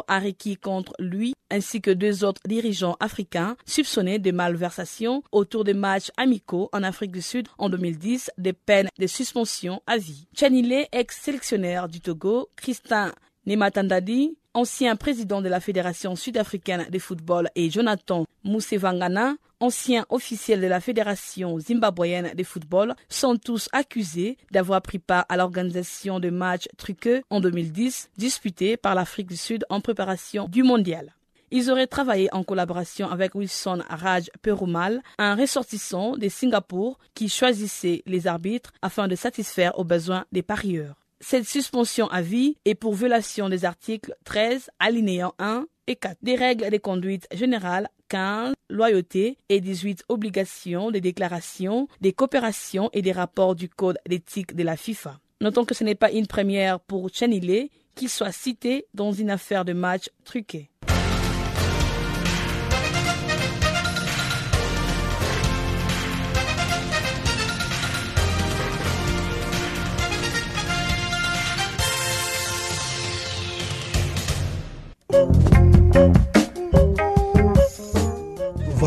a 0.09 0.19
requis 0.19 0.57
contre 0.57 0.93
lui 0.99 1.35
ainsi 1.51 1.81
que 1.81 1.91
deux 1.91 2.25
autres 2.25 2.41
dirigeants 2.47 2.97
africains 3.01 3.57
soupçonnés 3.67 4.19
de 4.19 4.31
malversation 4.31 5.23
autour 5.33 5.65
des 5.65 5.75
matchs 5.75 6.11
amicaux 6.17 6.69
en 6.73 6.83
Afrique 6.83 7.13
du 7.13 7.23
Sud 7.23 7.49
en 7.59 7.69
2010 7.69 8.31
des 8.39 8.53
peines 8.53 8.89
de 8.99 9.07
suspension 9.07 9.83
à 9.87 9.97
vie. 9.99 10.27
Chanile, 10.37 10.87
ex-sélectionnaire 10.93 11.89
du 11.89 12.01
Togo, 12.01 12.49
Christin 12.57 13.13
Nematandadi, 13.47 14.37
ancien 14.57 14.97
président 14.97 15.43
de 15.43 15.51
la 15.51 15.61
Fédération 15.61 16.17
sud-africaine 16.17 16.87
de 16.91 16.99
football, 16.99 17.51
et 17.55 17.69
Jonathan 17.69 18.25
Musevangana, 18.43 19.35
ancien 19.61 20.07
officiel 20.09 20.63
de 20.63 20.67
la 20.67 20.81
Fédération 20.81 21.59
zimbabwéenne 21.59 22.33
de 22.35 22.43
football, 22.43 22.95
sont 23.11 23.37
tous 23.37 23.69
accusés 23.73 24.39
d'avoir 24.51 24.81
pris 24.81 24.99
part 24.99 25.27
à 25.29 25.37
l'organisation 25.37 26.21
de 26.21 26.31
matchs 26.31 26.69
truqueux 26.79 27.23
en 27.29 27.41
2010 27.41 28.11
disputés 28.17 28.79
par 28.79 28.95
l'Afrique 28.95 29.29
du 29.29 29.37
Sud 29.37 29.67
en 29.69 29.83
préparation 29.83 30.49
du 30.49 30.63
mondial. 30.63 31.15
Ils 31.51 31.71
auraient 31.71 31.87
travaillé 31.87 32.33
en 32.35 32.43
collaboration 32.43 33.11
avec 33.11 33.35
Wilson 33.35 33.83
Raj 33.91 34.31
Perumal, 34.41 35.03
un 35.19 35.37
ressortissant 35.37 36.17
de 36.17 36.29
Singapour 36.31 36.99
qui 37.15 37.29
choisissait 37.29 38.03
les 38.07 38.27
arbitres 38.27 38.73
afin 38.81 39.07
de 39.07 39.17
satisfaire 39.17 39.79
aux 39.79 39.85
besoins 39.85 40.25
des 40.33 40.43
parieurs. 40.43 40.97
Cette 41.21 41.49
suspension 41.49 42.09
à 42.09 42.21
vie 42.21 42.59
est 42.67 42.75
pour 42.75 42.95
violation 42.95 43.49
des 43.49 43.65
articles 43.65 44.15
13, 44.25 44.71
alinéants 44.79 45.35
1 45.39 45.67
et 45.87 45.97
4 45.97 46.19
des 46.21 46.35
règles 46.35 46.71
de 46.71 46.77
conduite 46.77 47.27
générales 47.33 47.89
15, 48.09 48.55
loyauté 48.69 49.39
et 49.49 49.61
18, 49.61 50.05
obligations 50.11 50.91
des 50.91 51.01
déclarations, 51.01 51.89
des 52.03 52.13
coopérations 52.13 52.91
et 52.93 53.01
des 53.01 53.13
rapports 53.13 53.55
du 53.55 53.69
code 53.69 53.99
d'éthique 54.07 54.55
de 54.55 54.63
la 54.63 54.77
FIFA. 54.77 55.19
Notons 55.41 55.65
que 55.65 55.75
ce 55.75 55.85
n'est 55.85 55.95
pas 55.95 56.13
une 56.13 56.27
première 56.27 56.81
pour 56.81 57.09
Chanile 57.13 57.71
qu'il 57.95 58.11
soit 58.11 58.33
cité 58.33 58.87
dans 58.93 59.13
une 59.13 59.31
affaire 59.31 59.65
de 59.65 59.73
match 59.73 60.11
truqué. 60.25 60.71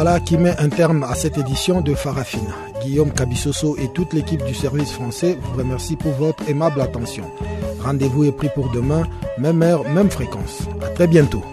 Voilà 0.02 0.22
qui 0.22 0.38
met 0.38 0.56
un 0.58 0.70
terme 0.70 1.04
à 1.04 1.14
cette 1.14 1.38
édition 1.38 1.82
de 1.82 1.93
Farafina. 1.93 2.56
Guillaume 2.82 3.12
Cabissoso 3.12 3.76
et 3.76 3.89
toute 3.89 4.14
l'équipe 4.14 4.41
du 4.45 4.56
service 4.56 4.93
français 4.93 5.38
vous 5.41 5.58
remercient 5.58 5.97
pour 5.97 6.14
votre 6.14 6.47
aimable 6.47 6.80
attention. 6.80 7.26
Rendez-vous 7.84 8.24
est 8.24 8.32
pris 8.32 8.47
pour 8.56 8.72
demain, 8.72 9.06
même 9.38 9.62
heure, 9.62 9.84
même 9.89 10.10
fréquence. 10.10 10.62
À 10.82 10.88
très 10.88 11.06
bientôt. 11.06 11.43